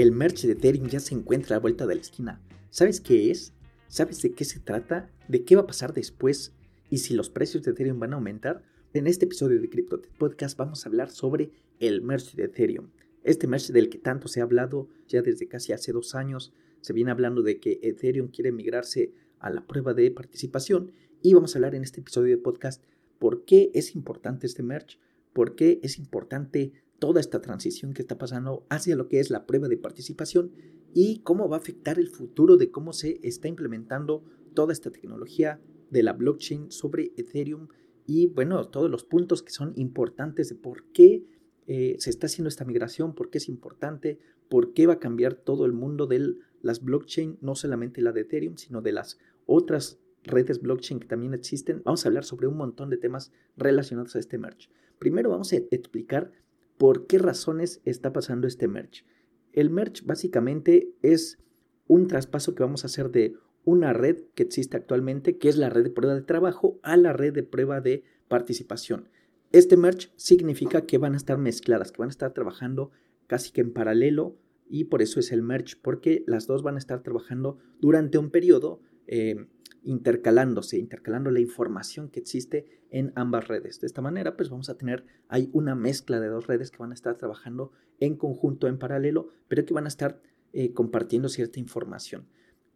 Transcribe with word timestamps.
El 0.00 0.12
merch 0.12 0.46
de 0.46 0.52
Ethereum 0.52 0.88
ya 0.88 0.98
se 0.98 1.14
encuentra 1.14 1.54
a 1.54 1.58
la 1.58 1.60
vuelta 1.60 1.86
de 1.86 1.94
la 1.94 2.00
esquina. 2.00 2.40
¿Sabes 2.70 3.02
qué 3.02 3.30
es? 3.30 3.52
¿Sabes 3.88 4.22
de 4.22 4.32
qué 4.32 4.46
se 4.46 4.58
trata? 4.58 5.10
¿De 5.28 5.44
qué 5.44 5.56
va 5.56 5.60
a 5.60 5.66
pasar 5.66 5.92
después? 5.92 6.54
¿Y 6.88 6.98
si 6.98 7.12
los 7.12 7.28
precios 7.28 7.64
de 7.64 7.72
Ethereum 7.72 7.98
van 7.98 8.14
a 8.14 8.16
aumentar? 8.16 8.62
En 8.94 9.06
este 9.06 9.26
episodio 9.26 9.60
de 9.60 9.68
Crypto 9.68 10.00
Podcast 10.16 10.56
vamos 10.56 10.86
a 10.86 10.88
hablar 10.88 11.10
sobre 11.10 11.50
el 11.80 12.00
merch 12.00 12.34
de 12.34 12.44
Ethereum. 12.44 12.88
Este 13.24 13.46
merch 13.46 13.72
del 13.72 13.90
que 13.90 13.98
tanto 13.98 14.28
se 14.28 14.40
ha 14.40 14.44
hablado 14.44 14.88
ya 15.06 15.20
desde 15.20 15.48
casi 15.48 15.74
hace 15.74 15.92
dos 15.92 16.14
años. 16.14 16.54
Se 16.80 16.94
viene 16.94 17.10
hablando 17.10 17.42
de 17.42 17.60
que 17.60 17.78
Ethereum 17.82 18.28
quiere 18.28 18.52
migrarse 18.52 19.12
a 19.38 19.50
la 19.50 19.66
prueba 19.66 19.92
de 19.92 20.10
participación 20.10 20.92
y 21.20 21.34
vamos 21.34 21.54
a 21.54 21.58
hablar 21.58 21.74
en 21.74 21.82
este 21.82 22.00
episodio 22.00 22.34
de 22.34 22.42
podcast 22.42 22.82
por 23.18 23.44
qué 23.44 23.70
es 23.74 23.94
importante 23.94 24.46
este 24.46 24.62
merch, 24.62 24.98
por 25.34 25.56
qué 25.56 25.78
es 25.82 25.98
importante 25.98 26.72
toda 27.00 27.18
esta 27.18 27.40
transición 27.40 27.92
que 27.92 28.02
está 28.02 28.16
pasando 28.16 28.64
hacia 28.68 28.94
lo 28.94 29.08
que 29.08 29.18
es 29.18 29.30
la 29.30 29.46
prueba 29.46 29.66
de 29.66 29.76
participación 29.76 30.52
y 30.94 31.20
cómo 31.22 31.48
va 31.48 31.56
a 31.56 31.60
afectar 31.60 31.98
el 31.98 32.08
futuro 32.08 32.56
de 32.56 32.70
cómo 32.70 32.92
se 32.92 33.18
está 33.22 33.48
implementando 33.48 34.22
toda 34.54 34.72
esta 34.72 34.92
tecnología 34.92 35.60
de 35.90 36.04
la 36.04 36.12
blockchain 36.12 36.70
sobre 36.70 37.12
Ethereum 37.16 37.66
y 38.06 38.26
bueno, 38.28 38.68
todos 38.68 38.90
los 38.90 39.04
puntos 39.04 39.42
que 39.42 39.50
son 39.50 39.72
importantes 39.76 40.48
de 40.48 40.54
por 40.54 40.84
qué 40.92 41.24
eh, 41.66 41.96
se 41.98 42.10
está 42.10 42.26
haciendo 42.26 42.48
esta 42.48 42.64
migración, 42.64 43.14
por 43.14 43.30
qué 43.30 43.38
es 43.38 43.48
importante, 43.48 44.18
por 44.48 44.72
qué 44.72 44.86
va 44.86 44.94
a 44.94 44.98
cambiar 44.98 45.34
todo 45.34 45.64
el 45.64 45.72
mundo 45.72 46.06
de 46.06 46.34
las 46.60 46.82
blockchain, 46.82 47.38
no 47.40 47.54
solamente 47.54 48.02
la 48.02 48.12
de 48.12 48.22
Ethereum, 48.22 48.56
sino 48.56 48.82
de 48.82 48.92
las 48.92 49.18
otras 49.46 50.00
redes 50.24 50.60
blockchain 50.60 51.00
que 51.00 51.06
también 51.06 51.34
existen. 51.34 51.82
Vamos 51.84 52.04
a 52.04 52.08
hablar 52.08 52.24
sobre 52.24 52.48
un 52.48 52.56
montón 52.56 52.90
de 52.90 52.96
temas 52.96 53.32
relacionados 53.56 54.16
a 54.16 54.18
este 54.18 54.38
merge. 54.38 54.68
Primero 54.98 55.30
vamos 55.30 55.52
a 55.52 55.56
explicar 55.70 56.32
por 56.80 57.06
qué 57.06 57.18
razones 57.18 57.82
está 57.84 58.10
pasando 58.10 58.46
este 58.46 58.66
merge. 58.66 59.04
El 59.52 59.68
merge 59.68 60.02
básicamente 60.06 60.94
es 61.02 61.38
un 61.86 62.06
traspaso 62.06 62.54
que 62.54 62.62
vamos 62.62 62.84
a 62.84 62.86
hacer 62.86 63.10
de 63.10 63.34
una 63.64 63.92
red 63.92 64.22
que 64.34 64.44
existe 64.44 64.78
actualmente, 64.78 65.36
que 65.36 65.50
es 65.50 65.58
la 65.58 65.68
red 65.68 65.84
de 65.84 65.90
prueba 65.90 66.14
de 66.14 66.22
trabajo, 66.22 66.80
a 66.82 66.96
la 66.96 67.12
red 67.12 67.34
de 67.34 67.42
prueba 67.42 67.82
de 67.82 68.04
participación. 68.28 69.10
Este 69.52 69.76
merge 69.76 70.08
significa 70.16 70.86
que 70.86 70.96
van 70.96 71.12
a 71.12 71.18
estar 71.18 71.36
mezcladas, 71.36 71.92
que 71.92 71.98
van 71.98 72.08
a 72.08 72.16
estar 72.16 72.32
trabajando 72.32 72.92
casi 73.26 73.52
que 73.52 73.60
en 73.60 73.74
paralelo 73.74 74.38
y 74.66 74.84
por 74.84 75.02
eso 75.02 75.20
es 75.20 75.32
el 75.32 75.42
merge, 75.42 75.76
porque 75.82 76.24
las 76.26 76.46
dos 76.46 76.62
van 76.62 76.76
a 76.76 76.78
estar 76.78 77.02
trabajando 77.02 77.58
durante 77.78 78.16
un 78.16 78.30
periodo 78.30 78.80
eh, 79.06 79.48
intercalándose, 79.82 80.78
intercalando 80.78 81.30
la 81.30 81.40
información 81.40 82.08
que 82.10 82.20
existe 82.20 82.66
en 82.90 83.12
ambas 83.14 83.48
redes. 83.48 83.80
De 83.80 83.86
esta 83.86 84.02
manera, 84.02 84.36
pues 84.36 84.50
vamos 84.50 84.68
a 84.68 84.76
tener, 84.76 85.04
hay 85.28 85.48
una 85.52 85.74
mezcla 85.74 86.20
de 86.20 86.28
dos 86.28 86.46
redes 86.46 86.70
que 86.70 86.78
van 86.78 86.90
a 86.90 86.94
estar 86.94 87.16
trabajando 87.16 87.72
en 87.98 88.16
conjunto, 88.16 88.66
en 88.66 88.78
paralelo, 88.78 89.28
pero 89.48 89.64
que 89.64 89.74
van 89.74 89.84
a 89.84 89.88
estar 89.88 90.20
eh, 90.52 90.72
compartiendo 90.72 91.28
cierta 91.28 91.60
información. 91.60 92.26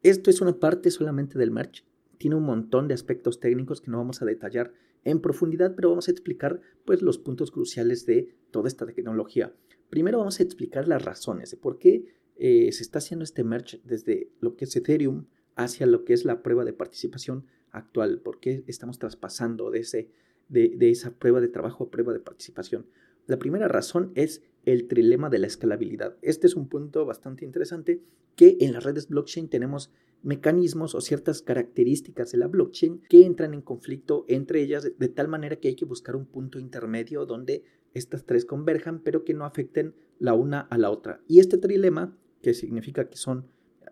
Esto 0.02 0.30
es 0.30 0.40
una 0.40 0.58
parte 0.58 0.90
solamente 0.90 1.38
del 1.38 1.50
merge. 1.50 1.84
Tiene 2.18 2.36
un 2.36 2.44
montón 2.44 2.88
de 2.88 2.94
aspectos 2.94 3.40
técnicos 3.40 3.80
que 3.80 3.90
no 3.90 3.98
vamos 3.98 4.22
a 4.22 4.26
detallar 4.26 4.72
en 5.02 5.20
profundidad, 5.20 5.74
pero 5.74 5.90
vamos 5.90 6.08
a 6.08 6.10
explicar 6.10 6.60
pues 6.84 7.02
los 7.02 7.18
puntos 7.18 7.50
cruciales 7.50 8.06
de 8.06 8.34
toda 8.50 8.68
esta 8.68 8.86
tecnología. 8.86 9.54
Primero 9.90 10.18
vamos 10.18 10.40
a 10.40 10.42
explicar 10.42 10.88
las 10.88 11.04
razones 11.04 11.50
de 11.50 11.56
por 11.56 11.78
qué 11.78 12.06
eh, 12.36 12.72
se 12.72 12.82
está 12.82 12.98
haciendo 12.98 13.24
este 13.24 13.44
merge 13.44 13.80
desde 13.84 14.30
lo 14.40 14.56
que 14.56 14.64
es 14.64 14.76
Ethereum 14.76 15.26
hacia 15.56 15.86
lo 15.86 16.04
que 16.04 16.12
es 16.12 16.24
la 16.24 16.42
prueba 16.42 16.64
de 16.64 16.72
participación 16.72 17.46
actual, 17.70 18.20
por 18.20 18.40
qué 18.40 18.64
estamos 18.66 18.98
traspasando 18.98 19.70
de, 19.70 19.80
ese, 19.80 20.10
de, 20.48 20.90
esa 20.90 21.18
prueba 21.18 21.40
de 21.40 21.48
trabajo 21.48 21.84
a 21.84 21.90
prueba 21.90 22.12
de 22.12 22.20
participación. 22.20 22.86
La 23.26 23.38
primera 23.38 23.68
razón 23.68 24.12
es 24.14 24.42
el 24.64 24.86
trilema 24.86 25.30
de 25.30 25.38
la 25.38 25.46
escalabilidad. 25.46 26.16
Este 26.22 26.46
es 26.46 26.54
un 26.56 26.68
punto 26.68 27.04
bastante 27.04 27.44
interesante 27.44 28.02
que 28.36 28.56
en 28.60 28.72
las 28.72 28.84
redes 28.84 29.08
blockchain 29.08 29.48
tenemos 29.48 29.90
mecanismos 30.22 30.94
o 30.94 31.00
ciertas 31.00 31.42
características 31.42 32.32
de 32.32 32.38
la 32.38 32.46
blockchain 32.46 33.02
que 33.08 33.26
entran 33.26 33.54
en 33.54 33.60
conflicto 33.60 34.24
entre 34.28 34.62
ellas 34.62 34.82
de, 34.82 35.08
tal 35.08 35.28
manera 35.28 35.56
que 35.56 35.68
hay 35.68 35.76
que 35.76 35.84
buscar 35.84 36.16
un 36.16 36.26
punto 36.26 36.58
intermedio 36.58 37.26
donde 37.26 37.62
estas 37.92 38.24
tres 38.24 38.46
converjan 38.46 39.00
pero 39.00 39.24
que 39.24 39.34
no 39.34 39.44
afecten 39.44 39.94
la 40.18 40.34
una 40.34 40.60
a 40.60 40.78
la 40.78 40.90
otra. 40.90 41.20
Y 41.28 41.40
este 41.40 41.58
trilema, 41.58 42.16
que 42.42 42.54
significa 42.54 43.08
que 43.08 43.16
son 43.16 43.46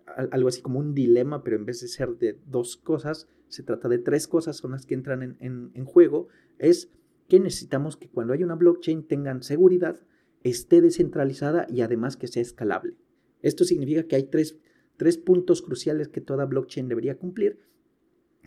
algo 0.07 0.49
así 0.49 0.63
como 0.63 0.79
un 0.79 0.95
dilema, 0.95 1.43
pero 1.43 1.57
en 1.57 1.65
vez 1.65 1.81
de 1.81 1.89
ser 1.89 2.17
de 2.19 2.39
dos 2.47 2.77
cosas, 2.77 3.29
se 3.49 3.63
trata 3.63 3.89
de 3.89 3.99
tres 3.99 4.29
cosas, 4.29 4.57
son 4.57 4.73
las 4.73 4.87
que 4.87 4.95
entran 4.95 5.37
en, 5.41 5.85
juego, 5.85 6.29
es 6.59 6.91
que 7.29 7.41
necesitamos 7.41 7.97
que 7.97 8.09
cuando 8.09 8.33
hay 8.33 8.43
una 8.43 8.55
blockchain 8.55 9.07
tengan 9.07 9.43
seguridad, 9.43 10.01
esté 10.43 10.81
descentralizada 10.81 11.67
y 11.69 11.83
además 11.83 12.17
que 12.17 12.29
sea 12.29 12.43
escalable. 12.43 12.97
Esto 13.43 13.65
significa 13.65 14.05
que 14.05 14.17
hay 14.17 14.25
tres, 14.25 14.59
tres 14.97 15.19
puntos 15.19 15.63
cruciales 15.63 16.09
que 16.09 16.21
toda 16.21 16.47
blockchain 16.47 16.89
debería 16.89 17.19
cumplir 17.19 17.59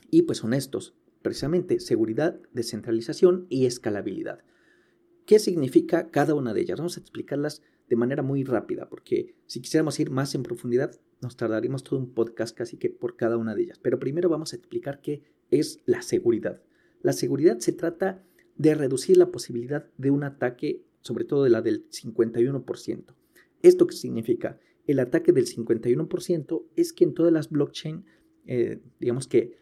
y 0.10 0.24
pues 0.24 0.40
son 0.40 0.54
estos, 0.54 0.96
precisamente 1.22 1.80
seguridad, 1.80 2.40
descentralización 2.54 3.48
y 3.50 3.66
escalabilidad. 3.66 4.44
¿Qué 5.26 5.40
significa 5.40 6.10
cada 6.12 6.36
una 6.36 6.54
de 6.54 6.62
ellas? 6.62 6.78
Vamos 6.78 6.98
a 6.98 7.00
explicarlas 7.00 7.62
de 7.90 7.96
manera 7.96 8.24
muy 8.24 8.44
rápida, 8.44 8.90
porque 8.90 9.36
si 9.46 9.62
quisiéramos 9.62 10.00
ir 10.00 10.10
más 10.10 10.36
en 10.36 10.44
profundidad, 10.44 11.00
nos 11.25 11.38
tardaríamos 11.38 11.84
todo 11.84 12.00
un 12.00 12.13
podcast 12.13 12.56
casi 12.56 12.78
que 12.78 12.90
por 12.90 13.16
cada 13.16 13.38
una 13.38 13.56
de 13.56 13.63
ellas. 13.63 13.80
Pero 13.80 14.00
primero 14.00 14.30
vamos 14.30 14.53
a 14.53 14.56
explicar 14.56 15.02
qué 15.02 15.24
es 15.52 15.80
la 15.86 16.02
seguridad. 16.02 16.62
La 17.02 17.13
seguridad 17.13 17.59
se 17.59 17.74
trata 17.74 18.24
de 18.56 18.75
reducir 18.75 19.18
la 19.18 19.31
posibilidad 19.31 19.88
de 19.97 20.12
un 20.12 20.24
ataque, 20.24 20.85
sobre 21.02 21.25
todo 21.25 21.44
de 21.44 21.50
la 21.50 21.62
del 21.62 21.90
51%. 21.90 23.03
¿Esto 23.62 23.88
qué 23.88 23.96
significa? 23.96 24.59
El 24.88 25.00
ataque 25.00 25.31
del 25.31 25.47
51% 25.47 26.64
es 26.75 26.94
que 26.94 27.03
en 27.03 27.14
todas 27.14 27.34
las 27.34 27.50
blockchain, 27.50 28.06
eh, 28.46 28.81
digamos 29.00 29.28
que 29.28 29.58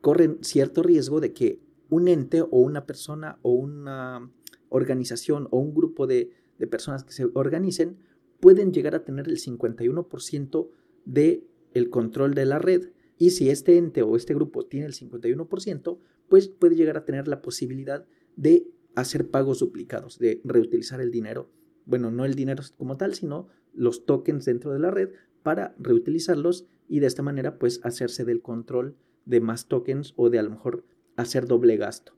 corren 0.00 0.38
cierto 0.40 0.82
riesgo 0.82 1.20
de 1.20 1.32
que 1.32 1.60
un 1.90 2.08
ente 2.08 2.40
o 2.40 2.48
una 2.58 2.86
persona 2.86 3.38
o 3.42 3.52
una 3.52 4.32
organización 4.70 5.48
o 5.50 5.58
un 5.58 5.74
grupo 5.74 6.06
de, 6.06 6.30
de 6.58 6.66
personas 6.66 7.04
que 7.04 7.12
se 7.12 7.26
organicen 7.34 7.98
pueden 8.40 8.72
llegar 8.72 8.94
a 8.94 9.04
tener 9.04 9.28
el 9.28 9.38
51% 9.38 10.68
de 11.04 11.46
el 11.74 11.90
control 11.90 12.34
de 12.34 12.46
la 12.46 12.58
red 12.58 12.90
y 13.18 13.30
si 13.30 13.50
este 13.50 13.78
ente 13.78 14.02
o 14.02 14.16
este 14.16 14.34
grupo 14.34 14.66
tiene 14.66 14.86
el 14.86 14.94
51%, 14.94 15.98
pues 16.28 16.48
puede 16.48 16.76
llegar 16.76 16.96
a 16.96 17.04
tener 17.04 17.28
la 17.28 17.42
posibilidad 17.42 18.06
de 18.36 18.66
hacer 18.94 19.30
pagos 19.30 19.60
duplicados, 19.60 20.18
de 20.18 20.40
reutilizar 20.44 21.00
el 21.00 21.10
dinero. 21.10 21.50
Bueno, 21.84 22.10
no 22.10 22.24
el 22.24 22.34
dinero 22.34 22.62
como 22.76 22.96
tal, 22.96 23.14
sino 23.14 23.48
los 23.74 24.06
tokens 24.06 24.44
dentro 24.44 24.72
de 24.72 24.78
la 24.78 24.90
red 24.90 25.10
para 25.42 25.74
reutilizarlos 25.78 26.66
y 26.88 27.00
de 27.00 27.06
esta 27.06 27.22
manera 27.22 27.58
pues 27.58 27.80
hacerse 27.84 28.24
del 28.24 28.42
control 28.42 28.96
de 29.24 29.40
más 29.40 29.66
tokens 29.66 30.14
o 30.16 30.30
de 30.30 30.38
a 30.38 30.42
lo 30.42 30.50
mejor 30.50 30.84
hacer 31.16 31.46
doble 31.46 31.76
gasto. 31.76 32.14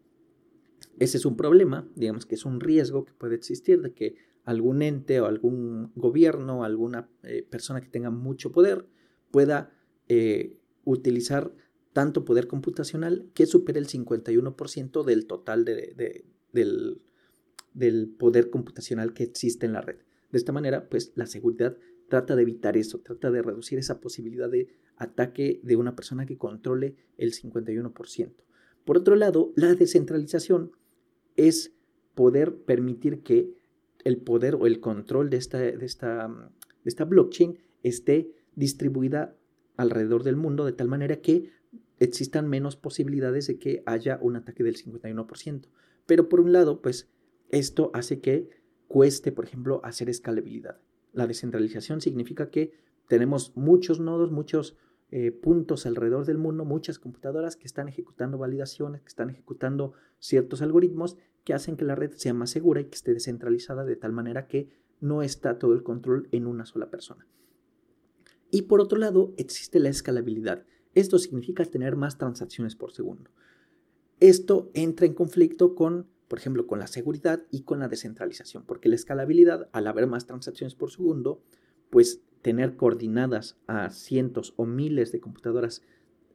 Ese 0.98 1.16
es 1.16 1.24
un 1.24 1.36
problema, 1.36 1.88
digamos 1.96 2.26
que 2.26 2.34
es 2.34 2.44
un 2.44 2.60
riesgo 2.60 3.04
que 3.04 3.12
puede 3.14 3.34
existir 3.34 3.82
de 3.82 3.92
que 3.92 4.16
algún 4.44 4.82
ente 4.82 5.20
o 5.20 5.26
algún 5.26 5.92
gobierno, 5.94 6.64
alguna 6.64 7.08
eh, 7.22 7.46
persona 7.48 7.80
que 7.80 7.88
tenga 7.88 8.10
mucho 8.10 8.52
poder 8.52 8.86
pueda 9.30 9.72
eh, 10.08 10.58
utilizar 10.84 11.52
tanto 11.92 12.24
poder 12.24 12.46
computacional 12.46 13.30
que 13.34 13.46
supere 13.46 13.78
el 13.78 13.88
51% 13.88 15.04
del 15.04 15.26
total 15.26 15.64
de, 15.64 16.24
del, 16.52 17.00
del, 17.72 18.08
poder 18.08 18.50
computacional 18.50 19.14
que 19.14 19.22
existe 19.24 19.64
en 19.66 19.72
la 19.72 19.80
red. 19.80 19.96
De 20.30 20.38
esta 20.38 20.52
manera, 20.52 20.88
pues 20.88 21.12
la 21.14 21.26
seguridad 21.26 21.76
trata 22.08 22.36
de 22.36 22.42
evitar 22.42 22.76
eso, 22.76 23.00
trata 23.00 23.30
de 23.30 23.42
reducir 23.42 23.78
esa 23.78 24.00
posibilidad 24.00 24.50
de 24.50 24.68
ataque 24.96 25.60
de 25.62 25.76
una 25.76 25.96
persona 25.96 26.26
que 26.26 26.36
controle 26.36 26.96
el 27.16 27.32
51%. 27.32 28.32
Por 28.84 28.98
otro 28.98 29.16
lado, 29.16 29.52
la 29.56 29.74
descentralización 29.74 30.72
es 31.36 31.72
poder 32.14 32.56
permitir 32.56 33.22
que 33.22 33.54
el 34.04 34.18
poder 34.18 34.54
o 34.54 34.66
el 34.66 34.80
control 34.80 35.30
de 35.30 35.38
esta, 35.38 35.58
de 35.58 35.84
esta, 35.84 36.28
de 36.28 36.88
esta 36.88 37.04
blockchain 37.04 37.58
esté 37.82 38.30
distribuida 38.54 39.36
alrededor 39.76 40.22
del 40.22 40.36
mundo 40.36 40.64
de 40.64 40.72
tal 40.72 40.88
manera 40.88 41.16
que 41.16 41.50
existan 41.98 42.48
menos 42.48 42.76
posibilidades 42.76 43.46
de 43.46 43.58
que 43.58 43.82
haya 43.86 44.18
un 44.20 44.36
ataque 44.36 44.62
del 44.62 44.76
51%. 44.76 45.68
Pero 46.06 46.28
por 46.28 46.40
un 46.40 46.52
lado, 46.52 46.82
pues 46.82 47.08
esto 47.50 47.90
hace 47.94 48.20
que 48.20 48.50
cueste, 48.88 49.32
por 49.32 49.44
ejemplo, 49.44 49.80
hacer 49.84 50.08
escalabilidad. 50.08 50.80
La 51.12 51.26
descentralización 51.26 52.00
significa 52.00 52.50
que 52.50 52.72
tenemos 53.08 53.56
muchos 53.56 54.00
nodos, 54.00 54.30
muchos 54.30 54.76
eh, 55.10 55.30
puntos 55.30 55.86
alrededor 55.86 56.26
del 56.26 56.38
mundo, 56.38 56.64
muchas 56.64 56.98
computadoras 56.98 57.56
que 57.56 57.66
están 57.66 57.88
ejecutando 57.88 58.38
validaciones, 58.38 59.02
que 59.02 59.08
están 59.08 59.30
ejecutando 59.30 59.92
ciertos 60.18 60.62
algoritmos 60.62 61.16
que 61.44 61.54
hacen 61.54 61.76
que 61.76 61.84
la 61.84 61.94
red 61.94 62.12
sea 62.12 62.34
más 62.34 62.50
segura 62.50 62.80
y 62.80 62.86
que 62.86 62.94
esté 62.94 63.12
descentralizada 63.12 63.84
de 63.84 63.96
tal 63.96 64.12
manera 64.12 64.48
que 64.48 64.70
no 65.00 65.22
está 65.22 65.58
todo 65.58 65.74
el 65.74 65.82
control 65.82 66.28
en 66.32 66.46
una 66.46 66.66
sola 66.66 66.90
persona. 66.90 67.26
Y 68.50 68.62
por 68.62 68.80
otro 68.80 68.98
lado, 68.98 69.34
existe 69.36 69.78
la 69.78 69.90
escalabilidad. 69.90 70.64
Esto 70.94 71.18
significa 71.18 71.64
tener 71.64 71.96
más 71.96 72.18
transacciones 72.18 72.76
por 72.76 72.92
segundo. 72.92 73.30
Esto 74.20 74.70
entra 74.74 75.06
en 75.06 75.14
conflicto 75.14 75.74
con, 75.74 76.06
por 76.28 76.38
ejemplo, 76.38 76.66
con 76.66 76.78
la 76.78 76.86
seguridad 76.86 77.42
y 77.50 77.62
con 77.62 77.80
la 77.80 77.88
descentralización, 77.88 78.64
porque 78.64 78.88
la 78.88 78.94
escalabilidad, 78.94 79.68
al 79.72 79.86
haber 79.86 80.06
más 80.06 80.26
transacciones 80.26 80.74
por 80.74 80.90
segundo, 80.90 81.42
pues 81.90 82.22
tener 82.42 82.76
coordinadas 82.76 83.58
a 83.66 83.90
cientos 83.90 84.54
o 84.56 84.66
miles 84.66 85.12
de 85.12 85.20
computadoras 85.20 85.82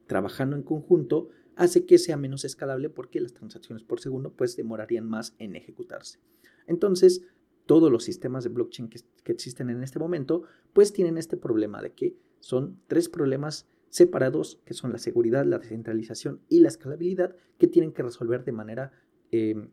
trabajando 0.07 0.55
en 0.55 0.63
conjunto 0.63 1.29
hace 1.59 1.85
que 1.85 1.97
sea 1.97 2.15
menos 2.15 2.45
escalable 2.45 2.89
porque 2.89 3.19
las 3.19 3.33
transacciones 3.33 3.83
por 3.83 3.99
segundo 3.99 4.33
pues 4.33 4.55
demorarían 4.55 5.05
más 5.05 5.35
en 5.39 5.57
ejecutarse. 5.57 6.17
Entonces, 6.67 7.21
todos 7.65 7.91
los 7.91 8.05
sistemas 8.05 8.45
de 8.45 8.49
blockchain 8.49 8.87
que, 8.87 9.01
existen 9.25 9.69
en 9.69 9.83
este 9.83 9.99
momento 9.99 10.43
pues 10.71 10.93
tienen 10.93 11.17
este 11.17 11.35
problema 11.35 11.81
de 11.81 11.91
que 11.91 12.15
son 12.39 12.79
tres 12.87 13.09
problemas 13.09 13.67
separados 13.89 14.61
que 14.63 14.73
son 14.73 14.93
la 14.93 14.99
seguridad, 14.99 15.45
la 15.45 15.59
descentralización 15.59 16.41
y 16.47 16.61
la 16.61 16.69
escalabilidad 16.69 17.35
que 17.57 17.67
tienen 17.67 17.91
que 17.91 18.03
resolver 18.03 18.45
de 18.45 18.53
manera 18.53 18.93
eh, 19.31 19.69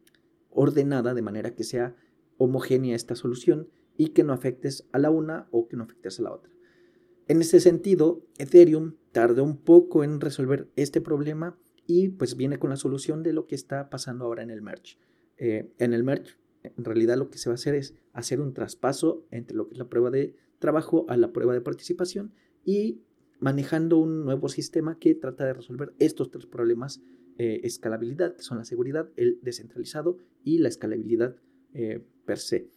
ordenada, 0.51 1.15
de 1.15 1.23
manera 1.23 1.55
que 1.55 1.63
sea 1.63 1.95
homogénea 2.37 2.97
esta 2.97 3.15
solución 3.15 3.69
y 3.97 4.09
que 4.09 4.25
no 4.25 4.33
afectes 4.33 4.89
a 4.91 4.99
la 4.99 5.11
una 5.11 5.47
o 5.53 5.69
que 5.69 5.77
no 5.77 5.85
afectes 5.85 6.19
a 6.19 6.25
la 6.25 6.33
otra. 6.33 6.53
En 7.29 7.41
ese 7.41 7.61
sentido, 7.61 8.27
Ethereum 8.39 8.97
tardó 9.13 9.45
un 9.45 9.57
poco 9.57 10.03
en 10.03 10.21
resolver 10.21 10.69
este 10.75 11.01
problema 11.01 11.57
y 11.87 12.09
pues 12.09 12.37
viene 12.37 12.59
con 12.59 12.71
la 12.71 12.77
solución 12.77 13.23
de 13.23 13.33
lo 13.33 13.47
que 13.47 13.55
está 13.55 13.91
pasando 13.91 14.25
ahora 14.25 14.43
en 14.43 14.51
el 14.51 14.63
merge. 14.63 14.99
Eh, 15.39 15.73
en 15.79 15.93
el 15.93 16.03
merge, 16.03 16.37
en 16.63 16.85
realidad 16.85 17.17
lo 17.17 17.31
que 17.31 17.39
se 17.39 17.49
va 17.49 17.55
a 17.55 17.57
hacer 17.57 17.75
es 17.75 17.95
hacer 18.13 18.41
un 18.41 18.53
traspaso 18.53 19.27
entre 19.31 19.57
lo 19.57 19.69
que 19.69 19.75
es 19.75 19.79
la 19.79 19.89
prueba 19.89 20.11
de 20.11 20.35
trabajo 20.59 21.07
a 21.09 21.17
la 21.17 21.33
prueba 21.33 21.53
de 21.53 21.61
participación 21.61 22.33
y 22.65 23.03
manejando 23.39 23.99
un 23.99 24.25
nuevo 24.25 24.49
sistema 24.49 24.99
que 24.99 25.15
trata 25.15 25.45
de 25.45 25.53
resolver 25.53 25.93
estos 25.99 26.31
tres 26.31 26.47
problemas, 26.47 27.03
eh, 27.39 27.61
escalabilidad, 27.65 28.35
que 28.35 28.43
son 28.43 28.59
la 28.59 28.65
seguridad, 28.65 29.11
el 29.17 29.39
descentralizado 29.43 30.19
y 30.43 30.59
la 30.59 30.69
escalabilidad 30.69 31.37
eh, 31.75 32.03
per 32.25 32.39
se. 32.39 32.71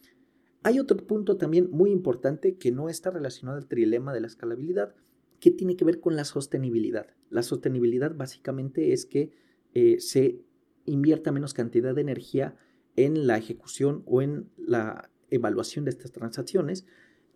Hay 0.63 0.79
otro 0.79 0.97
punto 0.97 1.37
también 1.37 1.69
muy 1.71 1.89
importante 1.91 2.57
que 2.57 2.71
no 2.71 2.89
está 2.89 3.11
relacionado 3.11 3.57
al 3.57 3.67
trilema 3.67 4.13
de 4.13 4.19
la 4.19 4.27
escalabilidad, 4.27 4.93
que 5.39 5.51
tiene 5.51 5.77
que 5.77 5.85
ver 5.85 6.01
con 6.01 6.17
la 6.17 6.25
sostenibilidad. 6.25 7.07
La 7.29 7.43
sostenibilidad 7.43 8.15
básicamente 8.15 8.93
es 8.93 9.05
que 9.05 9.31
eh, 9.73 9.97
se 9.99 10.41
invierta 10.85 11.31
menos 11.31 11.53
cantidad 11.53 11.93
de 11.93 12.01
energía 12.01 12.55
en 12.95 13.27
la 13.27 13.37
ejecución 13.37 14.03
o 14.05 14.21
en 14.21 14.49
la 14.57 15.09
evaluación 15.29 15.85
de 15.85 15.91
estas 15.91 16.11
transacciones. 16.11 16.85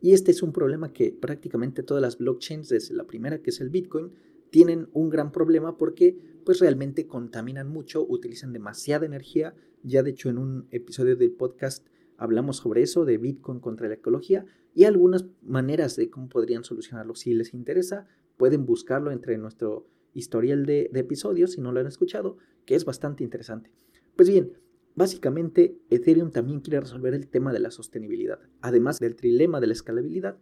Y 0.02 0.14
este 0.14 0.32
es 0.32 0.44
un 0.44 0.52
problema 0.52 0.92
que 0.92 1.12
prácticamente 1.12 1.84
todas 1.84 2.02
las 2.02 2.18
blockchains, 2.18 2.70
desde 2.70 2.96
la 2.96 3.06
primera 3.06 3.42
que 3.42 3.52
es 3.52 3.62
el 3.62 3.70
Bitcoin, 3.70 4.12
tienen 4.50 4.90
un 4.94 5.10
gran 5.10 5.32
problema 5.32 5.78
porque 5.78 6.18
pues 6.46 6.60
realmente 6.60 7.08
contaminan 7.08 7.70
mucho, 7.70 8.06
utilizan 8.06 8.54
demasiada 8.54 9.06
energía. 9.06 9.56
Ya 9.84 10.04
de 10.04 10.12
hecho 10.12 10.30
en 10.30 10.38
un 10.38 10.68
episodio 10.72 11.16
del 11.16 11.32
podcast 11.32 11.88
hablamos 12.18 12.58
sobre 12.58 12.82
eso, 12.82 13.06
de 13.06 13.18
Bitcoin 13.18 13.60
contra 13.60 13.88
la 13.88 13.96
ecología 13.96 14.46
y 14.76 14.84
algunas 14.86 15.26
maneras 15.42 15.96
de 15.96 16.10
cómo 16.10 16.30
podrían 16.30 16.64
solucionarlo. 16.64 17.16
Si 17.16 17.34
les 17.34 17.54
interesa, 17.54 18.08
pueden 18.38 18.66
buscarlo 18.66 19.12
entre 19.12 19.38
nuestro 19.38 19.88
historial 20.14 20.66
de, 20.66 20.90
episodios, 20.94 21.54
si 21.54 21.62
no 21.62 21.72
lo 21.72 21.80
han 21.80 21.88
escuchado, 21.88 22.38
que 22.66 22.76
es 22.76 22.86
bastante 22.86 23.24
interesante. 23.24 23.72
Pues 24.16 24.30
bien, 24.30 24.54
básicamente 24.96 25.78
Ethereum 25.90 26.32
también 26.32 26.60
quiere 26.60 26.80
resolver 26.80 27.14
el 27.14 27.28
tema 27.28 27.52
de 27.52 27.60
la 27.60 27.72
sostenibilidad. 27.72 28.40
Además 28.62 29.00
del 29.00 29.16
trilema 29.16 29.60
de 29.60 29.68
la 29.68 29.74
escalabilidad, 29.74 30.38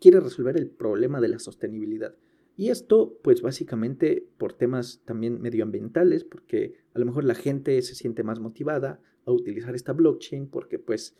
quiere 0.00 0.20
resolver 0.20 0.56
el 0.56 0.68
problema 0.70 1.20
de 1.20 1.28
la 1.28 1.38
sostenibilidad. 1.38 2.14
Y 2.56 2.70
esto, 2.70 3.18
pues 3.22 3.40
básicamente 3.40 4.28
por 4.36 4.52
temas 4.52 5.00
también 5.04 5.40
medioambientales, 5.40 6.24
porque 6.24 6.74
a 6.92 6.98
lo 6.98 7.06
mejor 7.06 7.24
la 7.24 7.34
gente 7.34 7.80
se 7.82 7.94
siente 7.94 8.24
más 8.24 8.40
motivada 8.40 9.00
a 9.24 9.32
utilizar 9.32 9.74
esta 9.74 9.92
blockchain, 9.92 10.48
porque 10.48 10.78
pues 10.78 11.16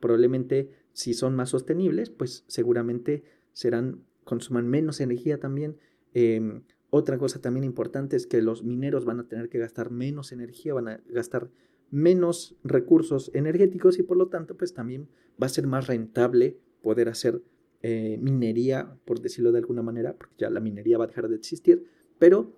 probablemente 0.00 0.70
si 0.92 1.14
son 1.14 1.36
más 1.36 1.50
sostenibles, 1.50 2.10
pues 2.10 2.44
seguramente 2.46 3.24
serán, 3.52 4.04
consuman 4.24 4.68
menos 4.68 5.00
energía 5.00 5.38
también. 5.38 5.76
Em, 6.14 6.62
otra 6.90 7.18
cosa 7.18 7.40
también 7.40 7.64
importante 7.64 8.16
es 8.16 8.26
que 8.26 8.42
los 8.42 8.64
mineros 8.64 9.04
van 9.04 9.20
a 9.20 9.28
tener 9.28 9.48
que 9.48 9.58
gastar 9.58 9.90
menos 9.90 10.32
energía, 10.32 10.74
van 10.74 10.88
a 10.88 11.00
gastar 11.08 11.50
menos 11.90 12.56
recursos 12.64 13.30
energéticos 13.34 13.98
y 13.98 14.02
por 14.02 14.16
lo 14.16 14.28
tanto 14.28 14.56
pues 14.56 14.74
también 14.74 15.08
va 15.40 15.46
a 15.46 15.50
ser 15.50 15.66
más 15.66 15.86
rentable 15.86 16.58
poder 16.82 17.08
hacer 17.08 17.42
eh, 17.82 18.18
minería, 18.20 18.96
por 19.04 19.20
decirlo 19.20 19.52
de 19.52 19.58
alguna 19.58 19.82
manera, 19.82 20.14
porque 20.16 20.34
ya 20.38 20.50
la 20.50 20.60
minería 20.60 20.98
va 20.98 21.04
a 21.04 21.08
dejar 21.08 21.28
de 21.28 21.36
existir, 21.36 21.86
pero 22.18 22.52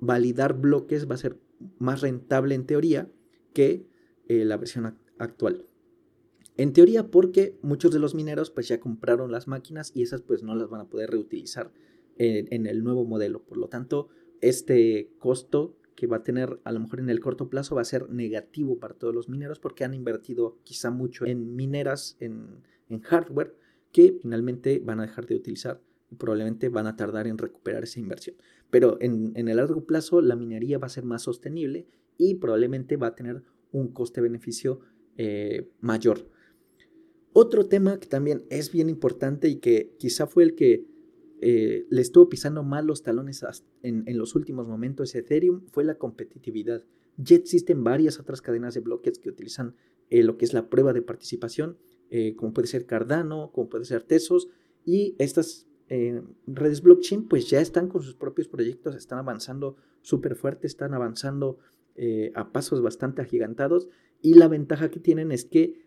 validar 0.00 0.58
bloques 0.58 1.08
va 1.10 1.14
a 1.14 1.18
ser 1.18 1.38
más 1.78 2.00
rentable 2.00 2.54
en 2.54 2.66
teoría 2.66 3.10
que 3.52 3.86
eh, 4.28 4.44
la 4.44 4.56
versión 4.56 4.96
actual. 5.18 5.66
En 6.56 6.72
teoría 6.72 7.10
porque 7.10 7.58
muchos 7.62 7.92
de 7.92 7.98
los 7.98 8.14
mineros 8.14 8.50
pues 8.50 8.68
ya 8.68 8.80
compraron 8.80 9.32
las 9.32 9.48
máquinas 9.48 9.92
y 9.94 10.02
esas 10.02 10.22
pues 10.22 10.42
no 10.42 10.54
las 10.54 10.68
van 10.68 10.82
a 10.82 10.88
poder 10.90 11.10
reutilizar 11.10 11.72
en, 12.18 12.66
el 12.66 12.84
nuevo 12.84 13.04
modelo. 13.04 13.42
Por 13.42 13.56
lo 13.56 13.68
tanto, 13.68 14.08
este 14.40 15.10
costo 15.18 15.76
que 15.94 16.06
va 16.06 16.18
a 16.18 16.22
tener 16.22 16.60
a 16.64 16.72
lo 16.72 16.80
mejor 16.80 17.00
en 17.00 17.10
el 17.10 17.20
corto 17.20 17.48
plazo 17.48 17.74
va 17.74 17.82
a 17.82 17.86
ser 17.86 18.10
negativo 18.10 18.78
para 18.78 18.94
todos 18.94 19.14
los 19.14 19.28
mineros 19.28 19.58
porque 19.58 19.84
han 19.84 19.94
invertido 19.94 20.58
quizá 20.62 20.90
mucho 20.90 21.26
en 21.26 21.56
mineras, 21.56 22.16
en, 22.20 22.62
en 22.88 23.00
hardware, 23.00 23.54
que 23.92 24.18
finalmente 24.20 24.80
van 24.84 25.00
a 25.00 25.02
dejar 25.02 25.26
de 25.26 25.36
utilizar 25.36 25.80
y 26.12 26.16
probablemente 26.16 26.68
van 26.68 26.86
a 26.86 26.96
tardar 26.96 27.26
en 27.26 27.38
recuperar 27.38 27.84
esa 27.84 27.98
inversión. 27.98 28.36
Pero 28.70 28.98
en, 29.00 29.32
el 29.36 29.56
largo 29.56 29.84
plazo 29.84 30.20
la 30.20 30.36
minería 30.36 30.78
va 30.78 30.86
a 30.86 30.90
ser 30.90 31.04
más 31.04 31.22
sostenible 31.22 31.86
y 32.18 32.36
probablemente 32.36 32.96
va 32.96 33.08
a 33.08 33.14
tener 33.14 33.42
un 33.70 33.88
coste-beneficio 33.88 34.80
eh, 35.16 35.70
mayor. 35.80 36.28
Otro 37.32 37.66
tema 37.66 37.98
que 37.98 38.06
también 38.06 38.44
es 38.50 38.70
bien 38.70 38.90
importante 38.90 39.48
y 39.48 39.56
que 39.56 39.94
quizá 39.98 40.26
fue 40.26 40.42
el 40.44 40.54
que 40.54 40.86
eh, 41.40 41.86
le 41.88 42.00
estuvo 42.00 42.28
pisando 42.28 42.62
mal 42.62 42.86
los 42.86 43.02
talones 43.02 43.44
en, 43.82 44.04
los 44.16 44.34
últimos 44.34 44.68
momentos 44.68 45.14
Ethereum 45.14 45.62
fue 45.72 45.82
la 45.82 45.96
competitividad. 45.96 46.84
Ya 47.16 47.36
existen 47.36 47.84
varias 47.84 48.20
otras 48.20 48.42
cadenas 48.42 48.74
de 48.74 48.80
bloques 48.80 49.18
que 49.18 49.30
utilizan 49.30 49.74
eh, 50.10 50.22
lo 50.22 50.36
que 50.36 50.44
es 50.44 50.52
la 50.52 50.68
prueba 50.68 50.92
de 50.92 51.02
participación 51.02 51.78
eh, 52.10 52.36
como 52.36 52.52
puede 52.52 52.68
ser 52.68 52.84
Cardano, 52.84 53.50
como 53.52 53.70
puede 53.70 53.86
ser 53.86 54.02
Tesos, 54.02 54.48
y 54.84 55.16
estas 55.18 55.66
redes 56.46 56.80
blockchain 56.80 57.28
pues 57.28 57.50
ya 57.50 57.60
están 57.60 57.88
con 57.88 58.02
sus 58.02 58.14
propios 58.14 58.48
proyectos, 58.48 58.94
están 58.94 59.18
avanzando 59.18 59.76
súper 60.00 60.36
fuerte, 60.36 60.66
están 60.66 60.94
avanzando 60.94 61.58
a 62.34 62.50
pasos 62.50 62.80
bastante 62.80 63.20
agigantados, 63.20 63.90
y 64.22 64.34
la 64.34 64.48
ventaja 64.48 64.90
que 64.90 65.00
tienen 65.00 65.32
es 65.32 65.44
que 65.44 65.82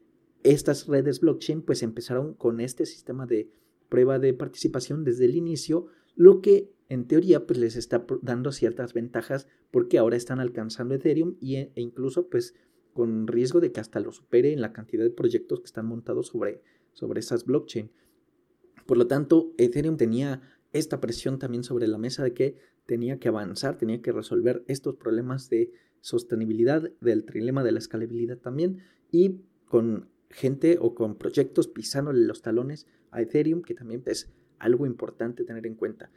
estas 0.45 0.87
redes 0.87 1.19
blockchain 1.19 1.61
pues 1.61 1.83
empezaron 1.83 2.33
con 2.35 2.59
este 2.59 2.85
sistema 2.85 3.25
de 3.25 3.49
prueba 3.89 4.19
de 4.19 4.33
participación 4.33 5.03
desde 5.03 5.25
el 5.25 5.35
inicio, 5.35 5.87
lo 6.15 6.41
que 6.41 6.71
en 6.87 7.07
teoría 7.07 7.45
pues 7.47 7.59
les 7.59 7.75
está 7.75 8.05
dando 8.21 8.51
ciertas 8.51 8.93
ventajas 8.93 9.47
porque 9.71 9.97
ahora 9.97 10.15
están 10.15 10.39
alcanzando 10.39 10.93
Ethereum 10.93 11.35
y, 11.39 11.55
e 11.55 11.71
incluso 11.75 12.29
pues 12.29 12.53
con 12.93 13.27
riesgo 13.27 13.59
de 13.59 13.71
que 13.71 13.79
hasta 13.79 13.99
lo 13.99 14.11
supere 14.11 14.53
en 14.53 14.61
la 14.61 14.71
cantidad 14.71 15.03
de 15.03 15.09
proyectos 15.09 15.59
que 15.59 15.65
están 15.65 15.87
montados 15.87 16.27
sobre, 16.27 16.61
sobre 16.93 17.19
esas 17.19 17.45
blockchain. 17.45 17.91
Por 18.85 18.97
lo 18.97 19.07
tanto, 19.07 19.53
Ethereum 19.57 19.97
tenía 19.97 20.41
esta 20.71 21.01
presión 21.01 21.39
también 21.39 21.63
sobre 21.63 21.87
la 21.87 21.97
mesa 21.97 22.23
de 22.23 22.33
que 22.33 22.55
tenía 22.85 23.19
que 23.19 23.29
avanzar, 23.29 23.77
tenía 23.77 24.01
que 24.01 24.11
resolver 24.11 24.63
estos 24.67 24.95
problemas 24.95 25.49
de 25.49 25.71
sostenibilidad, 26.01 26.91
del 27.01 27.25
trilema 27.25 27.63
de 27.63 27.71
la 27.71 27.79
escalabilidad 27.79 28.37
también, 28.37 28.83
y 29.11 29.41
con 29.67 30.09
gente 30.35 30.77
o 30.81 30.93
con 30.93 31.15
proyectos 31.15 31.67
pisándole 31.67 32.25
los 32.25 32.41
talones 32.41 32.87
a 33.11 33.21
Ethereum, 33.21 33.61
que 33.61 33.73
también 33.73 34.03
es 34.05 34.29
algo 34.59 34.85
importante 34.85 35.45
tener 35.45 35.65
en 35.65 35.75
cuenta. 35.75 36.11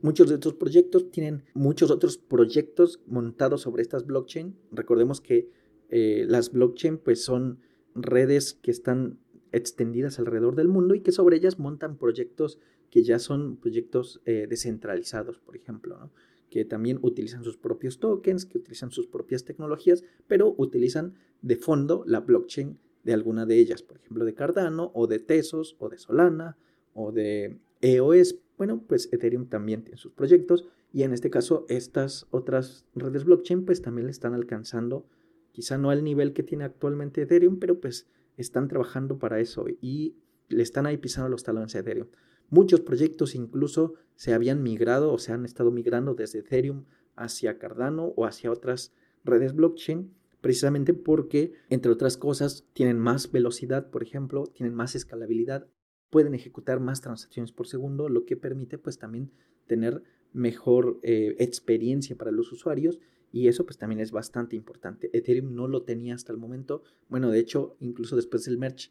Muchos 0.00 0.28
de 0.28 0.34
estos 0.34 0.54
proyectos 0.54 1.10
tienen 1.10 1.44
muchos 1.54 1.90
otros 1.90 2.18
proyectos 2.18 3.00
montados 3.06 3.62
sobre 3.62 3.82
estas 3.82 4.06
blockchain. 4.06 4.54
Recordemos 4.70 5.20
que 5.20 5.50
eh, 5.88 6.24
las 6.28 6.52
blockchain 6.52 6.98
pues 6.98 7.24
son 7.24 7.58
redes 7.94 8.54
que 8.54 8.70
están 8.70 9.18
extendidas 9.50 10.18
alrededor 10.18 10.54
del 10.54 10.68
mundo 10.68 10.94
y 10.94 11.00
que 11.00 11.12
sobre 11.12 11.36
ellas 11.36 11.58
montan 11.58 11.96
proyectos 11.96 12.58
que 12.90 13.02
ya 13.02 13.18
son 13.18 13.56
proyectos 13.56 14.20
eh, 14.24 14.46
descentralizados, 14.48 15.40
por 15.40 15.56
ejemplo, 15.56 16.10
que 16.48 16.64
también 16.64 17.00
utilizan 17.02 17.42
sus 17.42 17.56
propios 17.56 17.98
tokens, 17.98 18.46
que 18.46 18.58
utilizan 18.58 18.92
sus 18.92 19.08
propias 19.08 19.44
tecnologías, 19.44 20.04
pero 20.28 20.54
utilizan 20.58 21.14
de 21.42 21.56
fondo 21.56 22.04
la 22.06 22.20
blockchain 22.20 22.78
de 23.04 23.12
alguna 23.12 23.46
de 23.46 23.58
ellas, 23.58 23.82
por 23.82 23.98
ejemplo, 23.98 24.24
de 24.24 24.34
Cardano 24.34 24.90
o 24.94 25.06
de 25.06 25.18
Tesos 25.18 25.76
o 25.78 25.88
de 25.88 25.98
Solana 25.98 26.56
o 26.92 27.12
de 27.12 27.58
EOS. 27.80 28.36
Bueno, 28.56 28.82
pues 28.86 29.08
Ethereum 29.12 29.48
también 29.48 29.82
tiene 29.82 29.98
sus 29.98 30.12
proyectos 30.12 30.66
y 30.92 31.02
en 31.02 31.12
este 31.12 31.30
caso 31.30 31.66
estas 31.68 32.26
otras 32.30 32.86
redes 32.94 33.24
blockchain 33.24 33.64
pues 33.64 33.82
también 33.82 34.06
le 34.06 34.12
están 34.12 34.34
alcanzando 34.34 35.06
Quizá 35.54 35.78
no 35.78 35.90
al 35.90 36.02
nivel 36.02 36.32
que 36.32 36.42
tiene 36.42 36.64
actualmente 36.64 37.22
Ethereum, 37.22 37.60
pero 37.60 37.80
pues 37.80 38.08
están 38.36 38.66
trabajando 38.66 39.20
para 39.20 39.38
eso 39.38 39.66
y 39.80 40.16
le 40.48 40.64
están 40.64 40.84
ahí 40.84 40.96
pisando 40.96 41.28
los 41.28 41.44
talones 41.44 41.76
a 41.76 41.78
Ethereum. 41.78 42.08
Muchos 42.50 42.80
proyectos 42.80 43.36
incluso 43.36 43.94
se 44.16 44.34
habían 44.34 44.64
migrado 44.64 45.12
o 45.12 45.18
se 45.18 45.32
han 45.32 45.44
estado 45.44 45.70
migrando 45.70 46.14
desde 46.14 46.40
Ethereum 46.40 46.86
hacia 47.14 47.56
Cardano 47.56 48.06
o 48.16 48.26
hacia 48.26 48.50
otras 48.50 48.92
redes 49.22 49.54
blockchain, 49.54 50.12
precisamente 50.44 50.92
porque, 50.92 51.54
entre 51.70 51.90
otras 51.90 52.18
cosas, 52.18 52.66
tienen 52.74 52.98
más 52.98 53.32
velocidad, 53.32 53.88
por 53.88 54.02
ejemplo, 54.02 54.44
tienen 54.44 54.74
más 54.74 54.94
escalabilidad. 54.94 55.66
pueden 56.10 56.34
ejecutar 56.34 56.80
más 56.80 57.00
transacciones 57.00 57.50
por 57.50 57.66
segundo, 57.66 58.10
lo 58.10 58.26
que 58.26 58.36
permite 58.36 58.76
pues 58.76 58.98
también 58.98 59.32
tener 59.66 60.02
mejor 60.34 61.00
eh, 61.02 61.34
experiencia 61.38 62.14
para 62.14 62.30
los 62.30 62.52
usuarios 62.52 63.00
y 63.32 63.48
eso 63.48 63.64
pues 63.64 63.78
también 63.78 64.00
es 64.00 64.12
bastante 64.12 64.54
importante. 64.54 65.08
Ethereum 65.16 65.54
no 65.54 65.66
lo 65.66 65.82
tenía 65.82 66.14
hasta 66.14 66.30
el 66.30 66.36
momento. 66.36 66.82
Bueno, 67.08 67.30
de 67.30 67.38
hecho, 67.38 67.78
incluso 67.80 68.14
después 68.14 68.44
del 68.44 68.58
merge 68.58 68.90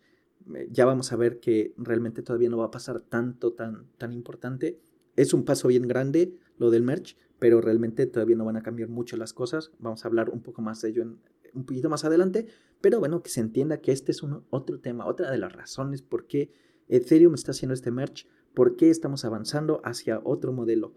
eh, 0.55 0.67
ya 0.71 0.85
vamos 0.85 1.11
a 1.13 1.17
ver 1.17 1.39
que 1.39 1.75
realmente 1.77 2.23
todavía 2.23 2.49
no 2.49 2.57
va 2.57 2.65
a 2.65 2.71
pasar 2.71 2.99
tanto, 2.99 3.53
tan, 3.53 3.91
tan 3.99 4.11
importante. 4.11 4.79
Es 5.15 5.35
un 5.35 5.45
paso 5.45 5.67
bien 5.67 5.87
grande 5.87 6.35
lo 6.57 6.71
del 6.71 6.81
merge, 6.81 7.15
pero 7.37 7.61
realmente 7.61 8.07
todavía 8.07 8.37
no 8.37 8.45
van 8.45 8.57
a 8.57 8.63
cambiar 8.63 8.89
mucho 8.89 9.17
las 9.17 9.33
cosas. 9.33 9.71
Vamos 9.77 10.03
a 10.03 10.07
hablar 10.07 10.31
un 10.31 10.41
poco 10.41 10.63
más 10.63 10.81
de 10.81 10.89
ello 10.89 11.03
en, 11.03 11.19
un 11.53 11.65
poquito 11.65 11.89
más 11.89 12.05
adelante, 12.05 12.47
pero 12.81 12.99
bueno, 12.99 13.21
que 13.23 13.29
se 13.29 13.41
entienda 13.41 13.81
que 13.81 13.91
este 13.91 14.11
es 14.11 14.23
un, 14.23 14.43
otro 14.49 14.79
tema, 14.79 15.05
otra 15.05 15.31
de 15.31 15.37
las 15.37 15.53
razones 15.53 16.01
por 16.01 16.27
qué 16.27 16.51
Ethereum 16.87 17.33
está 17.33 17.51
haciendo 17.51 17.73
este 17.73 17.91
merge, 17.91 18.27
por 18.53 18.75
qué 18.75 18.89
estamos 18.89 19.25
avanzando 19.25 19.81
hacia 19.83 20.21
otro 20.23 20.53
modelo. 20.53 20.93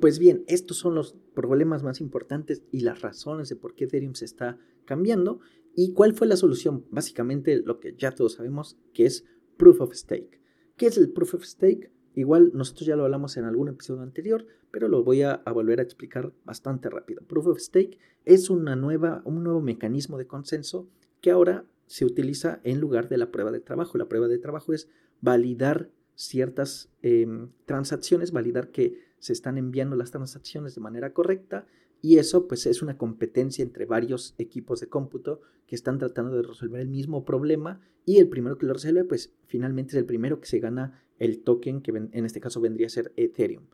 Pues 0.00 0.18
bien, 0.18 0.44
estos 0.46 0.76
son 0.76 0.94
los 0.94 1.16
problemas 1.34 1.82
más 1.82 2.00
importantes 2.00 2.62
y 2.70 2.80
las 2.80 3.00
razones 3.02 3.48
de 3.48 3.56
por 3.56 3.74
qué 3.74 3.84
Ethereum 3.84 4.14
se 4.14 4.24
está 4.24 4.58
cambiando 4.84 5.40
y 5.74 5.92
cuál 5.92 6.14
fue 6.14 6.26
la 6.26 6.36
solución. 6.36 6.86
Básicamente 6.90 7.60
lo 7.64 7.80
que 7.80 7.94
ya 7.96 8.12
todos 8.12 8.34
sabemos 8.34 8.78
que 8.92 9.06
es 9.06 9.24
Proof 9.56 9.80
of 9.80 9.94
Stake. 9.94 10.40
¿Qué 10.76 10.86
es 10.86 10.98
el 10.98 11.12
Proof 11.12 11.34
of 11.34 11.44
Stake? 11.44 11.92
Igual 12.18 12.50
nosotros 12.52 12.84
ya 12.84 12.96
lo 12.96 13.04
hablamos 13.04 13.36
en 13.36 13.44
algún 13.44 13.68
episodio 13.68 14.02
anterior, 14.02 14.44
pero 14.72 14.88
lo 14.88 15.04
voy 15.04 15.22
a, 15.22 15.40
volver 15.54 15.78
a 15.78 15.84
explicar 15.84 16.32
bastante 16.44 16.90
rápido. 16.90 17.22
Proof 17.22 17.46
of 17.46 17.60
Stake 17.60 17.96
es 18.24 18.50
una 18.50 18.74
nueva, 18.74 19.22
un 19.24 19.44
nuevo 19.44 19.60
mecanismo 19.60 20.18
de 20.18 20.26
consenso 20.26 20.88
que 21.20 21.30
ahora 21.30 21.64
se 21.86 22.04
utiliza 22.04 22.58
en 22.64 22.80
lugar 22.80 23.08
de 23.08 23.18
la 23.18 23.30
prueba 23.30 23.52
de 23.52 23.60
trabajo. 23.60 23.96
La 23.98 24.08
prueba 24.08 24.26
de 24.26 24.38
trabajo 24.38 24.72
es 24.72 24.88
validar 25.20 25.90
ciertas 26.16 26.90
em, 27.02 27.50
transacciones, 27.66 28.32
validar 28.32 28.72
que 28.72 28.98
se 29.20 29.32
están 29.32 29.56
enviando 29.56 29.94
las 29.94 30.10
transacciones 30.10 30.74
de 30.74 30.80
manera 30.80 31.12
correcta 31.12 31.68
y 32.00 32.18
eso 32.18 32.46
pues 32.46 32.66
es 32.66 32.82
una 32.82 32.96
competencia 32.96 33.62
entre 33.62 33.86
varios 33.86 34.34
equipos 34.38 34.80
de 34.80 34.88
cómputo 34.88 35.40
que 35.66 35.74
están 35.74 35.98
tratando 35.98 36.36
de 36.36 36.42
resolver 36.42 36.80
el 36.80 36.88
mismo 36.88 37.24
problema 37.24 37.80
y 38.04 38.18
el 38.18 38.28
primero 38.28 38.56
que 38.56 38.66
lo 38.66 38.74
resuelve 38.74 39.04
pues 39.04 39.34
finalmente 39.46 39.92
es 39.92 39.98
el 39.98 40.06
primero 40.06 40.40
que 40.40 40.46
se 40.46 40.60
gana 40.60 41.02
el 41.18 41.42
token 41.42 41.82
que 41.82 41.90
en 41.90 42.24
este 42.24 42.40
caso 42.40 42.60
vendría 42.60 42.86
a 42.86 42.90
ser 42.90 43.12
Ethereum. 43.16 43.64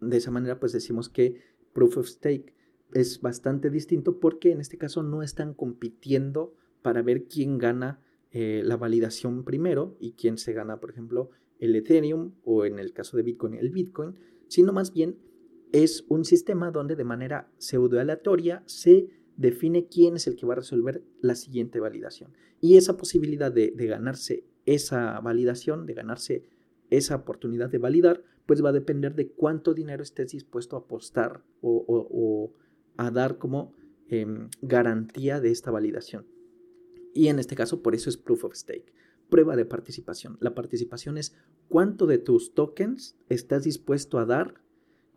De 0.00 0.16
esa 0.16 0.30
manera 0.30 0.58
pues 0.58 0.72
decimos 0.72 1.08
que 1.08 1.40
Proof 1.72 1.98
of 1.98 2.08
Stake 2.08 2.54
es 2.92 3.20
bastante 3.20 3.70
distinto 3.70 4.18
porque 4.18 4.50
en 4.50 4.60
este 4.60 4.78
caso 4.78 5.02
no 5.02 5.22
están 5.22 5.54
compitiendo 5.54 6.54
para 6.82 7.02
ver 7.02 7.24
quién 7.24 7.58
gana 7.58 8.00
eh, 8.30 8.62
la 8.64 8.76
validación 8.76 9.44
primero 9.44 9.96
y 10.00 10.12
quién 10.12 10.38
se 10.38 10.52
gana, 10.52 10.80
por 10.80 10.90
ejemplo, 10.90 11.30
el 11.58 11.74
Ethereum 11.74 12.32
o 12.44 12.64
en 12.64 12.78
el 12.78 12.92
caso 12.92 13.16
de 13.16 13.22
Bitcoin 13.22 13.54
el 13.54 13.70
Bitcoin, 13.70 14.16
sino 14.48 14.72
más 14.72 14.92
bien 14.92 15.18
es 15.72 16.04
un 16.08 16.24
sistema 16.24 16.70
donde 16.70 16.96
de 16.96 17.04
manera 17.04 17.50
pseudo 17.58 18.00
aleatoria 18.00 18.62
se 18.66 19.08
define 19.36 19.86
quién 19.86 20.16
es 20.16 20.26
el 20.26 20.36
que 20.36 20.46
va 20.46 20.54
a 20.54 20.56
resolver 20.56 21.02
la 21.20 21.34
siguiente 21.34 21.80
validación. 21.80 22.32
Y 22.60 22.76
esa 22.76 22.96
posibilidad 22.96 23.52
de 23.52 23.70
ganarse 23.86 24.44
esa 24.66 25.20
validación, 25.20 25.86
de 25.86 25.94
ganarse 25.94 26.44
esa 26.90 27.16
oportunidad 27.16 27.70
de 27.70 27.78
validar, 27.78 28.24
pues 28.46 28.64
va 28.64 28.70
a 28.70 28.72
depender 28.72 29.14
de 29.14 29.30
cuánto 29.30 29.74
dinero 29.74 30.02
estés 30.02 30.32
dispuesto 30.32 30.76
a 30.76 30.80
apostar 30.80 31.44
o, 31.60 32.54
a 32.96 33.10
dar 33.10 33.38
como 33.38 33.74
em, 34.08 34.48
garantía 34.62 35.40
de 35.40 35.50
esta 35.50 35.70
validación. 35.70 36.26
Y 37.14 37.28
en 37.28 37.38
este 37.38 37.54
caso, 37.54 37.82
por 37.82 37.94
eso 37.94 38.08
es 38.08 38.16
proof 38.16 38.44
of 38.44 38.54
stake, 38.54 38.92
prueba 39.28 39.54
de 39.54 39.66
participación. 39.66 40.38
La 40.40 40.54
participación 40.54 41.18
es 41.18 41.34
cuánto 41.68 42.06
de 42.06 42.18
tus 42.18 42.54
tokens 42.54 43.16
estás 43.28 43.64
dispuesto 43.64 44.18
a 44.18 44.24
dar 44.24 44.62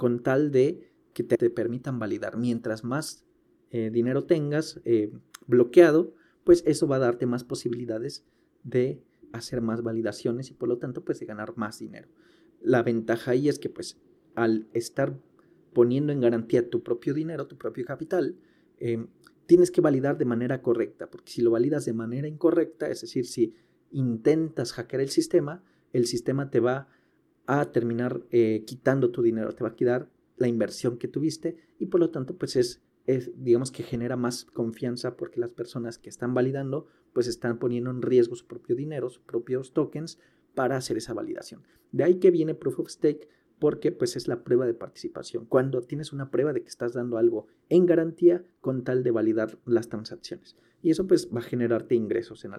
con 0.01 0.23
tal 0.23 0.49
de 0.49 0.91
que 1.13 1.21
te, 1.21 1.51
permitan 1.51 1.99
validar. 1.99 2.35
Mientras 2.35 2.83
más 2.83 3.23
eh, 3.69 3.91
dinero 3.91 4.23
tengas 4.23 4.81
eh, 4.83 5.13
bloqueado, 5.45 6.15
pues 6.43 6.63
eso 6.65 6.87
va 6.87 6.95
a 6.95 7.05
darte 7.05 7.27
más 7.27 7.43
posibilidades 7.43 8.25
de 8.63 9.03
hacer 9.31 9.61
más 9.61 9.83
validaciones 9.83 10.49
y 10.49 10.55
por 10.55 10.69
lo 10.69 10.79
tanto 10.79 11.05
pues 11.05 11.19
de 11.19 11.27
ganar 11.27 11.55
más 11.55 11.77
dinero. 11.77 12.07
La 12.61 12.81
ventaja 12.81 13.29
ahí 13.29 13.47
es 13.47 13.59
que 13.59 13.69
pues 13.69 13.99
al 14.33 14.67
estar 14.73 15.15
poniendo 15.71 16.11
en 16.11 16.19
garantía 16.19 16.67
tu 16.67 16.81
propio 16.81 17.13
dinero, 17.13 17.45
tu 17.45 17.59
propio 17.59 17.85
capital, 17.85 18.39
em, 18.79 19.05
tienes 19.45 19.69
que 19.69 19.81
validar 19.81 20.17
de 20.17 20.25
manera 20.25 20.63
correcta, 20.63 21.11
porque 21.11 21.31
si 21.31 21.43
lo 21.43 21.51
validas 21.51 21.85
de 21.85 21.93
manera 21.93 22.27
incorrecta, 22.27 22.89
es 22.89 23.01
decir, 23.01 23.27
si 23.27 23.53
intentas 23.91 24.73
hackear 24.73 25.03
el 25.03 25.09
sistema, 25.09 25.63
el 25.93 26.07
sistema 26.07 26.49
te 26.49 26.59
va 26.59 26.87
a 27.59 27.71
terminar 27.71 28.21
eh, 28.31 28.63
quitando 28.65 29.11
tu 29.11 29.21
dinero, 29.21 29.53
te 29.53 29.63
va 29.63 29.69
a 29.69 29.75
quitar 29.75 30.09
la 30.37 30.47
inversión 30.47 30.97
que 30.97 31.07
tuviste 31.07 31.57
y 31.79 31.87
por 31.87 31.99
lo 31.99 32.09
tanto 32.09 32.37
pues 32.37 32.55
es 32.55 32.81
es, 33.05 33.31
digamos 33.35 33.71
que 33.71 33.83
genera 33.83 34.15
más 34.15 34.45
confianza 34.45 35.17
porque 35.17 35.39
las 35.39 35.53
personas 35.53 35.97
que 35.97 36.09
están 36.09 36.33
validando 36.33 36.87
pues 37.13 37.27
están 37.27 37.59
poniendo 37.59 37.89
en 37.89 38.01
riesgo 38.01 38.35
su 38.35 38.47
propio 38.47 38.75
dinero, 38.75 39.09
sus 39.09 39.23
propios 39.23 39.73
tokens 39.73 40.19
para 40.53 40.77
hacer 40.77 40.97
esa 40.97 41.13
validación. 41.13 41.63
De 41.91 42.03
ahí 42.03 42.15
que 42.15 42.31
viene 42.31 42.53
Proof 42.53 42.79
of 42.79 42.89
Stake 42.89 43.27
porque 43.61 43.91
pues 43.91 44.15
es 44.15 44.27
la 44.27 44.43
prueba 44.43 44.65
de 44.65 44.73
participación. 44.73 45.45
Cuando 45.45 45.83
tienes 45.83 46.13
una 46.13 46.31
prueba 46.31 46.51
de 46.51 46.63
que 46.63 46.67
estás 46.67 46.93
dando 46.93 47.19
algo 47.19 47.45
en 47.69 47.85
garantía 47.85 48.43
con 48.59 48.83
tal 48.83 49.03
de 49.03 49.11
validar 49.11 49.59
las 49.67 49.87
transacciones. 49.87 50.57
Y 50.81 50.89
eso 50.89 51.05
pues 51.05 51.29
va 51.29 51.41
a 51.41 51.43
generarte 51.43 51.93
ingresos 51.93 52.43
en, 52.43 52.53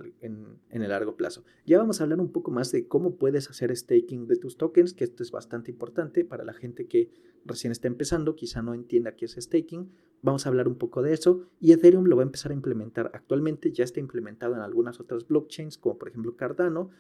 el 0.70 0.88
largo 0.88 1.16
plazo. 1.16 1.42
Ya 1.66 1.78
vamos 1.78 2.00
a 2.00 2.04
hablar 2.04 2.20
un 2.20 2.30
poco 2.30 2.52
más 2.52 2.70
de 2.70 2.86
cómo 2.86 3.16
puedes 3.16 3.50
hacer 3.50 3.76
staking 3.76 4.28
de 4.28 4.36
tus 4.36 4.56
tokens, 4.56 4.94
que 4.94 5.02
esto 5.02 5.24
es 5.24 5.32
bastante 5.32 5.72
importante 5.72 6.24
para 6.24 6.44
la 6.44 6.52
gente 6.52 6.86
que 6.86 7.10
recién 7.44 7.72
está 7.72 7.88
empezando, 7.88 8.36
quizá 8.36 8.62
no 8.62 8.72
entienda 8.72 9.16
qué 9.16 9.24
es 9.24 9.32
staking. 9.32 9.90
Vamos 10.22 10.46
a 10.46 10.50
hablar 10.50 10.68
un 10.68 10.78
poco 10.78 11.02
de 11.02 11.14
eso 11.14 11.48
y 11.58 11.72
Ethereum 11.72 12.04
lo 12.04 12.14
va 12.14 12.22
a 12.22 12.26
empezar 12.26 12.52
a 12.52 12.54
implementar. 12.54 13.10
Actualmente 13.12 13.72
ya 13.72 13.82
está 13.82 13.98
implementado 13.98 14.54
en 14.54 14.60
algunas 14.60 15.00
otras 15.00 15.26
blockchains, 15.26 15.78
como 15.78 15.98
por 15.98 16.10
ejemplo 16.10 16.36
Cardano, 16.36 16.90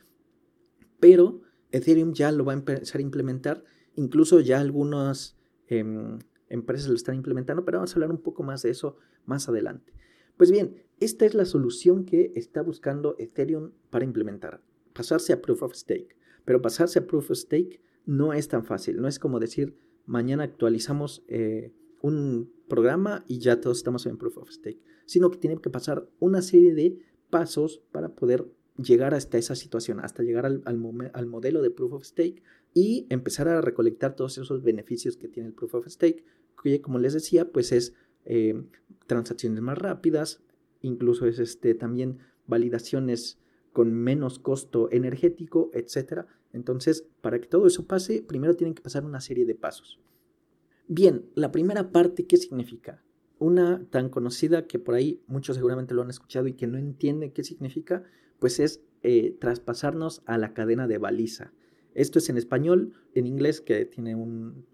pero 0.98 1.42
Ethereum 1.70 2.14
ya 2.14 2.32
lo 2.32 2.44
va 2.44 2.52
a 2.52 2.56
empezar 2.56 2.98
a 2.98 3.02
implementar 3.02 3.62
Incluso 3.96 4.40
ya 4.40 4.60
algunas 4.60 5.36
em, 5.66 6.18
empresas 6.48 6.88
lo 6.88 6.94
están 6.94 7.16
implementando, 7.16 7.64
pero 7.64 7.78
vamos 7.78 7.92
a 7.92 7.94
hablar 7.94 8.10
un 8.10 8.22
poco 8.22 8.42
más 8.42 8.62
de 8.62 8.70
eso 8.70 8.96
más 9.26 9.48
adelante. 9.48 9.92
Pues 10.36 10.50
bien, 10.50 10.82
esta 11.00 11.26
es 11.26 11.34
la 11.34 11.44
solución 11.44 12.04
que 12.04 12.32
está 12.34 12.62
buscando 12.62 13.16
Ethereum 13.18 13.72
para 13.90 14.04
implementar, 14.04 14.62
pasarse 14.92 15.32
a 15.32 15.42
Proof 15.42 15.62
of 15.62 15.74
Stake. 15.74 16.16
Pero 16.44 16.60
pasarse 16.60 16.98
a 16.98 17.06
Proof 17.06 17.30
of 17.30 17.38
Stake 17.38 17.80
no 18.06 18.32
es 18.32 18.48
tan 18.48 18.64
fácil, 18.64 19.00
no 19.00 19.08
es 19.08 19.18
como 19.18 19.38
decir, 19.38 19.76
mañana 20.06 20.44
actualizamos 20.44 21.24
eh, 21.28 21.72
un 22.00 22.52
programa 22.68 23.24
y 23.28 23.38
ya 23.38 23.60
todos 23.60 23.78
estamos 23.78 24.06
en 24.06 24.18
Proof 24.18 24.38
of 24.38 24.50
Stake, 24.50 24.82
sino 25.06 25.30
que 25.30 25.38
tiene 25.38 25.60
que 25.60 25.70
pasar 25.70 26.08
una 26.18 26.42
serie 26.42 26.74
de 26.74 26.98
pasos 27.30 27.82
para 27.92 28.14
poder 28.14 28.46
llegar 28.76 29.14
hasta 29.14 29.38
esa 29.38 29.54
situación, 29.54 30.00
hasta 30.00 30.22
llegar 30.22 30.46
al, 30.46 30.62
al, 30.64 31.26
modelo 31.26 31.62
de 31.62 31.70
Proof 31.70 31.92
of 31.92 32.04
Stake 32.04 32.42
y 32.74 33.06
empezar 33.10 33.48
a 33.48 33.60
recolectar 33.60 34.16
todos 34.16 34.38
esos 34.38 34.62
beneficios 34.62 35.16
que 35.16 35.28
tiene 35.28 35.48
el 35.48 35.54
Proof 35.54 35.74
of 35.74 35.86
Stake, 35.88 36.24
que 36.62 36.80
como 36.80 36.98
les 36.98 37.12
decía, 37.12 37.50
pues 37.50 37.72
es 37.72 37.94
eh, 38.24 38.62
transacciones 39.06 39.60
más 39.60 39.78
rápidas, 39.78 40.42
incluso 40.80 41.26
es 41.26 41.38
este, 41.38 41.74
también 41.74 42.18
validaciones 42.46 43.38
con 43.72 43.92
menos 43.92 44.38
costo 44.38 44.88
energético, 44.92 45.70
etc. 45.72 46.26
Entonces, 46.52 47.06
para 47.20 47.40
que 47.40 47.46
todo 47.46 47.66
eso 47.66 47.86
pase, 47.86 48.22
primero 48.22 48.56
tienen 48.56 48.74
que 48.74 48.82
pasar 48.82 49.04
una 49.04 49.20
serie 49.20 49.46
de 49.46 49.54
pasos. 49.54 50.00
Bien, 50.88 51.24
la 51.34 51.52
primera 51.52 51.90
parte, 51.90 52.26
¿qué 52.26 52.36
significa? 52.36 53.02
Una 53.38 53.84
tan 53.90 54.08
conocida 54.08 54.66
que 54.66 54.78
por 54.78 54.94
ahí 54.94 55.22
muchos 55.26 55.56
seguramente 55.56 55.94
lo 55.94 56.02
han 56.02 56.10
escuchado 56.10 56.46
y 56.46 56.52
que 56.52 56.66
no 56.66 56.78
entienden 56.78 57.32
qué 57.32 57.44
significa, 57.44 58.04
pues 58.38 58.60
es 58.60 58.82
eh, 59.02 59.36
traspasarnos 59.40 60.22
a 60.26 60.38
la 60.38 60.52
cadena 60.52 60.86
de 60.86 60.98
baliza. 60.98 61.52
Esto 61.94 62.18
es 62.18 62.28
en 62.28 62.36
español, 62.36 62.92
en 63.14 63.26
inglés, 63.26 63.60
que 63.60 63.84
tiene 63.84 64.14
un, 64.14 64.66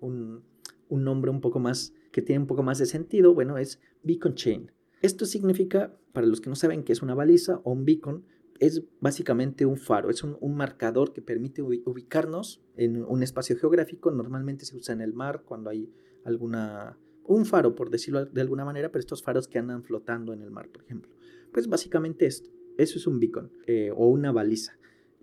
nombre 0.91 1.31
un 1.31 1.41
poco 1.41 1.59
más, 1.59 1.93
que 2.13 2.23
tiene 2.23 2.41
un 2.41 2.47
poco 2.47 2.63
más 2.63 2.79
de 2.79 2.87
sentido, 2.87 3.35
bueno, 3.35 3.59
es 3.59 3.81
beacon 4.03 4.35
chain. 4.35 4.71
Esto 5.03 5.27
significa, 5.27 5.97
para 6.13 6.27
los 6.27 6.41
que 6.41 6.51
no 6.51 6.57
saben 6.57 6.83
qué 6.83 6.93
es 6.93 7.03
una 7.03 7.15
baliza 7.15 7.61
o 7.65 7.73
un 7.73 7.85
beacon, 7.85 8.25
es 8.59 8.83
básicamente 9.01 9.67
un 9.67 9.77
faro, 9.77 10.11
es 10.11 10.25
un, 10.25 10.37
marcador 10.57 11.13
que 11.13 11.23
permite 11.23 11.63
ubicarnos 11.63 12.61
en 12.77 13.05
un 13.05 13.23
espacio 13.23 13.57
geográfico. 13.57 14.11
Normalmente 14.11 14.65
se 14.65 14.77
usa 14.77 14.95
en 14.95 15.01
el 15.01 15.15
mar 15.15 15.45
cuando 15.45 15.71
hay 15.71 15.93
alguna, 16.25 16.99
un 17.25 17.47
faro, 17.47 17.77
por 17.77 17.91
decirlo 17.91 18.27
de 18.27 18.41
alguna 18.41 18.65
manera, 18.65 18.91
pero 18.91 19.01
estos 19.01 19.23
faros 19.23 19.47
que 19.47 19.59
andan 19.59 19.85
flotando 19.85 20.33
en 20.33 20.43
el 20.43 20.51
mar, 20.51 20.69
por 20.71 20.83
ejemplo. 20.83 21.13
Pues 21.53 21.69
básicamente 21.69 22.27
esto. 22.27 22.51
Eso 22.77 22.99
es 22.99 23.07
un 23.07 23.19
beacon 23.21 23.53
eh, 23.67 23.91
o 23.95 24.09
una 24.09 24.33
baliza. 24.33 24.79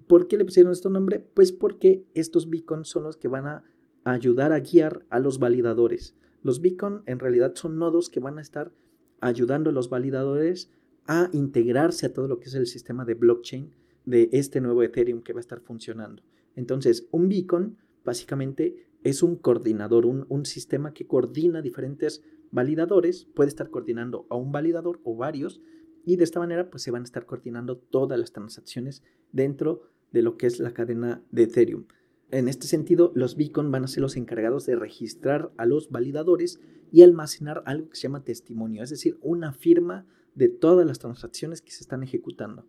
¿Por 0.07 0.27
qué 0.27 0.37
le 0.37 0.45
pusieron 0.45 0.71
este 0.71 0.89
nombre? 0.89 1.19
Pues 1.19 1.51
porque 1.51 2.05
estos 2.13 2.49
beacons 2.49 2.87
son 2.87 3.03
los 3.03 3.17
que 3.17 3.27
van 3.27 3.47
a 3.47 3.63
ayudar 4.03 4.51
a 4.53 4.59
guiar 4.59 5.05
a 5.09 5.19
los 5.19 5.39
validadores. 5.39 6.15
Los 6.43 6.61
beacon 6.61 7.01
en 7.07 7.19
realidad 7.19 7.55
son 7.55 7.79
nodos 7.79 8.09
que 8.09 8.19
van 8.19 8.37
a 8.37 8.41
estar 8.41 8.71
ayudando 9.19 9.71
a 9.71 9.73
los 9.73 9.89
validadores 9.89 10.69
a 11.07 11.29
integrarse 11.33 12.05
a 12.05 12.13
todo 12.13 12.27
lo 12.27 12.39
que 12.39 12.49
es 12.49 12.55
el 12.55 12.67
sistema 12.67 13.05
de 13.05 13.15
blockchain 13.15 13.71
de 14.05 14.29
este 14.31 14.61
nuevo 14.61 14.83
Ethereum 14.83 15.21
que 15.21 15.33
va 15.33 15.39
a 15.39 15.41
estar 15.41 15.59
funcionando. 15.59 16.21
Entonces, 16.55 17.07
un 17.11 17.29
beacon 17.29 17.77
básicamente 18.03 18.87
es 19.03 19.23
un 19.23 19.35
coordinador, 19.35 20.05
un, 20.05 20.25
un 20.29 20.45
sistema 20.45 20.93
que 20.93 21.07
coordina 21.07 21.61
diferentes 21.61 22.23
validadores, 22.51 23.25
puede 23.25 23.49
estar 23.49 23.69
coordinando 23.71 24.27
a 24.29 24.35
un 24.35 24.51
validador 24.51 24.99
o 25.03 25.15
varios, 25.15 25.61
y 26.05 26.17
de 26.17 26.23
esta 26.23 26.39
manera 26.39 26.69
pues 26.69 26.83
se 26.83 26.91
van 26.91 27.01
a 27.01 27.05
estar 27.05 27.25
coordinando 27.25 27.77
todas 27.77 28.19
las 28.19 28.31
transacciones 28.31 29.03
dentro 29.31 29.81
de 30.15 30.21
lo 30.21 30.37
que 30.37 30.47
es 30.47 30.61
la 30.61 30.73
cadena 30.73 31.21
de 31.31 31.43
Ethereum. 31.43 31.87
En 32.31 32.47
este 32.47 32.67
sentido, 32.67 33.11
los 33.15 33.35
beacon 33.35 33.69
van 33.69 33.83
a 33.83 33.87
ser 33.89 34.01
los 34.01 34.15
encargados 34.15 34.65
de 34.65 34.77
registrar 34.77 35.51
a 35.57 35.65
los 35.65 35.91
validadores 35.91 36.61
y 36.89 37.03
almacenar 37.03 37.63
algo 37.65 37.89
que 37.89 37.97
se 37.97 38.03
llama 38.03 38.23
testimonio, 38.23 38.81
es 38.81 38.89
decir, 38.89 39.17
una 39.21 39.51
firma 39.51 40.07
de 40.33 40.47
todas 40.47 40.87
las 40.87 40.99
transacciones 40.99 41.61
que 41.61 41.71
se 41.71 41.81
están 41.81 42.01
ejecutando. 42.01 42.65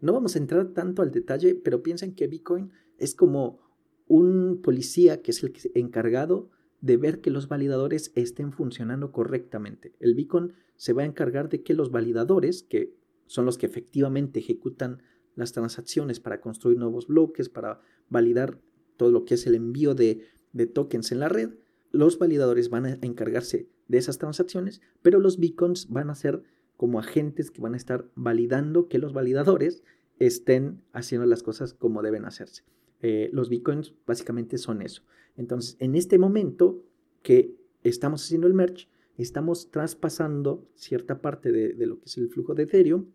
No 0.00 0.14
vamos 0.14 0.36
a 0.36 0.38
entrar 0.38 0.68
tanto 0.68 1.02
al 1.02 1.10
detalle, 1.10 1.54
pero 1.54 1.82
piensen 1.82 2.14
que 2.14 2.28
Bitcoin 2.28 2.72
es 2.96 3.14
como 3.14 3.60
un 4.06 4.62
policía 4.62 5.20
que 5.20 5.32
es 5.32 5.42
el 5.42 5.52
encargado 5.74 6.48
de 6.80 6.96
ver 6.96 7.20
que 7.20 7.30
los 7.30 7.46
validadores 7.46 8.10
estén 8.14 8.52
funcionando 8.52 9.12
correctamente. 9.12 9.94
El 10.00 10.14
beacon 10.14 10.54
se 10.76 10.94
va 10.94 11.02
a 11.02 11.06
encargar 11.06 11.50
de 11.50 11.62
que 11.62 11.74
los 11.74 11.90
validadores, 11.90 12.62
que 12.62 12.94
son 13.26 13.44
los 13.44 13.58
que 13.58 13.66
efectivamente 13.66 14.40
ejecutan 14.40 15.02
las 15.36 15.52
transacciones 15.52 16.18
para 16.18 16.40
construir 16.40 16.78
nuevos 16.78 17.06
bloques, 17.06 17.48
para 17.48 17.80
validar 18.08 18.58
todo 18.96 19.12
lo 19.12 19.24
que 19.24 19.34
es 19.34 19.46
el 19.46 19.54
envío 19.54 19.94
de, 19.94 20.26
tokens 20.74 21.12
en 21.12 21.20
la 21.20 21.28
red, 21.28 21.50
los 21.92 22.18
validadores 22.18 22.70
van 22.70 22.86
a 22.86 22.98
encargarse 23.02 23.68
de 23.88 23.98
esas 23.98 24.18
transacciones, 24.18 24.80
pero 25.02 25.20
los 25.20 25.38
beacons 25.38 25.88
van 25.88 26.10
a 26.10 26.14
ser 26.14 26.42
como 26.76 26.98
agentes 26.98 27.50
que 27.50 27.60
van 27.60 27.74
a 27.74 27.76
estar 27.76 28.10
validando 28.14 28.88
que 28.88 28.98
los 28.98 29.12
validadores 29.12 29.82
estén 30.18 30.82
haciendo 30.92 31.26
las 31.26 31.42
cosas 31.42 31.74
como 31.74 32.02
deben 32.02 32.24
hacerse. 32.24 32.64
Eh, 33.02 33.30
los 33.32 33.50
beacons 33.50 33.94
básicamente 34.06 34.58
son 34.58 34.82
eso. 34.82 35.02
Entonces, 35.36 35.76
en 35.78 35.94
este 35.94 36.18
momento 36.18 36.82
que 37.22 37.54
estamos 37.84 38.24
haciendo 38.24 38.46
el 38.46 38.54
merge, 38.54 38.88
estamos 39.16 39.70
traspasando 39.70 40.66
cierta 40.74 41.20
parte 41.20 41.52
de, 41.52 41.86
lo 41.86 41.98
que 41.98 42.06
es 42.06 42.16
el 42.18 42.28
flujo 42.28 42.54
de 42.54 42.64
Ethereum 42.64 43.06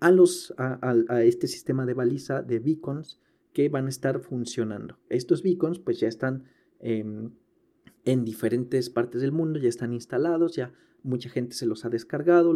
a, 0.00 0.10
los, 0.10 0.54
a, 0.56 1.22
este 1.22 1.46
sistema 1.46 1.86
de 1.86 1.94
baliza 1.94 2.42
de 2.42 2.58
beacons 2.58 3.20
que 3.52 3.68
van 3.68 3.86
a 3.86 3.90
estar 3.90 4.20
funcionando. 4.20 4.98
Estos 5.08 5.42
beacons 5.42 5.78
pues 5.78 6.00
ya 6.00 6.08
están 6.08 6.44
em, 6.78 7.30
en 8.04 8.24
diferentes 8.24 8.90
partes 8.90 9.20
del 9.20 9.32
mundo, 9.32 9.58
ya 9.58 9.68
están 9.68 9.92
instalados, 9.92 10.56
ya 10.56 10.72
mucha 11.02 11.28
gente 11.28 11.54
se 11.54 11.66
los 11.66 11.84
ha 11.84 11.90
descargado, 11.90 12.54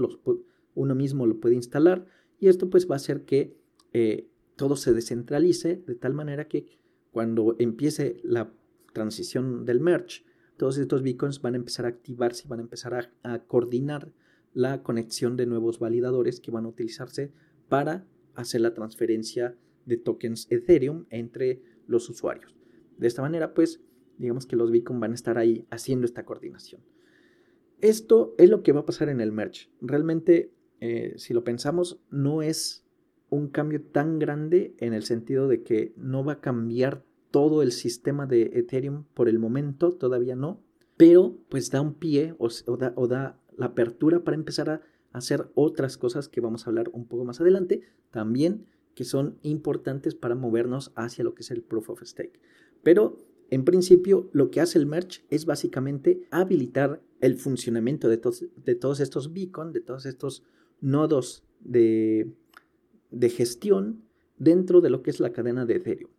uno 0.75 0.95
mismo 0.95 1.27
lo 1.27 1.41
puede 1.41 1.55
instalar 1.55 2.07
y 2.41 2.49
esto 2.49 2.71
pues 2.71 2.89
va 2.89 2.95
a 2.95 2.97
hacer 2.97 3.25
que 3.25 3.57
eh, 3.93 4.29
todo 4.57 4.77
se 4.77 4.93
descentralice 4.93 5.83
de 5.87 5.95
tal 5.95 6.15
manera 6.15 6.49
que 6.49 6.67
cuando 7.11 7.57
empiece 7.59 8.21
la 8.25 8.53
transición 8.93 9.65
del 9.65 9.81
merge, 9.81 10.25
todos 10.57 10.79
estos 10.79 11.03
beacons 11.03 11.43
van 11.43 11.55
a 11.55 11.59
empezar 11.59 11.87
a 11.87 11.89
activarse 11.89 12.45
y 12.45 12.49
van 12.49 12.61
a 12.61 12.63
empezar 12.63 13.11
a, 13.23 13.39
coordinar 13.41 14.13
la 14.55 14.83
conexión 14.83 15.37
de 15.37 15.47
nuevos 15.47 15.79
validadores 15.79 16.41
que 16.41 16.51
van 16.51 16.65
a 16.65 16.69
utilizarse 16.69 17.33
para 17.69 18.07
hacer 18.35 18.61
la 18.61 18.73
transferencia 18.73 19.57
de 19.85 19.97
tokens 19.97 20.47
Ethereum 20.51 21.07
entre 21.11 21.63
los 21.87 22.09
usuarios. 22.09 22.57
De 22.97 23.07
esta 23.07 23.23
manera, 23.23 23.53
pues, 23.53 23.81
digamos 24.19 24.47
que 24.47 24.57
los 24.57 24.71
beacons 24.71 25.01
van 25.01 25.13
a 25.13 25.17
estar 25.17 25.37
ahí 25.39 25.67
haciendo 25.71 26.07
esta 26.07 26.25
coordinación. 26.25 26.81
Esto 27.81 28.35
es 28.39 28.49
lo 28.49 28.63
que 28.63 28.73
va 28.73 28.81
a 28.81 28.87
pasar 28.87 29.09
en 29.09 29.21
el 29.21 29.33
merge. 29.33 29.69
Realmente, 29.81 30.53
eh, 30.81 31.15
si 31.17 31.35
lo 31.35 31.45
pensamos, 31.45 32.01
no 32.11 32.41
es 32.41 32.87
un 33.29 33.49
cambio 33.49 33.83
tan 33.83 34.19
grande 34.19 34.75
en 34.79 34.95
el 34.95 35.03
sentido 35.03 35.49
de 35.49 35.63
que 35.63 35.93
no 35.97 36.25
va 36.25 36.35
a 36.35 36.41
cambiar 36.41 37.05
todo 37.31 37.63
el 37.63 37.73
sistema 37.73 38.27
de 38.27 38.53
Ethereum 38.55 39.05
por 39.13 39.29
el 39.29 39.41
momento, 39.41 39.93
todavía 39.93 40.37
no, 40.37 40.63
pero 40.97 41.37
pues 41.49 41.71
da 41.71 41.81
un 41.81 41.95
pie 41.95 42.35
o, 42.39 42.49
da, 43.09 43.41
la 43.57 43.67
apertura 43.67 44.25
para 44.25 44.37
empezar 44.37 44.71
a 44.71 44.81
hacer 45.13 45.51
otras 45.55 45.97
cosas 45.97 46.29
que 46.29 46.41
vamos 46.41 46.67
a 46.67 46.71
hablar 46.71 46.91
un 46.93 47.07
poco 47.07 47.25
más 47.25 47.41
adelante, 47.41 47.83
también 48.11 48.67
que 48.95 49.05
son 49.05 49.39
importantes 49.43 50.15
para 50.15 50.35
movernos 50.35 50.93
hacia 50.97 51.25
lo 51.25 51.35
que 51.35 51.43
es 51.43 51.51
el 51.51 51.63
proof 51.63 51.91
of 51.91 52.03
stake. 52.03 52.41
Pero 52.83 53.17
en 53.51 53.65
principio 53.65 54.29
lo 54.33 54.51
que 54.51 54.61
hace 54.61 54.79
el 54.79 54.87
merge 54.87 55.23
es 55.31 55.47
básicamente 55.47 56.27
habilitar 56.31 57.03
el 57.21 57.37
funcionamiento 57.37 58.09
de, 58.09 58.21
de 58.65 58.75
todos 58.75 59.01
estos 59.01 59.33
beacon, 59.33 59.73
de 59.73 59.81
todos 59.81 60.07
estos 60.07 60.43
nodos 60.81 61.45
de, 61.61 62.33
de 63.11 63.31
gestión 63.31 64.05
dentro 64.39 64.81
de 64.81 64.91
lo 64.91 65.03
que 65.03 65.11
es 65.11 65.21
la 65.21 65.33
cadena 65.33 65.65
de 65.65 65.77
Ethereum. 65.77 66.11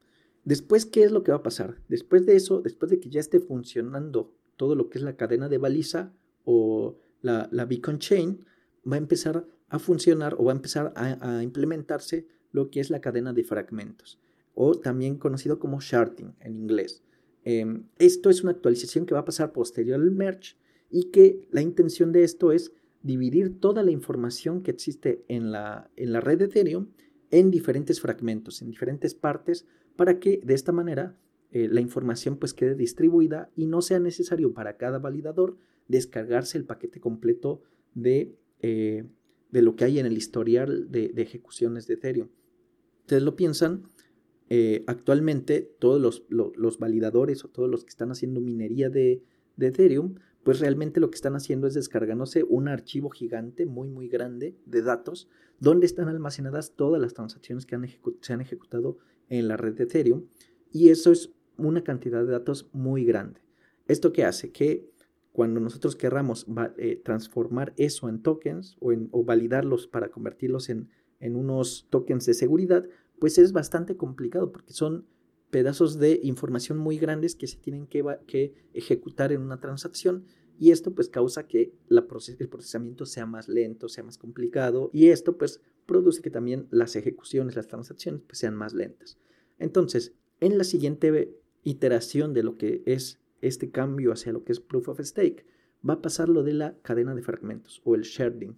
Después, 0.44 0.86
¿qué 0.86 1.04
es 1.04 1.12
lo 1.12 1.24
que 1.24 1.32
va 1.32 1.38
a 1.38 1.44
pasar? 1.44 1.82
Después 1.90 2.26
de 2.26 2.36
eso, 2.36 2.62
después 2.62 2.90
de 2.92 3.00
que 3.00 3.10
ya 3.10 3.20
esté 3.20 3.40
funcionando 3.40 4.34
todo 4.58 4.76
lo 4.76 4.90
que 4.90 5.00
es 5.00 5.04
la 5.04 5.18
cadena 5.18 5.50
de 5.50 5.58
baliza 5.58 6.14
o 6.44 6.98
la, 7.22 7.66
beacon 7.66 8.00
chain, 8.00 8.46
va 8.90 8.96
a 8.96 9.00
empezar 9.00 9.46
a 9.70 9.80
funcionar 9.80 10.36
o 10.38 10.46
va 10.46 10.52
a 10.52 10.56
empezar 10.56 10.94
a, 10.96 11.44
implementarse 11.44 12.28
lo 12.52 12.70
que 12.70 12.80
es 12.80 12.90
la 12.90 13.02
cadena 13.02 13.34
de 13.34 13.44
fragmentos 13.44 14.20
o 14.54 14.80
también 14.80 15.18
conocido 15.18 15.60
como 15.60 15.82
sharding 15.82 16.34
en 16.40 16.56
inglés. 16.56 17.04
Em, 17.44 17.84
esto 18.00 18.30
es 18.30 18.42
una 18.42 18.52
actualización 18.52 19.06
que 19.06 19.14
va 19.14 19.20
a 19.20 19.26
pasar 19.26 19.52
posterior 19.52 20.00
al 20.00 20.12
merge 20.12 20.56
y 20.90 21.12
que 21.12 21.48
la 21.52 21.62
intención 21.62 22.12
de 22.14 22.24
esto 22.24 22.52
es 22.52 22.72
dividir 23.04 23.60
toda 23.60 23.84
la 23.84 23.92
información 23.92 24.64
que 24.64 24.72
existe 24.72 25.26
en 25.28 25.52
la, 25.52 25.92
en 25.96 26.14
la 26.14 26.22
red 26.22 26.40
de 26.40 26.46
Ethereum 26.46 26.88
en 27.32 27.52
diferentes 27.52 28.00
fragmentos, 28.00 28.62
en 28.62 28.70
diferentes 28.70 29.14
partes, 29.14 29.68
para 29.96 30.20
que 30.20 30.42
de 30.44 30.54
esta 30.54 30.72
manera 30.72 31.18
eh, 31.52 31.68
la 31.70 31.82
información 31.82 32.38
pues 32.38 32.54
quede 32.54 32.76
distribuida 32.76 33.50
y 33.56 33.66
no 33.66 33.82
sea 33.82 34.00
necesario 34.00 34.54
para 34.54 34.78
cada 34.78 35.00
validador 35.00 35.58
descargarse 35.88 36.58
el 36.58 36.66
paquete 36.66 37.00
completo 37.00 37.62
de, 37.94 38.36
eh, 38.62 39.06
de 39.52 39.62
lo 39.62 39.76
que 39.76 39.86
hay 39.86 40.00
en 40.00 40.06
el 40.06 40.18
historial 40.18 40.92
de, 40.92 41.14
ejecuciones 41.18 41.88
de 41.88 41.96
Ethereum. 41.96 42.30
Ustedes 43.02 43.24
lo 43.24 43.36
piensan, 43.36 43.84
eh, 44.50 44.84
actualmente 44.88 45.62
todos 45.80 46.26
los, 46.30 46.80
validadores 46.80 47.46
o 47.46 47.50
todos 47.50 47.70
los 47.70 47.84
que 47.84 47.90
están 47.90 48.12
haciendo 48.12 48.42
minería 48.42 48.90
de, 48.90 49.24
de 49.58 49.68
Ethereum, 49.68 50.16
pues 50.44 50.60
realmente 50.60 51.00
lo 51.00 51.10
que 51.10 51.16
están 51.16 51.36
haciendo 51.36 51.66
es 51.66 51.74
descargándose 51.74 52.44
un 52.44 52.68
archivo 52.68 53.10
gigante, 53.10 53.66
muy, 53.66 53.90
muy 53.90 54.08
grande 54.08 54.56
de 54.66 54.84
datos, 54.84 55.28
donde 55.60 55.88
están 55.88 56.08
almacenadas 56.08 56.76
todas 56.76 57.02
las 57.02 57.14
transacciones 57.14 57.66
que 57.66 57.76
han 57.76 57.88
se 58.22 58.34
han 58.34 58.42
ejecutado 58.42 58.98
en 59.30 59.48
la 59.48 59.58
red 59.58 59.74
de 59.74 59.86
Ethereum 59.86 60.26
y 60.72 60.90
eso 60.90 61.12
es 61.12 61.32
una 61.58 61.84
cantidad 61.84 62.24
de 62.24 62.32
datos 62.32 62.70
muy 62.74 63.06
grande. 63.06 63.42
¿Esto 63.88 64.12
qué 64.12 64.24
hace? 64.24 64.52
Que 64.52 64.90
cuando 65.36 65.60
nosotros 65.60 65.98
querramos 65.98 66.48
eh, 66.78 66.96
transformar 67.04 67.74
eso 67.76 68.08
en 68.08 68.22
tokens 68.22 68.78
o, 68.80 68.94
en, 68.94 69.10
validarlos 69.12 69.86
para 69.86 70.08
convertirlos 70.08 70.70
en, 70.70 70.90
en 71.20 71.36
unos 71.36 71.88
tokens 71.90 72.26
de 72.26 72.34
seguridad, 72.34 72.88
pues 73.20 73.38
es 73.38 73.52
bastante 73.52 73.98
complicado 73.98 74.54
porque 74.54 74.72
son 74.72 75.06
pedazos 75.50 76.00
de 76.00 76.22
información 76.24 76.78
muy 76.78 76.98
grandes 76.98 77.36
que 77.36 77.48
se 77.48 77.58
tienen 77.58 77.86
que, 77.86 78.02
que 78.28 78.54
ejecutar 78.74 79.34
en 79.34 79.42
una 79.42 79.60
transacción 79.60 80.24
y 80.58 80.72
esto 80.72 80.96
pues 80.96 81.10
causa 81.10 81.48
que 81.50 81.74
el 81.90 82.48
procesamiento 82.48 83.06
sea 83.06 83.26
más 83.26 83.50
lento, 83.50 83.90
sea 83.90 84.06
más 84.06 84.18
complicado 84.18 84.90
y 84.94 85.10
esto 85.10 85.38
pues 85.38 85.60
produce 85.86 86.22
que 86.22 86.30
también 86.30 86.68
las 86.72 86.96
ejecuciones, 86.96 87.58
las 87.58 87.68
transacciones 87.68 88.22
pues, 88.26 88.40
sean 88.40 88.56
más 88.56 88.74
lentas. 88.74 89.18
Entonces, 89.60 90.14
en 90.40 90.58
la 90.58 90.64
siguiente 90.64 91.38
iteración 91.64 92.34
de 92.34 92.44
lo 92.44 92.58
que 92.58 92.84
es 92.86 93.20
este 93.48 93.72
cambio 93.72 94.12
hacia 94.12 94.32
lo 94.32 94.44
que 94.44 94.52
es 94.52 94.60
proof 94.60 94.90
of 94.90 95.00
stake, 95.02 95.46
va 95.88 95.96
a 95.96 96.02
pasar 96.02 96.30
lo 96.30 96.44
de 96.44 96.54
la 96.54 96.78
cadena 96.82 97.16
de 97.16 97.22
fragmentos 97.22 97.82
o 97.84 97.96
el 97.96 98.02
sharding. 98.02 98.58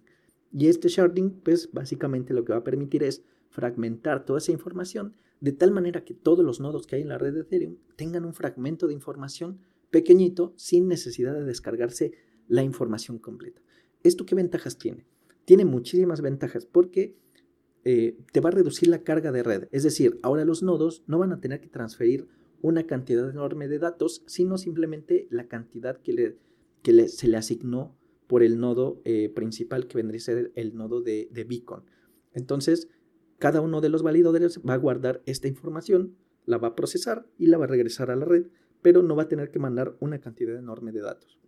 Y 0.52 0.68
este 0.68 0.88
sharding, 0.88 1.40
pues 1.42 1.70
básicamente 1.72 2.32
lo 2.32 2.44
que 2.44 2.52
va 2.52 2.58
a 2.58 2.64
permitir 2.64 3.02
es 3.02 3.22
fragmentar 3.50 4.24
toda 4.24 4.38
esa 4.38 4.52
información 4.52 5.16
de 5.40 5.52
tal 5.52 5.70
manera 5.70 6.04
que 6.04 6.14
todos 6.14 6.44
los 6.44 6.60
nodos 6.60 6.86
que 6.86 6.96
hay 6.96 7.02
en 7.02 7.08
la 7.08 7.18
red 7.18 7.34
de 7.34 7.40
Ethereum 7.40 7.76
tengan 7.96 8.24
un 8.24 8.34
fragmento 8.34 8.86
de 8.86 8.94
información 8.94 9.60
pequeñito 9.90 10.52
sin 10.56 10.88
necesidad 10.88 11.34
de 11.34 11.44
descargarse 11.44 12.12
la 12.48 12.62
información 12.62 13.18
completa. 13.18 13.62
¿Esto 14.02 14.26
qué 14.26 14.34
ventajas 14.34 14.78
tiene? 14.78 15.06
Tiene 15.44 15.64
muchísimas 15.64 16.20
ventajas 16.20 16.66
porque 16.66 17.16
eh, 17.84 18.18
te 18.32 18.40
va 18.40 18.48
a 18.48 18.52
reducir 18.52 18.88
la 18.88 19.02
carga 19.02 19.32
de 19.32 19.42
red. 19.42 19.68
Es 19.70 19.82
decir, 19.82 20.18
ahora 20.22 20.44
los 20.44 20.62
nodos 20.62 21.04
no 21.06 21.18
van 21.18 21.32
a 21.32 21.40
tener 21.40 21.60
que 21.60 21.68
transferir 21.68 22.28
una 22.60 22.86
cantidad 22.86 23.28
enorme 23.28 23.68
de 23.68 23.78
datos, 23.78 24.22
sino 24.26 24.58
simplemente 24.58 25.26
la 25.30 25.48
cantidad 25.48 25.98
que, 25.98 26.12
le, 26.12 26.36
que 26.82 27.08
se 27.08 27.28
le 27.28 27.36
asignó 27.36 27.96
por 28.26 28.42
el 28.42 28.60
nodo 28.60 29.00
eh, 29.04 29.30
principal 29.34 29.86
que 29.86 29.96
vendría 29.96 30.18
a 30.18 30.22
ser 30.22 30.52
el 30.54 30.76
nodo 30.76 31.00
de, 31.00 31.28
de 31.32 31.44
beacon. 31.44 31.84
Entonces, 32.34 32.88
cada 33.38 33.60
uno 33.60 33.80
de 33.80 33.88
los 33.88 34.02
validadores 34.02 34.60
va 34.68 34.74
a 34.74 34.78
guardar 34.78 35.22
esta 35.26 35.48
información, 35.48 36.16
la 36.44 36.58
va 36.58 36.68
a 36.68 36.76
procesar 36.76 37.26
y 37.38 37.46
la 37.46 37.58
va 37.58 37.64
a 37.64 37.68
regresar 37.68 38.10
a 38.10 38.16
la 38.16 38.24
red 38.24 38.46
pero 38.82 39.02
no 39.02 39.16
va 39.16 39.24
a 39.24 39.28
tener 39.28 39.50
que 39.50 39.58
mandar 39.58 39.96
una 40.00 40.20
cantidad 40.20 40.56
enorme 40.56 40.92
de 40.92 41.00
datos. 41.00 41.38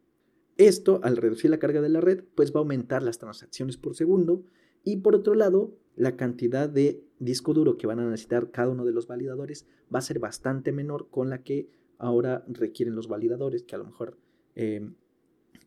Esto, 0.57 1.01
al 1.03 1.17
reducir 1.17 1.51
la 1.51 1.59
carga 1.59 1.81
de 1.81 1.89
la 1.89 2.01
red, 2.01 2.25
pues 2.35 2.53
va 2.53 2.57
a 2.57 2.63
aumentar 2.63 3.03
las 3.03 3.19
transacciones 3.19 3.77
por 3.77 3.95
segundo 3.95 4.45
y 4.85 4.99
por 4.99 5.15
otro 5.15 5.35
lado, 5.35 5.77
la 5.97 6.17
cantidad 6.17 6.69
de 6.69 7.05
disco 7.19 7.53
duro 7.53 7.77
que 7.77 7.87
van 7.87 8.01
a 8.01 8.09
necesitar 8.09 8.51
cada 8.51 8.71
uno 8.71 8.85
de 8.85 8.93
los 8.93 9.07
validadores 9.07 9.67
va 9.95 9.99
a 9.99 10.03
ser 10.03 10.19
bastante 10.19 10.73
menor 10.73 11.09
con 11.11 11.31
la 11.31 11.43
que 11.43 11.69
ahora 11.99 12.45
requieren 12.49 12.95
los 12.95 13.09
validadores, 13.09 13.63
que 13.63 13.75
a 13.75 13.79
lo 13.79 13.85
mejor 13.85 14.17
eh, 14.55 14.91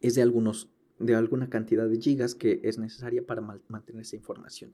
es 0.02 0.16
de, 0.16 0.22
algunos, 0.24 0.70
de 1.00 1.16
alguna 1.16 1.50
cantidad 1.50 1.88
de 1.88 2.02
gigas 2.02 2.34
que 2.34 2.60
es 2.64 2.80
necesaria 2.80 3.26
para 3.26 3.42
mantener 3.42 4.02
esa 4.02 4.16
información. 4.16 4.72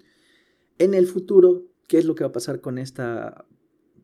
En 0.78 0.94
el 0.94 1.06
futuro, 1.06 1.66
¿qué 1.88 1.98
es 1.98 2.06
lo 2.06 2.16
que 2.16 2.24
va 2.24 2.30
a 2.30 2.34
pasar 2.34 2.62
con 2.62 2.78
esta 2.78 3.46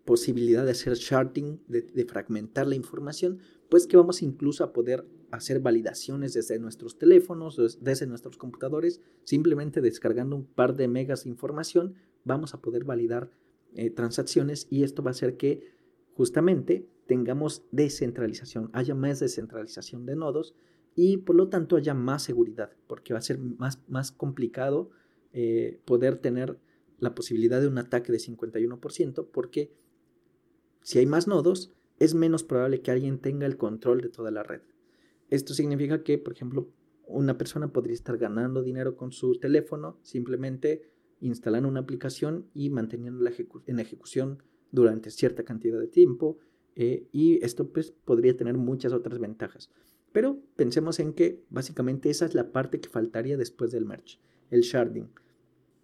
posibilidad 0.03 0.65
de 0.65 0.71
hacer 0.71 0.93
sharding, 0.95 1.61
de, 1.67 2.05
fragmentar 2.05 2.67
la 2.67 2.75
información? 2.75 3.39
Pues 3.69 3.87
que 3.87 3.97
vamos 3.97 4.21
incluso 4.21 4.63
a 4.63 4.73
poder 4.73 5.07
hacer 5.31 5.59
validaciones 5.59 6.33
desde 6.33 6.59
nuestros 6.59 6.97
teléfonos, 6.97 7.79
desde 7.81 8.07
nuestros 8.07 8.37
computadores, 8.37 9.01
simplemente 9.23 9.81
descargando 9.81 10.35
un 10.35 10.45
par 10.45 10.75
de 10.75 10.87
megas 10.87 11.23
de 11.23 11.29
información, 11.29 11.95
vamos 12.23 12.53
a 12.53 12.61
poder 12.61 12.83
validar 12.83 13.31
eh, 13.73 13.89
transacciones 13.89 14.67
y 14.69 14.83
esto 14.83 15.03
va 15.03 15.09
a 15.09 15.11
hacer 15.11 15.37
que 15.37 15.75
justamente 16.13 16.87
tengamos 17.07 17.63
descentralización, 17.71 18.69
haya 18.73 18.95
más 18.95 19.19
descentralización 19.19 20.05
de 20.05 20.15
nodos 20.15 20.55
y 20.95 21.17
por 21.17 21.35
lo 21.35 21.49
tanto 21.49 21.75
haya 21.75 21.93
más 21.93 22.23
seguridad, 22.23 22.71
porque 22.87 23.13
va 23.13 23.19
a 23.19 23.23
ser 23.23 23.37
más, 23.37 23.81
más 23.87 24.11
complicado 24.11 24.89
eh, 25.33 25.81
poder 25.85 26.17
tener 26.17 26.57
la 26.99 27.13
posibilidad 27.13 27.59
de 27.59 27.67
un 27.67 27.77
ataque 27.77 28.11
de 28.11 28.19
51%, 28.19 29.27
porque 29.31 29.73
si 30.81 30.99
hay 30.99 31.05
más 31.05 31.27
nodos, 31.27 31.73
es 31.99 32.13
menos 32.13 32.43
probable 32.43 32.81
que 32.81 32.91
alguien 32.91 33.19
tenga 33.19 33.45
el 33.45 33.57
control 33.57 34.01
de 34.01 34.09
toda 34.09 34.31
la 34.31 34.43
red. 34.43 34.61
Esto 35.29 35.53
significa 35.53 36.03
que, 36.03 36.17
por 36.17 36.33
ejemplo, 36.33 36.69
una 37.07 37.37
persona 37.37 37.71
podría 37.71 37.93
estar 37.93 38.17
ganando 38.17 38.63
dinero 38.63 38.95
con 38.95 39.11
su 39.11 39.35
teléfono 39.35 39.99
simplemente 40.01 40.89
instalando 41.19 41.69
una 41.69 41.81
aplicación 41.81 42.49
y 42.53 42.69
manteniéndola 42.69 43.31
en 43.65 43.79
ejecución 43.79 44.43
durante 44.71 45.11
cierta 45.11 45.43
cantidad 45.43 45.79
de 45.79 45.87
tiempo 45.87 46.37
eh, 46.75 47.07
y 47.11 47.43
esto 47.43 47.71
pues 47.71 47.91
podría 47.91 48.35
tener 48.35 48.57
muchas 48.57 48.91
otras 48.91 49.19
ventajas. 49.19 49.69
Pero 50.11 50.39
pensemos 50.55 50.99
en 50.99 51.13
que 51.13 51.43
básicamente 51.49 52.09
esa 52.09 52.25
es 52.25 52.35
la 52.35 52.51
parte 52.51 52.79
que 52.79 52.89
faltaría 52.89 53.37
después 53.37 53.71
del 53.71 53.85
merge, 53.85 54.19
el 54.49 54.61
sharding. 54.61 55.09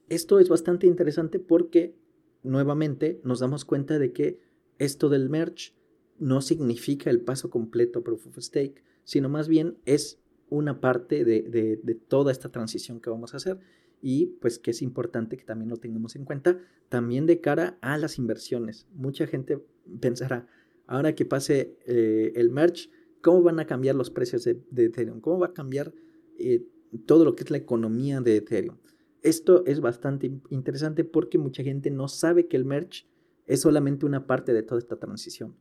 Esto 0.10 0.40
es 0.40 0.50
bastante 0.50 0.88
interesante 0.88 1.40
porque 1.40 1.96
nuevamente 2.44 3.22
nos 3.24 3.40
damos 3.40 3.66
cuenta 3.66 4.00
de 4.00 4.12
que 4.12 4.40
esto 4.78 5.10
del 5.10 5.30
merge 5.30 5.74
no 6.20 6.42
significa 6.42 7.10
el 7.10 7.22
paso 7.22 7.50
completo 7.50 8.04
Proof 8.04 8.28
of 8.28 8.38
Stake, 8.38 8.84
sino 9.04 9.30
más 9.30 9.48
bien 9.48 9.78
es 9.86 10.20
una 10.50 10.82
parte 10.82 11.24
de, 11.24 11.42
de 11.42 11.96
toda 11.96 12.32
esta 12.32 12.50
transición 12.50 13.00
que 13.00 13.10
vamos 13.10 13.34
a 13.34 13.38
hacer 13.38 13.60
y 14.02 14.28
pues 14.42 14.60
que 14.60 14.72
es 14.72 14.82
importante 14.82 15.38
que 15.38 15.46
también 15.46 15.70
lo 15.70 15.78
tengamos 15.78 16.16
en 16.16 16.26
cuenta 16.26 16.60
también 16.90 17.26
de 17.26 17.40
cara 17.40 17.78
a 17.82 17.98
las 17.98 18.18
inversiones. 18.18 18.88
Mucha 18.94 19.28
gente 19.28 19.64
pensará, 20.00 20.48
ahora 20.88 21.16
que 21.16 21.26
pase 21.26 21.78
eh, 21.86 22.34
el 22.36 22.50
merge, 22.50 22.90
¿cómo 23.22 23.44
van 23.44 23.60
a 23.60 23.68
cambiar 23.68 23.96
los 23.96 24.10
precios 24.10 24.44
de, 24.44 24.60
Ethereum? 24.76 25.22
¿Cómo 25.22 25.40
va 25.40 25.48
a 25.48 25.54
cambiar 25.54 25.94
eh, 26.38 26.66
todo 27.06 27.24
lo 27.24 27.36
que 27.36 27.44
es 27.44 27.52
la 27.52 27.58
economía 27.58 28.22
de 28.22 28.38
Ethereum? 28.38 28.78
Esto 29.22 29.64
es 29.66 29.80
bastante 29.80 30.32
interesante 30.50 31.04
porque 31.04 31.38
mucha 31.38 31.64
gente 31.64 31.92
no 31.92 32.08
sabe 32.08 32.48
que 32.48 32.58
el 32.58 32.66
merge 32.66 33.06
es 33.46 33.62
solamente 33.62 34.06
una 34.06 34.26
parte 34.26 34.52
de 34.52 34.64
toda 34.64 34.80
esta 34.80 34.98
transición. 34.98 35.56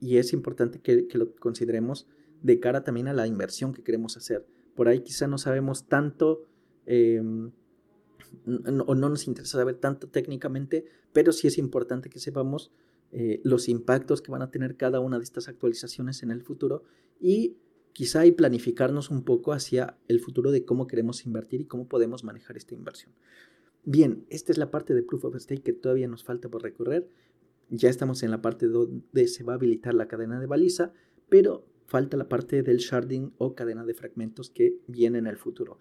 Y 0.00 0.18
es 0.18 0.32
importante 0.32 0.80
que, 0.80 1.08
lo 1.12 1.34
consideremos 1.36 2.06
de 2.42 2.60
cara 2.60 2.84
también 2.84 3.08
a 3.08 3.12
la 3.12 3.26
inversión 3.26 3.72
que 3.72 3.82
queremos 3.82 4.16
hacer. 4.16 4.46
Por 4.74 4.88
ahí 4.88 5.00
quizá 5.00 5.26
no 5.26 5.38
sabemos 5.38 5.86
tanto 5.86 6.46
em, 6.86 7.52
o 8.86 8.94
no 8.94 9.08
nos 9.08 9.26
interesa 9.26 9.58
saber 9.58 9.76
tanto 9.76 10.08
técnicamente, 10.08 10.84
pero 11.12 11.32
sí 11.32 11.46
es 11.46 11.58
importante 11.58 12.10
que 12.10 12.18
sepamos 12.18 12.72
eh, 13.12 13.40
los 13.44 13.68
impactos 13.68 14.20
que 14.20 14.32
van 14.32 14.42
a 14.42 14.50
tener 14.50 14.76
cada 14.76 14.98
una 14.98 15.18
de 15.18 15.24
estas 15.24 15.48
actualizaciones 15.48 16.24
en 16.24 16.32
el 16.32 16.42
futuro 16.42 16.82
y 17.20 17.56
quizá 17.92 18.26
y 18.26 18.32
planificarnos 18.32 19.08
un 19.08 19.22
poco 19.22 19.52
hacia 19.52 19.96
el 20.08 20.18
futuro 20.18 20.50
de 20.50 20.64
cómo 20.64 20.88
queremos 20.88 21.24
invertir 21.24 21.60
y 21.60 21.66
cómo 21.66 21.86
podemos 21.86 22.24
manejar 22.24 22.56
esta 22.56 22.74
inversión. 22.74 23.14
Bien, 23.84 24.26
esta 24.30 24.50
es 24.50 24.58
la 24.58 24.70
parte 24.70 24.94
de 24.94 25.02
Proof 25.02 25.26
of 25.26 25.36
Stake 25.36 25.62
que 25.62 25.72
todavía 25.72 26.08
nos 26.08 26.24
falta 26.24 26.48
por 26.48 26.62
recorrer. 26.62 27.08
Ya 27.70 27.88
estamos 27.88 28.22
en 28.22 28.30
la 28.30 28.42
parte 28.42 28.68
donde 28.68 29.28
se 29.28 29.44
va 29.44 29.54
a 29.54 29.56
habilitar 29.56 29.94
la 29.94 30.08
cadena 30.08 30.40
de 30.40 30.46
baliza, 30.46 30.92
pero 31.28 31.66
falta 31.86 32.16
la 32.16 32.28
parte 32.28 32.62
del 32.62 32.78
sharding 32.78 33.32
o 33.38 33.54
cadena 33.54 33.84
de 33.84 33.94
fragmentos 33.94 34.50
que 34.50 34.78
viene 34.86 35.18
en 35.18 35.26
el 35.26 35.36
futuro. 35.36 35.78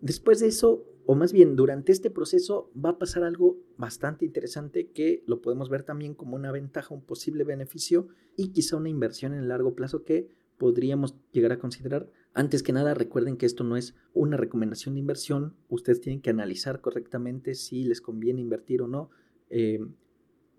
Después 0.00 0.40
de 0.40 0.46
eso, 0.46 0.86
o 1.04 1.14
más 1.14 1.32
bien 1.32 1.56
durante 1.56 1.92
este 1.92 2.10
proceso, 2.10 2.70
va 2.74 2.90
a 2.90 2.98
pasar 2.98 3.22
algo 3.22 3.58
bastante 3.76 4.24
interesante 4.24 4.88
que 4.88 5.22
lo 5.26 5.42
podemos 5.42 5.68
ver 5.68 5.82
también 5.82 6.14
como 6.14 6.36
una 6.36 6.52
ventaja, 6.52 6.94
un 6.94 7.02
posible 7.02 7.44
beneficio 7.44 8.08
y 8.36 8.48
quizá 8.48 8.76
una 8.76 8.88
inversión 8.88 9.34
en 9.34 9.48
largo 9.48 9.74
plazo 9.74 10.04
que 10.04 10.28
podríamos 10.56 11.16
llegar 11.32 11.52
a 11.52 11.58
considerar. 11.58 12.10
Antes 12.32 12.62
que 12.62 12.72
nada, 12.72 12.94
recuerden 12.94 13.36
que 13.36 13.46
esto 13.46 13.64
no 13.64 13.76
es 13.76 13.94
una 14.12 14.36
recomendación 14.36 14.94
de 14.94 15.00
inversión. 15.00 15.56
Ustedes 15.68 16.00
tienen 16.00 16.20
que 16.20 16.30
analizar 16.30 16.80
correctamente 16.80 17.54
si 17.54 17.84
les 17.84 18.00
conviene 18.00 18.40
invertir 18.40 18.82
o 18.82 18.88
no. 18.88 19.10
Eh, 19.48 19.80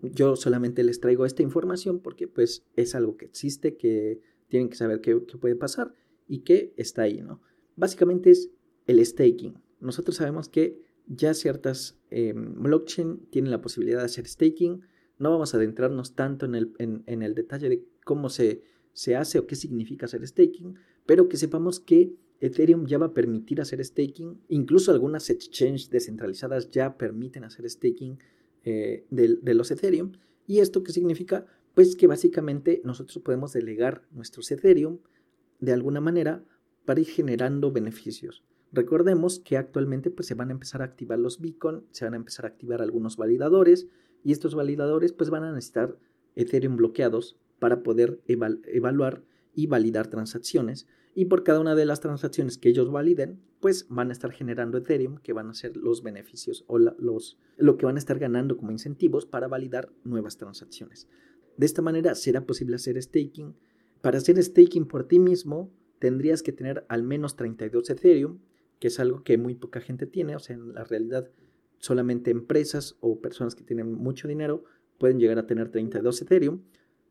yo 0.02 0.36
solamente 0.36 0.82
les 0.82 1.00
traigo 1.00 1.24
esta 1.24 1.42
información 1.42 2.00
porque 2.00 2.26
pues 2.26 2.64
es 2.76 2.94
algo 2.94 3.16
que 3.16 3.24
existe, 3.24 3.76
que 3.76 4.20
tienen 4.48 4.68
que 4.68 4.76
saber 4.76 5.00
qué, 5.00 5.16
puede 5.16 5.56
pasar 5.56 5.94
y 6.26 6.40
que 6.40 6.74
está 6.76 7.02
ahí, 7.02 7.22
¿no? 7.22 7.40
Básicamente 7.76 8.30
es 8.30 8.50
el 8.86 9.04
staking. 9.04 9.62
Nosotros 9.80 10.16
sabemos 10.16 10.48
que 10.48 10.80
ya 11.06 11.34
ciertas 11.34 11.98
em, 12.10 12.62
blockchain 12.62 13.26
tienen 13.30 13.50
la 13.50 13.62
posibilidad 13.62 14.00
de 14.00 14.06
hacer 14.06 14.26
staking. 14.26 14.82
No 15.18 15.30
vamos 15.30 15.54
a 15.54 15.56
adentrarnos 15.56 16.14
tanto 16.14 16.46
en 16.46 16.54
el, 16.54 16.72
en, 16.78 17.22
el 17.22 17.34
detalle 17.34 17.68
de 17.68 17.84
cómo 18.04 18.28
se, 18.28 18.62
se 18.92 19.16
hace 19.16 19.38
o 19.38 19.46
qué 19.46 19.56
significa 19.56 20.06
hacer 20.06 20.26
staking, 20.26 20.74
pero 21.06 21.28
que 21.28 21.36
sepamos 21.36 21.80
que 21.80 22.14
Ethereum 22.40 22.86
ya 22.86 22.98
va 22.98 23.06
a 23.06 23.14
permitir 23.14 23.60
hacer 23.60 23.84
staking. 23.84 24.40
Incluso 24.48 24.90
algunas 24.90 25.30
exchanges 25.30 25.90
descentralizadas 25.90 26.70
ya 26.70 26.98
permiten 26.98 27.44
hacer 27.44 27.68
staking 27.70 28.18
eh, 28.64 29.06
de, 29.10 29.54
los 29.54 29.70
Ethereum. 29.70 30.12
¿Y 30.46 30.60
esto 30.60 30.82
qué 30.82 30.92
significa? 30.92 31.46
Pues 31.74 31.96
que 31.96 32.06
básicamente 32.06 32.80
nosotros 32.84 33.18
podemos 33.18 33.52
delegar 33.52 34.06
nuestros 34.12 34.50
Ethereum 34.50 34.98
de 35.60 35.72
alguna 35.72 36.00
manera 36.00 36.44
para 36.84 37.00
ir 37.00 37.06
generando 37.06 37.72
beneficios. 37.72 38.44
Recordemos 38.72 39.38
que 39.38 39.56
actualmente 39.56 40.10
pues, 40.10 40.26
se 40.26 40.34
van 40.34 40.48
a 40.48 40.52
empezar 40.52 40.82
a 40.82 40.86
activar 40.86 41.18
los 41.18 41.40
beacon, 41.40 41.86
se 41.90 42.04
van 42.04 42.14
a 42.14 42.16
empezar 42.16 42.44
a 42.46 42.48
activar 42.48 42.82
algunos 42.82 43.16
validadores 43.16 43.86
y 44.24 44.32
estos 44.32 44.54
validadores 44.54 45.12
pues, 45.12 45.30
van 45.30 45.44
a 45.44 45.52
necesitar 45.52 45.98
Ethereum 46.36 46.76
bloqueados 46.76 47.38
para 47.58 47.82
poder 47.82 48.20
evaluar 48.26 49.22
y 49.54 49.66
validar 49.66 50.08
transacciones. 50.08 50.86
Y 51.14 51.26
por 51.26 51.44
cada 51.44 51.60
una 51.60 51.74
de 51.74 51.84
las 51.84 52.00
transacciones 52.00 52.56
que 52.56 52.70
ellos 52.70 52.90
validen, 52.90 53.40
pues 53.60 53.86
van 53.88 54.08
a 54.08 54.12
estar 54.12 54.32
generando 54.32 54.78
Ethereum, 54.78 55.18
que 55.18 55.32
van 55.32 55.50
a 55.50 55.54
ser 55.54 55.76
los 55.76 56.02
beneficios 56.02 56.64
o 56.68 56.78
los, 56.78 57.38
lo 57.58 57.76
que 57.76 57.86
van 57.86 57.96
a 57.96 57.98
estar 57.98 58.18
ganando 58.18 58.56
como 58.56 58.72
incentivos 58.72 59.26
para 59.26 59.48
validar 59.48 59.92
nuevas 60.04 60.38
transacciones. 60.38 61.08
De 61.56 61.66
esta 61.66 61.82
manera 61.82 62.14
será 62.14 62.46
posible 62.46 62.76
hacer 62.76 63.00
staking. 63.02 63.54
Para 64.00 64.18
hacer 64.18 64.42
staking 64.42 64.86
por 64.86 65.04
ti 65.04 65.18
mismo, 65.18 65.70
tendrías 65.98 66.42
que 66.42 66.52
tener 66.52 66.86
al 66.88 67.02
menos 67.02 67.36
32 67.36 67.90
Ethereum 67.90 68.38
que 68.82 68.88
es 68.88 68.98
algo 68.98 69.22
que 69.22 69.38
muy 69.38 69.54
poca 69.54 69.80
gente 69.80 70.06
tiene, 70.06 70.34
o 70.34 70.40
sea, 70.40 70.56
en 70.56 70.74
la 70.74 70.82
realidad 70.82 71.30
solamente 71.78 72.32
empresas 72.32 72.96
o 72.98 73.20
personas 73.20 73.54
que 73.54 73.62
tienen 73.62 73.94
mucho 73.94 74.26
dinero 74.26 74.64
pueden 74.98 75.20
llegar 75.20 75.38
a 75.38 75.46
tener 75.46 75.68
32 75.68 76.20
Ethereum, 76.22 76.62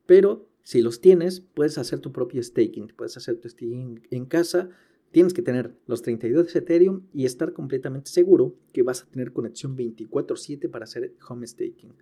pero 0.06 0.50
si 0.64 0.82
los 0.82 1.02
tienes, 1.02 1.42
puedes 1.42 1.78
hacer 1.78 2.00
tu 2.00 2.12
propio 2.12 2.42
staking, 2.44 2.94
puedes 2.96 3.18
hacer 3.18 3.38
tu 3.38 3.50
staking 3.50 4.02
en 4.12 4.26
casa, 4.26 4.70
tienes 5.12 5.34
que 5.34 5.42
tener 5.42 5.76
los 5.88 6.02
32 6.02 6.56
Ethereum 6.56 7.08
y 7.14 7.26
estar 7.26 7.54
completamente 7.54 8.10
seguro 8.10 8.56
que 8.74 8.84
vas 8.84 9.04
a 9.04 9.10
tener 9.10 9.34
conexión 9.34 9.76
24/7 9.76 10.70
para 10.70 10.86
hacer 10.86 11.16
home 11.28 11.48
staking. 11.48 11.94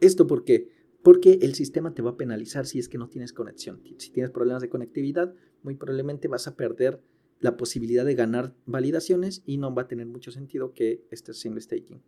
¿Esto 0.00 0.26
por 0.26 0.44
qué? 0.44 0.68
Porque 1.02 1.38
el 1.42 1.54
sistema 1.54 1.94
te 1.94 2.02
va 2.02 2.10
a 2.10 2.16
penalizar 2.16 2.66
si 2.66 2.78
es 2.78 2.88
que 2.88 2.98
no 2.98 3.08
tienes 3.08 3.32
conexión. 3.32 3.82
Si 3.98 4.10
tienes 4.10 4.30
problemas 4.30 4.62
de 4.62 4.68
conectividad, 4.68 5.34
muy 5.62 5.74
probablemente 5.74 6.28
vas 6.28 6.46
a 6.46 6.56
perder 6.56 7.02
la 7.40 7.56
posibilidad 7.56 8.04
de 8.04 8.14
ganar 8.14 8.54
validaciones 8.64 9.42
y 9.44 9.58
no 9.58 9.74
va 9.74 9.82
a 9.82 9.88
tener 9.88 10.06
mucho 10.06 10.30
sentido 10.30 10.72
que 10.72 11.04
estés 11.10 11.36
haciendo 11.36 11.60
staking. 11.60 12.02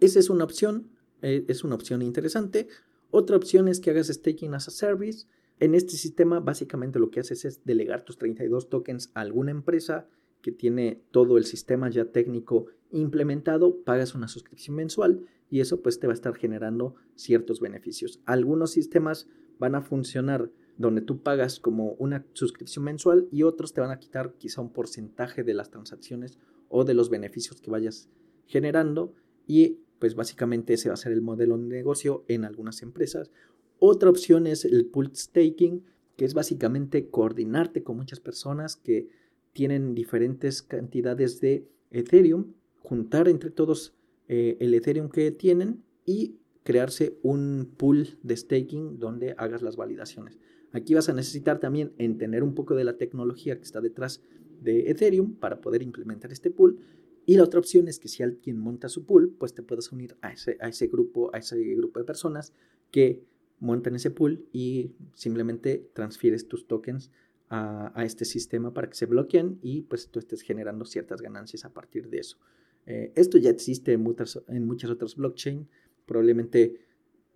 Esa 0.00 0.18
es 0.18 0.30
una 0.30 0.44
opción, 0.44 0.90
eh, 1.22 1.44
es 1.48 1.64
una 1.64 1.74
opción 1.74 2.02
interesante. 2.02 2.68
Otra 3.10 3.36
opción 3.36 3.68
es 3.68 3.80
que 3.80 3.90
hagas 3.90 4.08
staking 4.08 4.54
as 4.54 4.68
a 4.68 4.70
service. 4.70 5.26
En 5.58 5.74
este 5.74 5.92
sistema 5.92 6.40
básicamente 6.40 6.98
lo 6.98 7.10
que 7.10 7.20
haces 7.20 7.44
es 7.44 7.64
delegar 7.64 8.04
tus 8.04 8.18
32 8.18 8.68
tokens 8.68 9.10
a 9.14 9.20
alguna 9.20 9.50
empresa 9.50 10.08
que 10.42 10.52
tiene 10.52 11.02
todo 11.10 11.36
el 11.36 11.44
sistema 11.44 11.90
ya 11.90 12.06
técnico 12.06 12.66
implementado, 12.90 13.82
pagas 13.84 14.14
una 14.14 14.28
suscripción 14.28 14.76
mensual 14.76 15.26
y 15.50 15.60
eso 15.60 15.82
pues 15.82 16.00
te 16.00 16.06
va 16.06 16.12
a 16.12 16.14
estar 16.14 16.34
generando 16.34 16.94
ciertos 17.14 17.60
beneficios. 17.60 18.20
Algunos 18.24 18.70
sistemas 18.70 19.28
van 19.58 19.74
a 19.74 19.82
funcionar 19.82 20.50
donde 20.78 21.02
tú 21.02 21.22
pagas 21.22 21.60
como 21.60 21.92
una 21.98 22.24
suscripción 22.32 22.84
mensual 22.84 23.28
y 23.30 23.42
otros 23.42 23.74
te 23.74 23.82
van 23.82 23.90
a 23.90 23.98
quitar 23.98 24.34
quizá 24.38 24.62
un 24.62 24.72
porcentaje 24.72 25.44
de 25.44 25.52
las 25.52 25.70
transacciones 25.70 26.38
o 26.68 26.84
de 26.84 26.94
los 26.94 27.10
beneficios 27.10 27.60
que 27.60 27.70
vayas 27.70 28.08
generando 28.46 29.12
y 29.46 29.80
pues 30.00 30.16
básicamente 30.16 30.74
ese 30.74 30.88
va 30.88 30.94
a 30.94 30.96
ser 30.96 31.12
el 31.12 31.22
modelo 31.22 31.56
de 31.56 31.64
negocio 31.64 32.24
en 32.26 32.44
algunas 32.44 32.82
empresas. 32.82 33.30
Otra 33.78 34.10
opción 34.10 34.48
es 34.48 34.64
el 34.64 34.86
pool 34.86 35.12
staking, 35.14 35.84
que 36.16 36.24
es 36.24 36.34
básicamente 36.34 37.08
coordinarte 37.08 37.84
con 37.84 37.96
muchas 37.96 38.18
personas 38.18 38.76
que 38.76 39.08
tienen 39.52 39.94
diferentes 39.94 40.62
cantidades 40.62 41.40
de 41.40 41.68
Ethereum, 41.90 42.54
juntar 42.80 43.28
entre 43.28 43.50
todos 43.50 43.94
eh, 44.28 44.56
el 44.60 44.74
Ethereum 44.74 45.10
que 45.10 45.30
tienen 45.30 45.84
y 46.04 46.36
crearse 46.62 47.18
un 47.22 47.72
pool 47.76 48.18
de 48.22 48.36
staking 48.36 48.98
donde 48.98 49.34
hagas 49.38 49.62
las 49.62 49.76
validaciones. 49.76 50.38
Aquí 50.72 50.94
vas 50.94 51.08
a 51.08 51.12
necesitar 51.12 51.58
también 51.58 51.92
entender 51.98 52.42
un 52.42 52.54
poco 52.54 52.74
de 52.74 52.84
la 52.84 52.96
tecnología 52.96 53.56
que 53.56 53.64
está 53.64 53.80
detrás 53.80 54.22
de 54.60 54.90
Ethereum 54.90 55.34
para 55.34 55.60
poder 55.60 55.82
implementar 55.82 56.32
este 56.32 56.50
pool. 56.50 56.78
Y 57.26 57.36
la 57.36 57.44
otra 57.44 57.60
opción 57.60 57.88
es 57.88 57.98
que 57.98 58.08
si 58.08 58.22
alguien 58.22 58.58
monta 58.58 58.88
su 58.88 59.04
pool, 59.04 59.34
pues 59.38 59.54
te 59.54 59.62
puedas 59.62 59.92
unir 59.92 60.16
a 60.22 60.32
ese, 60.32 60.86
grupo, 60.88 61.30
a 61.34 61.38
ese 61.38 61.56
grupo 61.74 61.98
de 61.98 62.04
personas 62.04 62.52
que 62.90 63.22
montan 63.60 63.94
ese 63.94 64.10
pool 64.10 64.46
y 64.52 64.92
simplemente 65.14 65.90
transfieres 65.92 66.48
tus 66.48 66.66
tokens 66.66 67.10
a, 67.50 67.92
este 68.04 68.24
sistema 68.24 68.72
para 68.72 68.88
que 68.88 68.94
se 68.94 69.06
bloqueen 69.06 69.58
y 69.60 69.82
pues 69.82 70.08
tú 70.08 70.18
estés 70.20 70.42
generando 70.42 70.84
ciertas 70.84 71.20
ganancias 71.20 71.64
a 71.64 71.72
partir 71.72 72.08
de 72.08 72.18
eso. 72.18 72.38
Eh, 72.86 73.12
esto 73.16 73.38
ya 73.38 73.50
existe 73.50 73.92
en 73.92 74.02
muchas, 74.02 74.40
en 74.48 74.66
muchas 74.66 74.90
otras 74.90 75.16
blockchain, 75.16 75.68
probablemente 76.06 76.80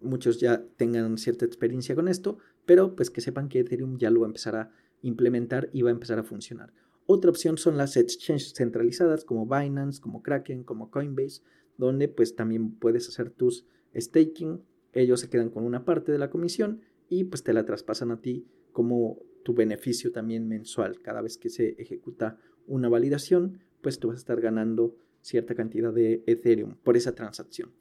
muchos 0.01 0.41
ya 0.41 0.65
tengan 0.77 1.19
cierta 1.19 1.45
experiencia 1.45 1.95
con 1.95 2.09
esto, 2.09 2.39
pero 2.65 2.95
pues 2.95 3.11
que 3.11 3.21
sepan 3.21 3.49
que 3.49 3.61
Ethereum 3.61 3.99
ya 3.99 4.11
lo 4.11 4.21
va 4.21 4.27
a 4.27 4.29
empezar 4.29 4.57
a 4.57 4.71
implementar 5.03 5.69
y 5.73 5.83
va 5.83 5.91
a 5.91 5.93
empezar 5.93 6.19
a 6.19 6.23
funcionar. 6.23 6.73
Otra 7.07 7.31
opción 7.31 7.59
son 7.59 7.77
las 7.77 7.97
exchanges 7.97 8.55
centralizadas 8.55 9.25
como 9.25 9.47
Binance, 9.47 10.01
como 10.01 10.23
Kraken, 10.23 10.65
como 10.65 10.91
Coinbase, 10.91 11.43
donde 11.77 12.09
pues 12.09 12.35
también 12.35 12.73
puedes 12.77 13.09
hacer 13.09 13.31
tus 13.31 13.67
staking, 13.95 14.63
ellos 14.93 15.21
se 15.21 15.29
quedan 15.29 15.51
con 15.51 15.65
una 15.65 15.85
parte 15.85 16.13
de 16.13 16.19
la 16.19 16.31
comisión 16.31 16.81
y 17.09 17.25
pues 17.25 17.43
te 17.43 17.53
la 17.53 17.65
traspasan 17.65 18.11
a 18.11 18.21
ti 18.21 18.47
como 18.73 19.19
tu 19.45 19.55
beneficio 19.55 20.13
también 20.13 20.49
mensual. 20.49 21.01
Cada 21.03 21.21
vez 21.21 21.37
que 21.37 21.51
se 21.51 21.71
ejecuta 21.79 22.39
una 22.67 22.89
validación, 22.89 23.61
pues 23.83 23.99
tú 23.99 24.09
vas 24.09 24.17
a 24.17 24.19
estar 24.19 24.41
ganando 24.41 24.97
cierta 25.21 25.55
cantidad 25.55 25.93
de 25.93 26.23
Ethereum 26.27 26.77
por 26.83 26.97
esa 26.97 27.15
transacción. 27.15 27.73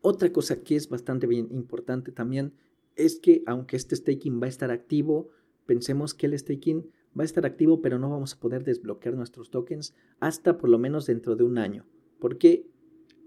Otra 0.00 0.32
cosa 0.32 0.62
que 0.62 0.76
es 0.76 0.88
bastante 0.88 1.26
bien 1.26 1.48
importante 1.50 2.12
también 2.12 2.54
es 2.94 3.18
que 3.18 3.42
aunque 3.46 3.76
este 3.76 3.96
staking 3.96 4.40
va 4.40 4.46
a 4.46 4.50
estar 4.50 4.70
activo, 4.70 5.30
pensemos 5.66 6.14
que 6.14 6.26
el 6.26 6.38
staking 6.38 6.90
va 7.18 7.22
a 7.22 7.24
estar 7.24 7.46
activo, 7.46 7.80
pero 7.80 7.98
no 7.98 8.10
vamos 8.10 8.34
a 8.34 8.40
poder 8.40 8.64
desbloquear 8.64 9.14
nuestros 9.14 9.50
tokens 9.50 9.94
hasta 10.20 10.58
por 10.58 10.70
lo 10.70 10.78
menos 10.78 11.06
dentro 11.06 11.36
de 11.36 11.44
un 11.44 11.58
año, 11.58 11.86
porque 12.18 12.66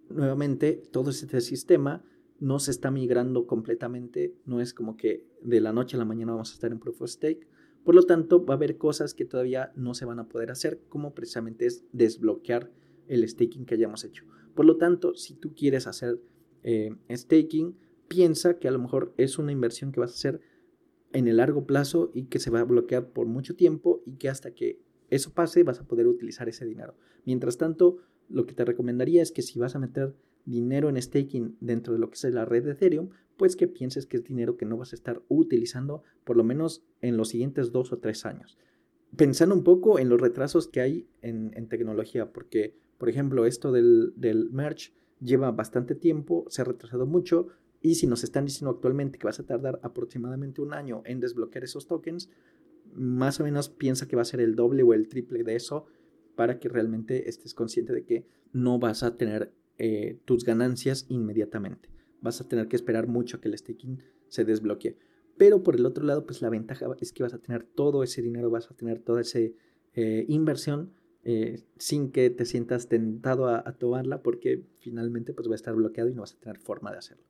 nuevamente 0.09 0.81
todo 0.91 1.09
este 1.09 1.41
sistema 1.41 2.03
no 2.39 2.59
se 2.59 2.71
está 2.71 2.91
migrando 2.91 3.47
completamente, 3.47 4.35
no 4.45 4.61
es 4.61 4.73
como 4.73 4.95
que 4.95 5.25
de 5.41 5.61
la 5.61 5.73
noche 5.73 5.97
a 5.97 5.99
la 5.99 6.05
mañana 6.05 6.33
vamos 6.33 6.51
a 6.51 6.53
estar 6.53 6.71
en 6.71 6.79
proof 6.79 7.01
of 7.01 7.09
stake, 7.09 7.47
por 7.83 7.95
lo 7.95 8.03
tanto 8.03 8.45
va 8.45 8.53
a 8.53 8.57
haber 8.57 8.77
cosas 8.77 9.13
que 9.13 9.25
todavía 9.25 9.71
no 9.75 9.93
se 9.93 10.05
van 10.05 10.19
a 10.19 10.27
poder 10.27 10.51
hacer, 10.51 10.81
como 10.89 11.13
precisamente 11.13 11.65
es 11.65 11.85
desbloquear 11.91 12.71
el 13.07 13.27
staking 13.27 13.65
que 13.65 13.75
hayamos 13.75 14.03
hecho. 14.03 14.25
Por 14.53 14.65
lo 14.65 14.77
tanto, 14.77 15.15
si 15.15 15.33
tú 15.33 15.53
quieres 15.55 15.87
hacer 15.87 16.21
eh, 16.63 16.95
staking, 17.09 17.75
piensa 18.07 18.59
que 18.59 18.67
a 18.67 18.71
lo 18.71 18.79
mejor 18.79 19.13
es 19.17 19.37
una 19.39 19.51
inversión 19.51 19.91
que 19.91 19.99
vas 19.99 20.11
a 20.11 20.15
hacer 20.15 20.41
en 21.13 21.27
el 21.27 21.37
largo 21.37 21.65
plazo 21.65 22.11
y 22.13 22.25
que 22.25 22.39
se 22.39 22.51
va 22.51 22.59
a 22.59 22.65
bloquear 22.65 23.09
por 23.09 23.27
mucho 23.27 23.55
tiempo 23.55 24.01
y 24.05 24.13
que 24.13 24.29
hasta 24.29 24.51
que 24.51 24.79
eso 25.09 25.33
pase 25.33 25.63
vas 25.63 25.79
a 25.79 25.87
poder 25.87 26.07
utilizar 26.07 26.49
ese 26.49 26.65
dinero. 26.65 26.95
Mientras 27.25 27.57
tanto, 27.57 27.97
lo 28.29 28.45
que 28.45 28.53
te 28.53 28.65
recomendaría 28.65 29.21
es 29.21 29.31
que 29.31 29.41
si 29.41 29.59
vas 29.59 29.75
a 29.75 29.79
meter 29.79 30.15
dinero 30.45 30.89
en 30.89 31.01
staking 31.01 31.57
dentro 31.59 31.93
de 31.93 31.99
lo 31.99 32.09
que 32.09 32.15
es 32.15 32.33
la 32.33 32.45
red 32.45 32.63
de 32.63 32.71
Ethereum, 32.71 33.09
pues 33.37 33.55
que 33.55 33.67
pienses 33.67 34.05
que 34.05 34.17
es 34.17 34.23
dinero 34.23 34.57
que 34.57 34.65
no 34.65 34.77
vas 34.77 34.93
a 34.93 34.95
estar 34.95 35.21
utilizando 35.29 36.03
por 36.23 36.37
lo 36.37 36.43
menos 36.43 36.83
en 37.01 37.17
los 37.17 37.29
siguientes 37.29 37.71
dos 37.71 37.91
o 37.91 37.99
tres 37.99 38.25
años. 38.25 38.57
Pensando 39.15 39.55
un 39.55 39.63
poco 39.63 39.97
en 39.97 40.09
los 40.09 40.21
retrasos 40.21 40.67
que 40.67 40.81
hay 40.81 41.07
en, 41.21 41.67
tecnología, 41.67 42.31
porque, 42.31 42.75
por 42.97 43.09
ejemplo, 43.09 43.45
esto 43.45 43.71
del, 43.71 44.13
del 44.15 44.51
merge 44.51 44.91
lleva 45.19 45.51
bastante 45.51 45.95
tiempo, 45.95 46.45
se 46.49 46.61
ha 46.61 46.65
retrasado 46.65 47.07
mucho, 47.07 47.47
y 47.81 47.95
si 47.95 48.07
nos 48.07 48.23
están 48.23 48.45
diciendo 48.45 48.71
actualmente 48.71 49.17
que 49.17 49.25
vas 49.25 49.39
a 49.39 49.45
tardar 49.45 49.79
aproximadamente 49.83 50.61
un 50.61 50.73
año 50.73 51.01
en 51.05 51.19
desbloquear 51.19 51.63
esos 51.63 51.87
tokens, 51.87 52.29
más 52.93 53.39
o 53.39 53.43
menos 53.43 53.69
piensa 53.69 54.07
que 54.07 54.15
va 54.15 54.23
a 54.23 54.25
ser 54.25 54.41
el 54.41 54.55
doble 54.55 54.83
o 54.83 54.93
el 54.93 55.07
triple 55.07 55.43
de 55.43 55.55
eso 55.55 55.85
para 56.35 56.59
que 56.59 56.69
realmente 56.69 57.29
estés 57.29 57.53
consciente 57.53 57.93
de 57.93 58.03
que 58.03 58.25
no 58.51 58.79
vas 58.79 59.03
a 59.03 59.17
tener 59.17 59.53
eh, 59.77 60.19
tus 60.25 60.43
ganancias 60.43 61.05
inmediatamente. 61.09 61.89
Vas 62.21 62.41
a 62.41 62.47
tener 62.47 62.67
que 62.67 62.75
esperar 62.75 63.07
mucho 63.07 63.37
a 63.37 63.41
que 63.41 63.47
el 63.47 63.57
staking 63.57 64.03
se 64.27 64.43
desbloquee. 64.43 64.97
Pero 65.37 65.63
por 65.63 65.75
el 65.75 65.85
otro 65.85 66.03
lado, 66.03 66.25
pues 66.25 66.41
la 66.41 66.49
ventaja 66.49 66.85
es 66.99 67.13
que 67.13 67.23
vas 67.23 67.33
a 67.33 67.39
tener 67.39 67.63
todo 67.63 68.03
ese 68.03 68.21
dinero, 68.21 68.49
vas 68.49 68.69
a 68.69 68.75
tener 68.75 68.99
toda 68.99 69.21
esa 69.21 69.39
eh, 69.39 70.25
inversión 70.27 70.91
eh, 71.23 71.63
sin 71.77 72.11
que 72.11 72.29
te 72.29 72.45
sientas 72.45 72.87
tentado 72.87 73.47
a, 73.47 73.63
a, 73.65 73.73
tomarla 73.73 74.21
porque 74.21 74.63
finalmente 74.79 75.33
pues 75.33 75.47
va 75.47 75.53
a 75.53 75.55
estar 75.55 75.75
bloqueado 75.75 76.09
y 76.09 76.13
no 76.13 76.21
vas 76.21 76.33
a 76.33 76.39
tener 76.39 76.57
forma 76.57 76.91
de 76.91 76.97
hacerlo. 76.97 77.23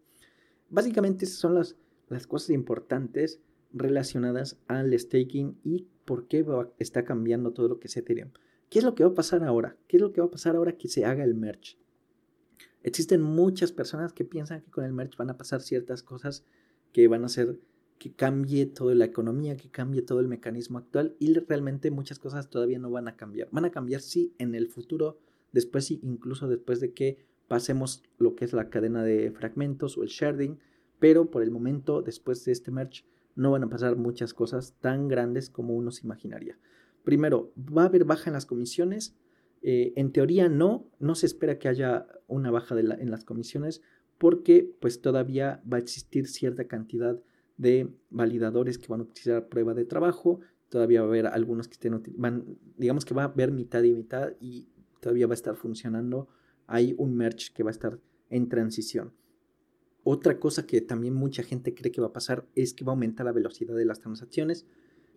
Básicamente 0.70 1.26
esas 1.26 1.40
son 1.40 1.56
las, 1.56 1.76
las 2.10 2.28
cosas 2.28 2.52
importantes 2.52 3.40
relacionadas 3.72 4.58
al 4.68 4.98
staking 4.98 5.60
y 5.64 5.88
por 6.06 6.28
qué 6.28 6.46
está 6.80 7.06
cambiando 7.06 7.52
todo 7.52 7.68
lo 7.68 7.80
que 7.80 7.88
es 7.88 7.98
Ethereum. 7.98 8.32
¿Qué 8.70 8.80
es 8.80 8.86
lo 8.86 8.96
que 8.96 9.04
va 9.04 9.12
a 9.12 9.16
pasar 9.16 9.44
ahora? 9.44 9.78
¿Qué 9.88 9.98
es 9.98 10.02
lo 10.02 10.12
que 10.12 10.22
va 10.22 10.28
a 10.28 10.32
pasar 10.32 10.56
ahora 10.56 10.78
que 10.78 10.88
se 10.88 11.06
haga 11.06 11.24
el 11.24 11.36
merge? 11.36 11.78
Existen 12.84 13.22
muchas 13.22 13.72
personas 13.72 14.14
que 14.14 14.26
piensan 14.26 14.62
que 14.62 14.72
con 14.72 14.86
el 14.86 14.94
merge 14.94 15.16
van 15.18 15.30
a 15.30 15.38
pasar 15.38 15.62
ciertas 15.62 16.04
cosas 16.04 16.46
que 16.94 17.08
van 17.08 17.24
a 17.24 17.28
hacer 17.28 17.60
que 18.00 18.14
cambie 18.14 18.66
toda 18.66 18.96
la 18.96 19.06
economía, 19.06 19.58
que 19.58 19.70
cambie 19.70 20.02
todo 20.02 20.22
el 20.22 20.30
mecanismo 20.30 20.78
actual 20.78 21.16
y 21.20 21.34
realmente 21.34 21.92
muchas 21.92 22.18
cosas 22.18 22.50
todavía 22.50 22.80
no 22.80 22.90
van 22.90 23.10
a 23.10 23.18
cambiar. 23.18 23.50
Van 23.52 23.66
a 23.66 23.72
cambiar 23.72 24.02
sí 24.02 24.34
en 24.38 24.56
el 24.56 24.70
futuro, 24.70 25.20
después 25.52 25.86
sí, 25.86 26.00
incluso 26.02 26.48
después 26.48 26.80
de 26.80 26.94
que 26.94 27.28
pasemos 27.50 28.04
lo 28.18 28.36
que 28.36 28.46
es 28.46 28.54
la 28.54 28.70
cadena 28.70 29.04
de 29.04 29.32
fragmentos 29.32 29.98
o 29.98 30.04
el 30.04 30.10
sharding, 30.10 30.60
pero 31.00 31.30
por 31.30 31.44
el 31.44 31.52
momento, 31.52 32.02
después 32.02 32.46
de 32.46 32.54
este 32.54 32.72
merge, 32.72 33.04
no 33.36 33.52
van 33.52 33.64
a 33.64 33.70
pasar 33.70 33.98
muchas 33.98 34.34
cosas 34.34 34.76
tan 34.80 35.10
grandes 35.10 35.50
como 35.50 35.76
uno 35.76 35.92
se 35.92 36.06
imaginaría. 36.06 36.58
Primero, 37.04 37.52
va 37.58 37.84
a 37.84 37.86
haber 37.86 38.06
baja 38.06 38.30
en 38.30 38.34
las 38.34 38.46
comisiones. 38.46 39.16
Eh, 39.62 39.94
en 39.98 40.12
teoría 40.12 40.48
no, 40.48 40.88
no 41.00 41.16
se 41.16 41.26
espera 41.26 41.60
que 41.60 41.68
haya 41.68 42.08
una 42.28 42.52
baja 42.52 42.80
en 42.80 43.12
las 43.12 43.26
comisiones 43.26 43.82
porque 44.18 44.70
pues 44.80 45.02
todavía 45.02 45.62
va 45.72 45.78
a 45.78 45.80
existir 45.80 46.28
cierta 46.28 46.66
cantidad 46.68 47.20
de 47.58 47.90
validadores 48.10 48.78
que 48.78 48.88
van 48.88 49.02
a 49.02 49.04
utilizar 49.04 49.48
prueba 49.50 49.74
de 49.74 49.86
trabajo, 49.86 50.40
todavía 50.70 51.02
va 51.02 51.08
a 51.08 51.10
haber 51.10 51.28
algunos 51.28 51.68
que 51.68 51.74
estén, 51.74 52.02
van, 52.18 52.46
digamos 52.78 53.06
que 53.06 53.14
va 53.14 53.24
a 53.24 53.26
haber 53.26 53.52
mitad 53.52 53.84
y 53.84 53.94
mitad 53.94 54.34
y 54.40 54.68
todavía 55.02 55.28
va 55.28 55.34
a 55.34 55.36
estar 55.36 55.56
funcionando 55.56 56.30
hay 56.70 56.96
un 56.98 57.16
merge 57.16 57.52
que 57.54 57.64
va 57.64 57.70
a 57.70 57.72
estar 57.72 58.00
en 58.30 58.48
transición. 58.48 59.12
Otra 60.04 60.40
cosa 60.40 60.66
que 60.66 60.82
también 60.82 61.14
mucha 61.14 61.44
gente 61.44 61.74
cree 61.74 61.92
que 61.92 62.02
va 62.02 62.08
a 62.08 62.14
pasar 62.14 62.48
es 62.56 62.74
que 62.74 62.86
va 62.86 62.92
a 62.92 62.96
aumentar 62.96 63.26
la 63.26 63.32
velocidad 63.32 63.76
de 63.76 63.86
las 63.86 64.00
transacciones 64.00 64.66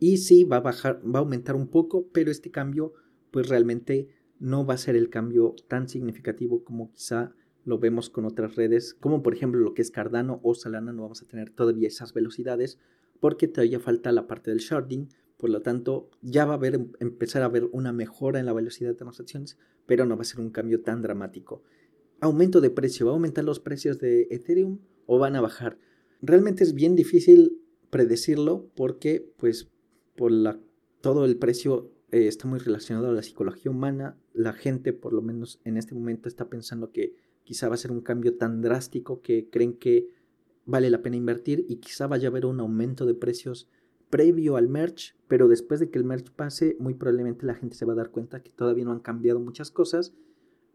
y 0.00 0.16
sí 0.16 0.44
va 0.44 0.56
a 0.56 0.60
bajar, 0.60 1.00
va 1.04 1.20
a 1.20 1.22
aumentar 1.22 1.54
un 1.54 1.68
poco, 1.68 2.08
pero 2.12 2.30
este 2.30 2.50
cambio 2.50 2.94
pues 3.30 3.48
realmente 3.48 4.08
no 4.40 4.66
va 4.66 4.74
a 4.74 4.78
ser 4.78 4.96
el 4.96 5.08
cambio 5.08 5.54
tan 5.68 5.88
significativo 5.88 6.64
como 6.64 6.90
quizá 6.90 7.32
lo 7.64 7.78
vemos 7.78 8.10
con 8.10 8.24
otras 8.24 8.56
redes, 8.56 8.94
como 8.94 9.22
por 9.22 9.34
ejemplo 9.34 9.60
lo 9.60 9.74
que 9.74 9.82
es 9.82 9.92
Cardano 9.92 10.40
o 10.42 10.54
Solana, 10.54 10.92
no 10.92 11.02
vamos 11.02 11.22
a 11.22 11.28
tener 11.28 11.50
todavía 11.50 11.86
esas 11.86 12.12
velocidades 12.12 12.78
porque 13.20 13.46
todavía 13.46 13.78
falta 13.78 14.10
la 14.10 14.26
parte 14.26 14.50
del 14.50 14.58
sharding, 14.58 15.08
por 15.42 15.50
lo 15.50 15.60
tanto, 15.60 16.08
ya 16.20 16.44
va 16.44 16.52
a 16.52 16.56
haber, 16.56 16.78
empezar 17.00 17.42
a 17.42 17.46
haber 17.46 17.64
una 17.72 17.92
mejora 17.92 18.38
en 18.38 18.46
la 18.46 18.52
velocidad 18.52 18.90
de 18.90 18.94
transacciones, 18.94 19.58
pero 19.86 20.06
no 20.06 20.14
va 20.14 20.22
a 20.22 20.24
ser 20.24 20.38
un 20.38 20.50
cambio 20.50 20.82
tan 20.82 21.02
dramático. 21.02 21.64
Aumento 22.20 22.60
de 22.60 22.70
precio, 22.70 23.06
¿va 23.06 23.10
a 23.10 23.16
aumentar 23.16 23.42
los 23.42 23.58
precios 23.58 23.98
de 23.98 24.28
Ethereum 24.30 24.78
o 25.06 25.18
van 25.18 25.34
a 25.34 25.40
bajar? 25.40 25.78
Realmente 26.20 26.62
es 26.62 26.74
bien 26.74 26.94
difícil 26.94 27.60
predecirlo 27.90 28.70
porque, 28.76 29.32
pues, 29.36 29.68
por 30.14 30.30
la, 30.30 30.60
todo 31.00 31.24
el 31.24 31.36
precio 31.38 31.90
eh, 32.12 32.28
está 32.28 32.46
muy 32.46 32.60
relacionado 32.60 33.08
a 33.08 33.12
la 33.12 33.24
psicología 33.24 33.72
humana. 33.72 34.16
La 34.34 34.52
gente, 34.52 34.92
por 34.92 35.12
lo 35.12 35.22
menos 35.22 35.58
en 35.64 35.76
este 35.76 35.92
momento, 35.92 36.28
está 36.28 36.48
pensando 36.50 36.92
que 36.92 37.16
quizá 37.42 37.68
va 37.68 37.74
a 37.74 37.78
ser 37.78 37.90
un 37.90 38.02
cambio 38.02 38.36
tan 38.36 38.62
drástico 38.62 39.22
que 39.22 39.50
creen 39.50 39.72
que 39.72 40.06
vale 40.66 40.88
la 40.88 41.02
pena 41.02 41.16
invertir 41.16 41.66
y 41.68 41.78
quizá 41.78 42.06
vaya 42.06 42.28
a 42.28 42.30
haber 42.30 42.46
un 42.46 42.60
aumento 42.60 43.06
de 43.06 43.14
precios 43.14 43.68
previo 44.12 44.56
al 44.56 44.68
merge, 44.68 45.14
pero 45.26 45.48
después 45.48 45.80
de 45.80 45.90
que 45.90 45.98
el 45.98 46.04
merge 46.04 46.30
pase, 46.30 46.76
muy 46.78 46.94
probablemente 46.94 47.46
la 47.46 47.54
gente 47.54 47.74
se 47.74 47.84
va 47.84 47.94
a 47.94 47.96
dar 47.96 48.10
cuenta 48.10 48.42
que 48.42 48.50
todavía 48.50 48.84
no 48.84 48.92
han 48.92 49.00
cambiado 49.00 49.40
muchas 49.40 49.72
cosas 49.72 50.14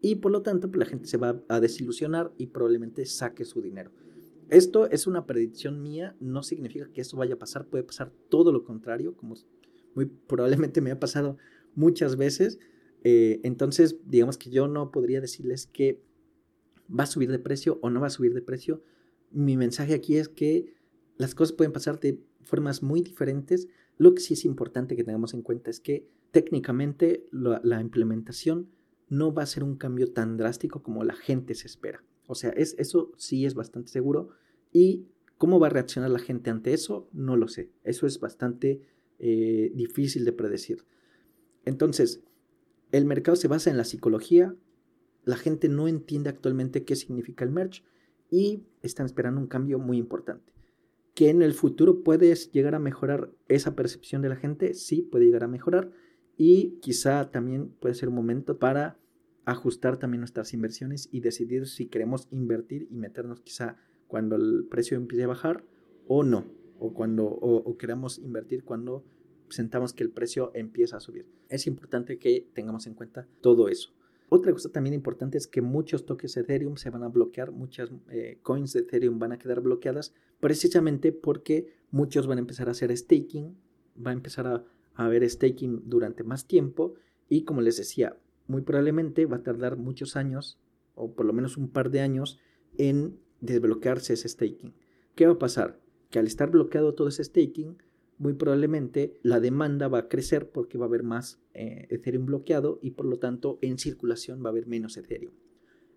y 0.01 0.15
por 0.15 0.33
lo 0.33 0.41
tanto 0.41 0.69
pues, 0.69 0.79
la 0.79 0.85
gente 0.85 1.07
se 1.07 1.17
va 1.17 1.41
a 1.47 1.59
desilusionar 1.59 2.33
y 2.37 2.47
probablemente 2.47 3.05
saque 3.05 3.45
su 3.45 3.61
dinero. 3.61 3.91
Esto 4.49 4.89
es 4.89 5.07
una 5.07 5.25
predicción 5.25 5.81
mía, 5.81 6.15
no 6.19 6.43
significa 6.43 6.89
que 6.91 7.01
eso 7.01 7.15
vaya 7.15 7.35
a 7.35 7.39
pasar, 7.39 7.67
puede 7.67 7.83
pasar 7.85 8.11
todo 8.29 8.51
lo 8.51 8.65
contrario, 8.65 9.15
como 9.15 9.35
muy 9.93 10.05
probablemente 10.05 10.81
me 10.81 10.91
ha 10.91 10.99
pasado 10.99 11.37
muchas 11.75 12.17
veces. 12.17 12.59
Eh, 13.03 13.39
entonces, 13.43 13.97
digamos 14.05 14.37
que 14.37 14.49
yo 14.49 14.67
no 14.67 14.91
podría 14.91 15.21
decirles 15.21 15.67
que 15.67 16.01
¿Va 16.87 17.03
a 17.03 17.07
subir 17.07 17.29
de 17.31 17.39
precio 17.39 17.79
o 17.81 17.89
no 17.89 17.99
va 17.99 18.07
a 18.07 18.11
subir 18.11 18.33
de 18.33 18.41
precio? 18.41 18.81
Mi 19.31 19.57
mensaje 19.57 19.93
aquí 19.93 20.17
es 20.17 20.29
que 20.29 20.73
las 21.17 21.35
cosas 21.35 21.55
pueden 21.55 21.73
pasar 21.73 21.99
de 21.99 22.21
formas 22.47 22.81
muy 22.81 23.01
diferentes. 23.01 23.67
Lo 23.97 24.13
que 24.15 24.21
sí 24.21 24.33
es 24.33 24.45
importante 24.45 24.95
que 24.95 25.03
tengamos 25.03 25.33
en 25.33 25.41
cuenta 25.41 25.69
es 25.69 25.79
que 25.79 26.07
técnicamente 26.31 27.27
la, 27.31 27.81
implementación 27.81 28.69
no 29.09 29.33
va 29.33 29.43
a 29.43 29.47
ser 29.47 29.63
un 29.63 29.75
cambio 29.75 30.11
tan 30.11 30.37
drástico 30.37 30.83
como 30.83 31.03
la 31.03 31.15
gente 31.15 31.53
se 31.55 31.67
espera. 31.67 32.03
O 32.27 32.35
sea, 32.35 32.49
es, 32.51 32.75
eso 32.77 33.11
sí 33.17 33.45
es 33.45 33.53
bastante 33.53 33.89
seguro. 33.89 34.29
Y 34.71 35.05
cómo 35.37 35.59
va 35.59 35.67
a 35.67 35.71
reaccionar 35.71 36.09
la 36.09 36.19
gente 36.19 36.49
ante 36.49 36.73
eso, 36.73 37.07
no 37.13 37.37
lo 37.37 37.47
sé. 37.47 37.69
Eso 37.83 38.07
es 38.07 38.19
bastante 38.19 38.81
eh, 39.19 39.71
difícil 39.75 40.25
de 40.25 40.33
predecir. 40.33 40.85
Entonces, 41.65 42.21
el 42.91 43.05
mercado 43.05 43.35
se 43.35 43.47
basa 43.47 43.69
en 43.69 43.77
la 43.77 43.83
psicología. 43.83 44.55
La 45.23 45.37
gente 45.37 45.69
no 45.69 45.87
entiende 45.87 46.29
actualmente 46.29 46.85
qué 46.85 46.95
significa 46.95 47.43
el 47.45 47.51
merge 47.51 47.83
y 48.29 48.63
están 48.81 49.05
esperando 49.05 49.39
un 49.39 49.47
cambio 49.47 49.79
muy 49.79 49.97
importante. 49.97 50.56
¿Que 51.17 51.31
en 51.31 51.41
el 51.41 51.55
futuro 51.55 52.03
puedes 52.03 52.51
llegar 52.51 52.75
a 52.75 52.79
mejorar 52.79 53.31
esa 53.47 53.75
percepción 53.75 54.21
de 54.21 54.29
la 54.29 54.35
gente? 54.35 54.75
Sí, 54.75 55.01
puede 55.01 55.25
llegar 55.25 55.45
a 55.45 55.47
mejorar. 55.47 55.91
Y 56.37 56.77
quizá 56.79 57.31
también 57.31 57.69
puede 57.79 57.95
ser 57.95 58.09
un 58.09 58.13
momento 58.13 58.59
para 58.59 58.99
ajustar 59.43 59.97
también 59.97 60.21
nuestras 60.21 60.53
inversiones 60.53 61.09
y 61.11 61.21
decidir 61.21 61.65
si 61.65 61.87
queremos 61.87 62.27
invertir 62.29 62.87
y 62.91 62.97
meternos 62.97 63.41
quizá 63.41 63.77
cuando 64.05 64.35
el 64.35 64.67
precio 64.69 64.95
empiece 64.95 65.23
a 65.23 65.27
bajar 65.27 65.65
o 66.05 66.21
no, 66.21 66.45
o 66.77 66.93
cuando 66.93 67.25
o, 67.25 67.77
queramos 67.79 68.19
invertir 68.19 68.63
cuando 68.63 69.03
sentamos 69.49 69.93
que 69.93 70.03
el 70.03 70.11
precio 70.11 70.51
empieza 70.53 70.97
a 70.97 70.99
subir. 70.99 71.25
Es 71.49 71.65
importante 71.65 72.19
que 72.19 72.47
tengamos 72.53 72.85
en 72.85 72.93
cuenta 72.93 73.27
todo 73.41 73.69
eso. 73.69 73.91
Otra 74.29 74.51
cosa 74.51 74.69
también 74.69 74.93
importante 74.93 75.37
es 75.37 75.47
que 75.47 75.61
muchos 75.61 76.05
toques 76.05 76.35
de 76.35 76.41
Ethereum 76.41 76.75
se 76.75 76.89
van 76.89 77.03
a 77.03 77.07
bloquear, 77.07 77.51
muchas 77.51 77.89
eh, 78.09 78.39
coins 78.43 78.73
de 78.73 78.81
Ethereum 78.81 79.19
van 79.19 79.31
a 79.31 79.39
quedar 79.39 79.61
bloqueadas 79.61 80.13
precisamente 80.41 81.13
porque 81.13 81.73
muchos 81.91 82.27
van 82.27 82.37
a 82.37 82.41
empezar 82.41 82.67
a 82.67 82.71
hacer 82.71 82.95
staking, 82.95 83.57
va 84.05 84.11
a 84.11 84.13
empezar 84.13 84.47
a, 84.47 84.65
a 84.95 85.05
haber 85.05 85.27
staking 85.29 85.83
durante 85.85 86.23
más 86.23 86.45
tiempo 86.45 86.95
y 87.29 87.43
como 87.43 87.61
les 87.61 87.77
decía, 87.77 88.17
muy 88.47 88.63
probablemente 88.63 89.25
va 89.25 89.37
a 89.37 89.43
tardar 89.43 89.77
muchos 89.77 90.17
años 90.17 90.59
o 90.95 91.13
por 91.13 91.25
lo 91.25 91.31
menos 91.31 91.55
un 91.55 91.69
par 91.69 91.89
de 91.89 92.01
años 92.01 92.39
en 92.77 93.19
desbloquearse 93.39 94.13
ese 94.13 94.27
staking. 94.27 94.73
¿Qué 95.15 95.25
va 95.25 95.33
a 95.33 95.39
pasar? 95.39 95.79
Que 96.09 96.19
al 96.19 96.27
estar 96.27 96.51
bloqueado 96.51 96.95
todo 96.95 97.07
ese 97.07 97.23
staking, 97.23 97.77
muy 98.17 98.33
probablemente 98.33 99.19
la 99.21 99.39
demanda 99.39 99.87
va 99.87 99.99
a 99.99 100.07
crecer 100.09 100.49
porque 100.51 100.77
va 100.77 100.85
a 100.85 100.87
haber 100.87 101.03
más 101.03 101.39
eh, 101.53 101.87
Ethereum 101.89 102.25
bloqueado 102.25 102.79
y 102.81 102.91
por 102.91 103.05
lo 103.05 103.19
tanto 103.19 103.59
en 103.61 103.77
circulación 103.77 104.43
va 104.43 104.49
a 104.49 104.51
haber 104.51 104.67
menos 104.67 104.97
Ethereum. 104.97 105.33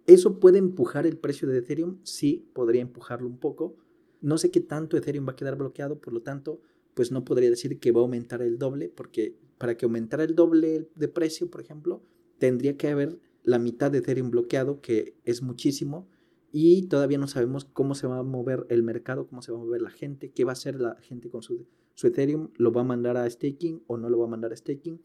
¿Eso 0.06 0.40
puede 0.40 0.58
empujar 0.58 1.06
el 1.06 1.18
precio 1.18 1.48
de 1.48 1.58
Ethereum? 1.58 1.98
Sí, 2.02 2.50
podría 2.52 2.82
empujarlo 2.82 3.28
un 3.28 3.38
poco. 3.38 3.76
No 4.20 4.38
sé 4.38 4.50
qué 4.50 4.60
tanto 4.60 4.96
Ethereum 4.96 5.26
va 5.26 5.32
a 5.32 5.36
quedar 5.36 5.56
bloqueado, 5.56 6.00
por 6.00 6.12
lo 6.12 6.22
tanto, 6.22 6.60
pues 6.94 7.12
no 7.12 7.24
podría 7.24 7.48
decir 7.48 7.78
que 7.78 7.92
va 7.92 8.00
a 8.00 8.02
aumentar 8.02 8.42
el 8.42 8.58
doble, 8.58 8.88
porque 8.88 9.36
para 9.58 9.76
que 9.76 9.86
aumentara 9.86 10.24
el 10.24 10.34
doble 10.34 10.88
de 10.94 11.08
precio, 11.08 11.50
por 11.50 11.60
ejemplo, 11.60 12.02
tendría 12.38 12.76
que 12.76 12.88
haber 12.88 13.18
la 13.42 13.58
mitad 13.58 13.90
de 13.90 13.98
Ethereum 13.98 14.30
bloqueado, 14.30 14.80
que 14.80 15.14
es 15.24 15.42
muchísimo, 15.42 16.08
y 16.52 16.88
todavía 16.88 17.18
no 17.18 17.28
sabemos 17.28 17.64
cómo 17.64 17.94
se 17.94 18.06
va 18.06 18.18
a 18.18 18.22
mover 18.22 18.66
el 18.68 18.82
mercado, 18.82 19.28
cómo 19.28 19.42
se 19.42 19.52
va 19.52 19.58
a 19.58 19.62
mover 19.62 19.82
la 19.82 19.90
gente, 19.90 20.30
qué 20.32 20.44
va 20.44 20.52
a 20.52 20.54
hacer 20.54 20.80
la 20.80 20.96
gente 21.00 21.30
con 21.30 21.42
su, 21.42 21.66
su 21.94 22.06
Ethereum, 22.06 22.50
lo 22.56 22.72
va 22.72 22.82
a 22.82 22.84
mandar 22.84 23.16
a 23.16 23.28
staking 23.28 23.82
o 23.86 23.96
no 23.96 24.08
lo 24.08 24.18
va 24.18 24.26
a 24.26 24.30
mandar 24.30 24.52
a 24.52 24.56
staking. 24.56 25.00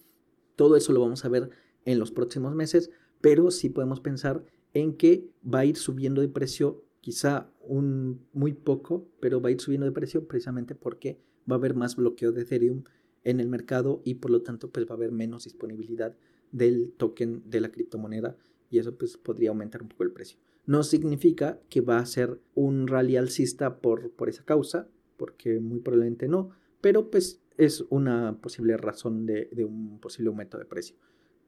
Todo 0.56 0.76
eso 0.76 0.93
lo 0.93 1.02
vamos 1.02 1.26
a 1.26 1.30
ver 1.30 1.50
en 1.86 2.00
los 2.00 2.12
próximos 2.12 2.56
meses, 2.56 2.91
pero 3.21 3.52
sí 3.52 3.69
podemos 3.69 4.00
pensar 4.00 4.43
en 4.74 4.95
que 4.95 5.30
va 5.43 5.60
a 5.60 5.65
ir 5.65 5.78
subiendo 5.78 6.21
de 6.21 6.30
precio, 6.30 6.84
quizá 7.02 7.50
un 7.62 8.21
muy 8.34 8.54
poco, 8.54 9.08
pero 9.19 9.41
va 9.41 9.50
a 9.50 9.52
ir 9.52 9.62
subiendo 9.62 9.86
de 9.86 9.91
precio 9.91 10.28
precisamente 10.28 10.76
porque 10.76 11.19
va 11.50 11.56
a 11.56 11.60
haber 11.60 11.76
más 11.76 11.95
bloqueo 11.95 12.32
de 12.32 12.41
Ethereum 12.41 12.84
en 13.24 13.39
el 13.39 13.48
mercado 13.48 14.02
y 14.04 14.15
por 14.15 14.32
lo 14.32 14.41
tanto 14.41 14.69
pues 14.69 14.86
va 14.86 14.91
a 14.91 14.98
haber 14.98 15.12
menos 15.12 15.45
disponibilidad 15.45 16.15
del 16.52 16.93
token 16.98 17.43
de 17.45 17.62
la 17.62 17.71
criptomoneda 17.71 18.38
y 18.69 18.80
eso 18.80 18.95
pues 18.98 19.17
podría 19.17 19.50
aumentar 19.50 19.82
un 19.82 19.89
poco 19.89 20.04
el 20.04 20.12
precio. 20.12 20.39
No 20.65 20.84
significa 20.84 21.60
que 21.69 21.82
va 21.82 22.00
a 22.00 22.06
ser 22.06 22.39
un 22.56 22.88
rally 22.88 23.17
alcista 23.17 23.80
por, 23.80 24.12
por 24.12 24.30
esa 24.30 24.43
causa, 24.43 24.88
porque 25.17 25.60
muy 25.60 25.80
probablemente 25.80 26.28
no, 26.28 26.50
pero 26.86 27.10
pues 27.10 27.41
es 27.58 27.84
una 27.89 28.39
posible 28.43 28.78
razón 28.78 29.26
de, 29.26 29.50
un 29.67 30.00
posible 30.00 30.28
aumento 30.30 30.60
de 30.60 30.65
precio. 30.65 30.95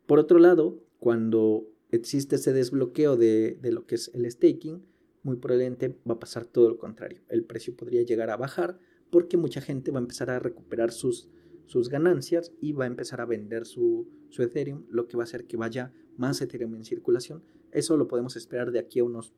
Por 0.07 0.17
otro 0.17 0.39
lado, 0.39 0.83
cuando 0.97 1.69
existe 1.91 2.37
ese 2.37 2.53
desbloqueo 2.53 3.17
de, 3.17 3.59
de, 3.61 3.71
lo 3.71 3.85
que 3.85 3.93
es 3.93 4.09
el 4.15 4.25
staking, 4.31 4.83
muy 5.21 5.35
probablemente 5.35 5.95
va 6.09 6.15
a 6.15 6.19
pasar 6.19 6.47
todo 6.47 6.69
lo 6.69 6.79
contrario. 6.79 7.21
El 7.29 7.43
precio 7.43 7.75
podría 7.75 8.01
llegar 8.01 8.31
a 8.31 8.35
bajar 8.35 8.79
porque 9.11 9.37
mucha 9.37 9.61
gente 9.61 9.91
va 9.91 9.99
a 9.99 10.01
empezar 10.01 10.31
a 10.31 10.39
recuperar 10.39 10.91
sus, 10.91 11.29
sus 11.67 11.87
ganancias 11.89 12.51
y 12.59 12.71
va 12.71 12.85
a 12.85 12.87
empezar 12.87 13.21
a 13.21 13.27
vender 13.27 13.67
su, 13.67 14.07
su 14.29 14.41
Ethereum, 14.41 14.87
lo 14.89 15.07
que 15.07 15.17
va 15.17 15.21
a 15.21 15.25
hacer 15.25 15.45
que 15.45 15.55
vaya 15.55 15.93
más 16.17 16.41
Ethereum 16.41 16.73
en 16.73 16.83
circulación. 16.83 17.43
Eso 17.71 17.95
lo 17.95 18.07
podemos 18.07 18.35
esperar 18.37 18.71
de 18.71 18.79
aquí 18.79 18.97
a 18.97 19.03
unos 19.03 19.35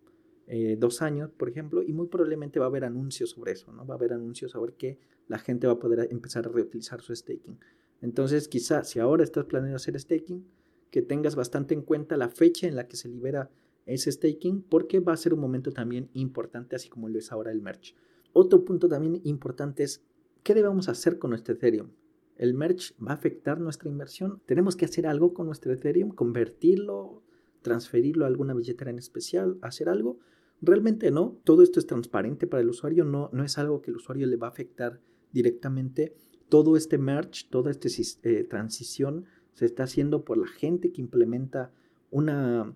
eh, 0.51 0.77
dos 0.79 1.03
años, 1.03 1.29
por 1.31 1.47
ejemplo, 1.47 1.83
y 1.83 1.93
muy 1.93 2.07
probablemente 2.07 2.57
va 2.57 2.65
a 2.65 2.69
haber 2.69 2.83
anuncios 2.83 3.29
sobre 3.29 3.51
eso, 3.51 3.71
¿no? 3.71 3.85
Va 3.85 3.93
a 3.93 3.97
haber 3.97 4.13
anuncios 4.13 4.53
sobre 4.53 4.73
que 4.73 4.97
la 5.27 5.37
gente 5.37 5.67
va 5.67 5.73
a 5.73 5.79
poder 5.79 6.07
empezar 6.09 6.47
a 6.47 6.49
reutilizar 6.49 7.01
su 7.01 7.15
staking. 7.15 7.59
Entonces, 8.01 8.47
quizás 8.47 8.89
si 8.89 8.97
ahora 8.97 9.23
estás 9.23 9.45
planeando 9.45 9.75
hacer 9.75 9.99
staking, 9.99 10.43
que 10.89 11.03
tengas 11.03 11.35
bastante 11.35 11.75
en 11.75 11.83
cuenta 11.83 12.17
la 12.17 12.29
fecha 12.29 12.67
en 12.67 12.75
la 12.75 12.87
que 12.87 12.97
se 12.97 13.09
libera 13.09 13.51
ese 13.85 14.11
staking, 14.11 14.63
porque 14.63 14.99
va 14.99 15.13
a 15.13 15.17
ser 15.17 15.35
un 15.35 15.39
momento 15.39 15.71
también 15.71 16.09
importante, 16.13 16.75
así 16.75 16.89
como 16.89 17.09
lo 17.09 17.19
es 17.19 17.31
ahora 17.31 17.51
el 17.51 17.61
merge. 17.61 17.93
Otro 18.33 18.65
punto 18.65 18.89
también 18.89 19.21
importante 19.25 19.83
es, 19.83 20.03
¿qué 20.41 20.55
debemos 20.55 20.89
hacer 20.89 21.19
con 21.19 21.29
nuestro 21.29 21.53
Ethereum? 21.53 21.91
¿El 22.37 22.55
merge 22.55 22.95
va 22.99 23.11
a 23.11 23.15
afectar 23.15 23.59
nuestra 23.59 23.87
inversión? 23.87 24.41
¿Tenemos 24.47 24.75
que 24.75 24.85
hacer 24.85 25.05
algo 25.05 25.35
con 25.35 25.45
nuestro 25.45 25.71
Ethereum? 25.71 26.09
¿Convertirlo? 26.09 27.21
¿Transferirlo 27.61 28.25
a 28.25 28.29
alguna 28.29 28.55
billetera 28.55 28.89
en 28.89 28.97
especial? 28.97 29.59
¿Hacer 29.61 29.89
algo? 29.89 30.17
Realmente 30.61 31.11
no. 31.11 31.37
Todo 31.43 31.63
esto 31.63 31.79
es 31.79 31.87
transparente 31.87 32.47
para 32.47 32.61
el 32.61 32.69
usuario. 32.69 33.05
No, 33.05 33.29
no 33.33 33.43
es 33.43 33.57
algo 33.57 33.81
que 33.81 33.91
el 33.91 33.97
usuario 33.97 34.27
le 34.27 34.37
va 34.37 34.47
a 34.47 34.51
afectar 34.51 34.99
directamente. 35.31 36.15
Todo 36.49 36.75
este 36.75 36.97
merge, 36.97 37.45
toda 37.49 37.71
esta 37.71 37.87
eh, 38.23 38.43
transición 38.43 39.25
se 39.53 39.65
está 39.65 39.83
haciendo 39.83 40.23
por 40.23 40.37
la 40.37 40.47
gente 40.47 40.91
que 40.91 41.01
implementa 41.01 41.71
una, 42.11 42.73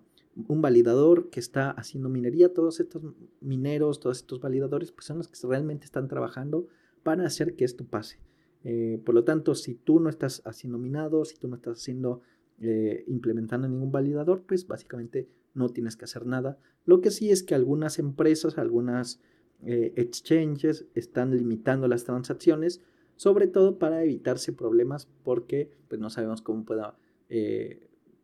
un 0.48 0.62
validador 0.62 1.30
que 1.30 1.40
está 1.40 1.70
haciendo 1.70 2.08
minería. 2.08 2.52
Todos 2.52 2.80
estos 2.80 3.02
mineros, 3.40 4.00
todos 4.00 4.18
estos 4.18 4.40
validadores, 4.40 4.92
pues 4.92 5.06
son 5.06 5.18
los 5.18 5.28
que 5.28 5.46
realmente 5.46 5.84
están 5.84 6.08
trabajando 6.08 6.68
para 7.02 7.26
hacer 7.26 7.56
que 7.56 7.64
esto 7.64 7.84
pase. 7.84 8.18
Eh, 8.64 9.00
por 9.04 9.14
lo 9.14 9.24
tanto, 9.24 9.54
si 9.54 9.74
tú 9.74 10.00
no 10.00 10.08
estás 10.08 10.42
haciendo 10.46 10.78
minado, 10.78 11.24
si 11.24 11.36
tú 11.36 11.48
no 11.48 11.56
estás 11.56 11.78
haciendo, 11.78 12.22
eh, 12.60 13.04
implementando 13.06 13.68
ningún 13.68 13.92
validador, 13.92 14.42
pues 14.46 14.66
básicamente 14.66 15.28
no 15.54 15.68
tienes 15.70 15.96
que 15.96 16.04
hacer 16.04 16.26
nada. 16.26 16.58
Lo 16.84 17.00
que 17.00 17.10
sí 17.10 17.30
es 17.30 17.42
que 17.42 17.54
algunas 17.54 17.98
empresas, 17.98 18.58
algunas 18.58 19.20
eh, 19.62 19.92
exchanges 19.96 20.86
están 20.94 21.36
limitando 21.36 21.88
las 21.88 22.04
transacciones, 22.04 22.80
sobre 23.16 23.46
todo 23.46 23.78
para 23.78 24.02
evitarse 24.02 24.52
problemas 24.52 25.08
porque 25.22 25.70
pues 25.88 26.00
no 26.00 26.10
sabemos 26.10 26.42
cómo 26.42 26.64
pueda, 26.64 26.98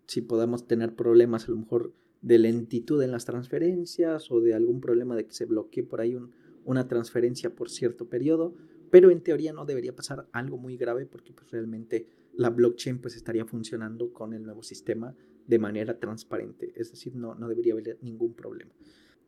si 0.06 0.20
podamos 0.20 0.66
tener 0.66 0.94
problemas 0.94 1.48
a 1.48 1.52
lo 1.52 1.58
mejor 1.58 1.94
de 2.22 2.38
lentitud 2.38 3.02
en 3.02 3.12
las 3.12 3.24
transferencias 3.24 4.30
o 4.30 4.40
de 4.40 4.54
algún 4.54 4.80
problema 4.80 5.16
de 5.16 5.26
que 5.26 5.32
se 5.32 5.46
bloquee 5.46 5.84
por 5.84 6.00
ahí 6.00 6.18
una 6.64 6.88
transferencia 6.88 7.54
por 7.54 7.70
cierto 7.70 8.08
periodo 8.08 8.54
pero 8.90 9.10
en 9.10 9.20
teoría 9.20 9.52
no 9.52 9.64
debería 9.64 9.94
pasar 9.94 10.28
algo 10.32 10.58
muy 10.58 10.76
grave 10.76 11.06
porque 11.06 11.32
pues 11.32 11.50
realmente 11.50 12.06
la 12.34 12.50
blockchain 12.50 13.00
pues 13.00 13.16
estaría 13.16 13.44
funcionando 13.44 14.12
con 14.12 14.34
el 14.34 14.42
nuevo 14.42 14.62
sistema 14.62 15.14
de 15.50 15.58
manera 15.58 15.98
transparente, 15.98 16.72
es 16.76 16.90
decir, 16.90 17.14
no, 17.14 17.34
no 17.34 17.48
debería 17.48 17.74
haber 17.74 17.98
ningún 18.00 18.32
problema. 18.34 18.72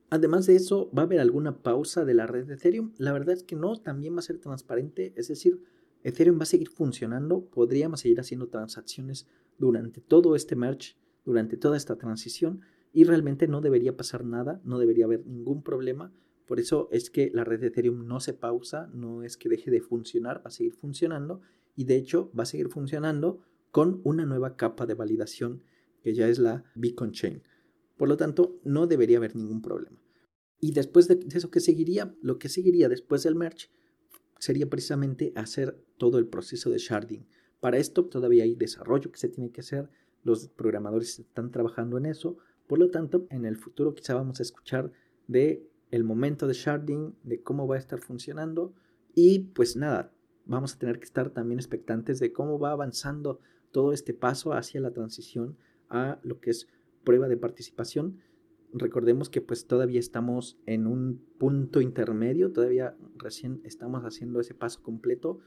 Además 0.09 0.47
de 0.47 0.57
eso, 0.57 0.91
¿va 0.97 1.03
a 1.03 1.05
haber 1.05 1.21
alguna 1.21 1.63
pausa 1.63 2.05
de 2.05 2.15
la 2.15 2.27
red 2.27 2.47
de 2.47 2.55
Ethereum? 2.55 2.93
La 2.97 3.13
verdad 3.13 3.35
es 3.35 3.43
que 3.43 3.57
no, 3.57 3.81
también 3.81 4.15
va 4.15 4.21
a 4.21 4.23
ser 4.23 4.39
transparente, 4.39 5.13
es 5.17 5.29
decir, 5.29 5.61
Ethereum 6.03 6.39
va 6.39 6.45
a 6.45 6.47
seguir 6.47 6.69
funcionando, 6.69 7.45
podríamos 7.45 8.01
seguir 8.01 8.21
haciendo 8.21 8.49
transacciones 8.49 9.27
durante 9.59 10.01
todo 10.01 10.35
este 10.35 10.57
merge, 10.57 10.97
durante 11.25 11.57
toda 11.57 11.77
esta 11.77 11.97
transición 11.97 12.63
y 12.93 13.05
realmente 13.05 13.47
no 13.47 13.61
debería 13.61 13.97
pasar 13.97 14.25
nada, 14.25 14.61
no 14.65 14.79
debería 14.79 15.05
haber 15.05 15.27
ningún 15.27 15.63
problema 15.63 16.13
por 16.47 16.61
eso 16.61 16.89
es 16.93 17.09
que 17.09 17.31
la 17.33 17.45
red 17.45 17.61
de 17.61 17.69
Ethereum 17.69 18.07
no 18.07 18.21
se 18.21 18.35
pausa, 18.35 18.91
no 18.93 19.23
es 19.23 19.39
que 19.39 19.49
deje 19.49 19.71
de 19.71 19.81
funcionar, 19.81 20.39
va 20.45 20.49
a 20.49 20.51
seguir 20.51 20.75
funcionando 20.75 21.41
y 21.77 21.85
de 21.85 21.97
hecho 21.97 22.31
va 22.39 22.43
a 22.43 22.47
seguir 22.47 22.69
funcionando 22.69 23.41
con 23.71 24.01
una 24.05 24.27
nueva 24.27 24.57
capa 24.57 24.85
de 24.85 24.93
validación 24.93 25.63
que 26.03 26.15
ya 26.15 26.29
es 26.29 26.39
la 26.39 26.65
Beacon 26.75 27.13
Chain. 27.13 27.43
Por 27.97 28.09
lo 28.09 28.17
tanto, 28.17 28.61
no 28.65 28.87
debería 28.87 29.19
haber 29.19 29.37
ningún 29.37 29.63
problema. 29.63 30.03
Y 30.61 30.73
después 30.73 31.09
de 31.09 31.19
eso, 31.35 31.51
¿qué 31.51 31.61
seguiría? 31.61 32.15
Lo 32.21 32.39
que 32.39 32.49
seguiría 32.49 32.89
después 32.89 33.23
del 33.23 33.35
merge 33.35 33.69
sería 34.39 34.69
precisamente 34.69 35.33
hacer 35.37 35.77
todo 35.99 36.19
el 36.19 36.27
proceso 36.27 36.71
de 36.71 36.79
sharding. 36.79 37.27
Para 37.61 37.79
esto 37.79 38.07
todavía 38.07 38.45
hay 38.45 38.55
desarrollo 38.55 39.13
que 39.13 39.19
se 39.19 39.29
tiene 39.29 39.51
que 39.51 39.61
hacer, 39.61 39.89
los 40.25 40.49
programadores 40.49 41.19
están 41.19 41.51
trabajando 41.51 41.99
en 41.99 42.07
eso, 42.07 42.37
Por 42.67 42.79
lo 42.79 42.91
tanto, 42.91 43.27
en 43.29 43.45
el 43.45 43.57
futuro 43.57 43.93
quizá 43.93 44.15
vamos 44.15 44.39
a 44.41 44.45
escuchar 44.45 44.93
de 45.27 45.69
el 45.91 46.05
momento 46.05 46.47
de 46.47 46.55
sharding, 46.55 47.15
de 47.23 47.43
cómo 47.43 47.67
va 47.67 47.77
a 47.77 47.79
estar 47.79 48.01
funcionando 48.01 48.73
y 49.15 49.41
pues 49.41 49.77
nada, 49.77 50.13
vamos 50.47 50.75
a 50.75 50.79
tener 50.79 50.99
que 50.99 51.05
estar 51.05 51.31
también 51.31 51.59
expectantes 51.59 52.19
de 52.19 52.33
cómo 52.33 52.59
va 52.59 52.71
avanzando 52.71 53.41
todo 53.73 53.93
este 53.93 54.15
paso 54.15 54.55
hacia 54.55 54.81
la 54.81 54.93
transición 54.93 55.59
a 55.93 56.19
lo 56.25 56.41
que 56.41 56.51
es 56.51 56.67
prueba 57.05 57.29
de 57.29 57.37
participación. 57.37 58.19
Recordemos 58.73 59.29
que 59.29 59.43
pues 59.43 59.67
todavía 59.67 60.01
estamos 60.01 60.59
en 60.67 60.87
un 60.87 61.23
punto 61.39 61.81
intermedio, 61.81 62.53
todavía 62.53 62.97
recién 63.17 63.61
estamos 63.65 64.03
haciendo 64.03 64.41
ese 64.41 64.55
paso 64.55 64.83
completo. 64.83 65.39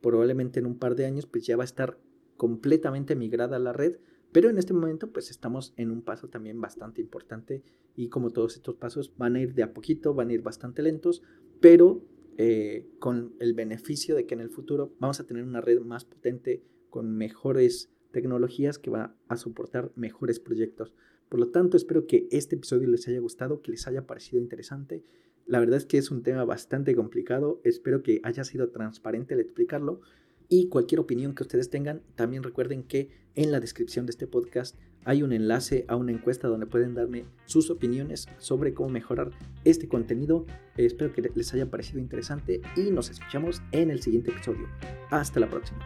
Probablemente 0.00 0.60
en 0.60 0.66
un 0.66 0.78
par 0.78 0.94
de 0.94 1.04
años 1.04 1.26
pues 1.26 1.44
ya 1.44 1.56
va 1.56 1.64
a 1.64 1.66
estar 1.66 1.98
completamente 2.36 3.16
migrada 3.16 3.58
la 3.58 3.72
red, 3.72 3.98
pero 4.30 4.48
en 4.48 4.58
este 4.58 4.72
momento 4.72 5.12
pues 5.12 5.30
estamos 5.30 5.74
en 5.76 5.90
un 5.90 6.02
paso 6.02 6.28
también 6.28 6.60
bastante 6.60 7.00
importante 7.00 7.64
y 7.96 8.08
como 8.08 8.30
todos 8.30 8.54
estos 8.54 8.76
pasos 8.76 9.12
van 9.16 9.34
a 9.34 9.40
ir 9.40 9.54
de 9.54 9.64
a 9.64 9.74
poquito, 9.74 10.14
van 10.14 10.30
a 10.30 10.34
ir 10.34 10.42
bastante 10.42 10.82
lentos, 10.82 11.22
pero 11.60 12.04
eh, 12.36 12.88
con 13.00 13.34
el 13.40 13.54
beneficio 13.54 14.14
de 14.14 14.24
que 14.24 14.34
en 14.34 14.40
el 14.40 14.50
futuro 14.50 14.94
vamos 15.00 15.18
a 15.18 15.26
tener 15.26 15.42
una 15.42 15.60
red 15.60 15.80
más 15.80 16.04
potente 16.04 16.62
con 16.90 17.10
mejores 17.16 17.90
tecnologías 18.10 18.78
que 18.78 18.90
va 18.90 19.14
a 19.28 19.36
soportar 19.36 19.92
mejores 19.96 20.40
proyectos. 20.40 20.94
Por 21.28 21.40
lo 21.40 21.48
tanto, 21.50 21.76
espero 21.76 22.06
que 22.06 22.26
este 22.30 22.56
episodio 22.56 22.88
les 22.88 23.06
haya 23.08 23.20
gustado, 23.20 23.60
que 23.60 23.70
les 23.70 23.86
haya 23.86 24.06
parecido 24.06 24.40
interesante. 24.40 25.04
La 25.46 25.60
verdad 25.60 25.76
es 25.76 25.86
que 25.86 25.98
es 25.98 26.10
un 26.10 26.22
tema 26.22 26.44
bastante 26.44 26.94
complicado. 26.94 27.60
Espero 27.64 28.02
que 28.02 28.20
haya 28.22 28.44
sido 28.44 28.70
transparente 28.70 29.34
al 29.34 29.40
explicarlo. 29.40 30.00
Y 30.48 30.68
cualquier 30.68 31.00
opinión 31.00 31.34
que 31.34 31.42
ustedes 31.42 31.68
tengan, 31.68 32.02
también 32.14 32.42
recuerden 32.42 32.82
que 32.82 33.10
en 33.34 33.52
la 33.52 33.60
descripción 33.60 34.06
de 34.06 34.10
este 34.10 34.26
podcast 34.26 34.76
hay 35.04 35.22
un 35.22 35.32
enlace 35.32 35.84
a 35.88 35.96
una 35.96 36.12
encuesta 36.12 36.48
donde 36.48 36.66
pueden 36.66 36.94
darme 36.94 37.24
sus 37.46 37.70
opiniones 37.70 38.26
sobre 38.38 38.74
cómo 38.74 38.88
mejorar 38.88 39.30
este 39.64 39.88
contenido. 39.88 40.44
espero 40.76 41.12
que 41.12 41.22
les 41.34 41.54
haya 41.54 41.70
parecido 41.70 41.98
interesante 41.98 42.60
y 42.76 42.90
nos 42.90 43.10
escuchamos 43.10 43.62
en 43.72 43.90
el 43.90 44.02
siguiente 44.02 44.30
episodio. 44.30 44.68
Hasta 45.10 45.40
la 45.40 45.48
próxima. 45.48 45.80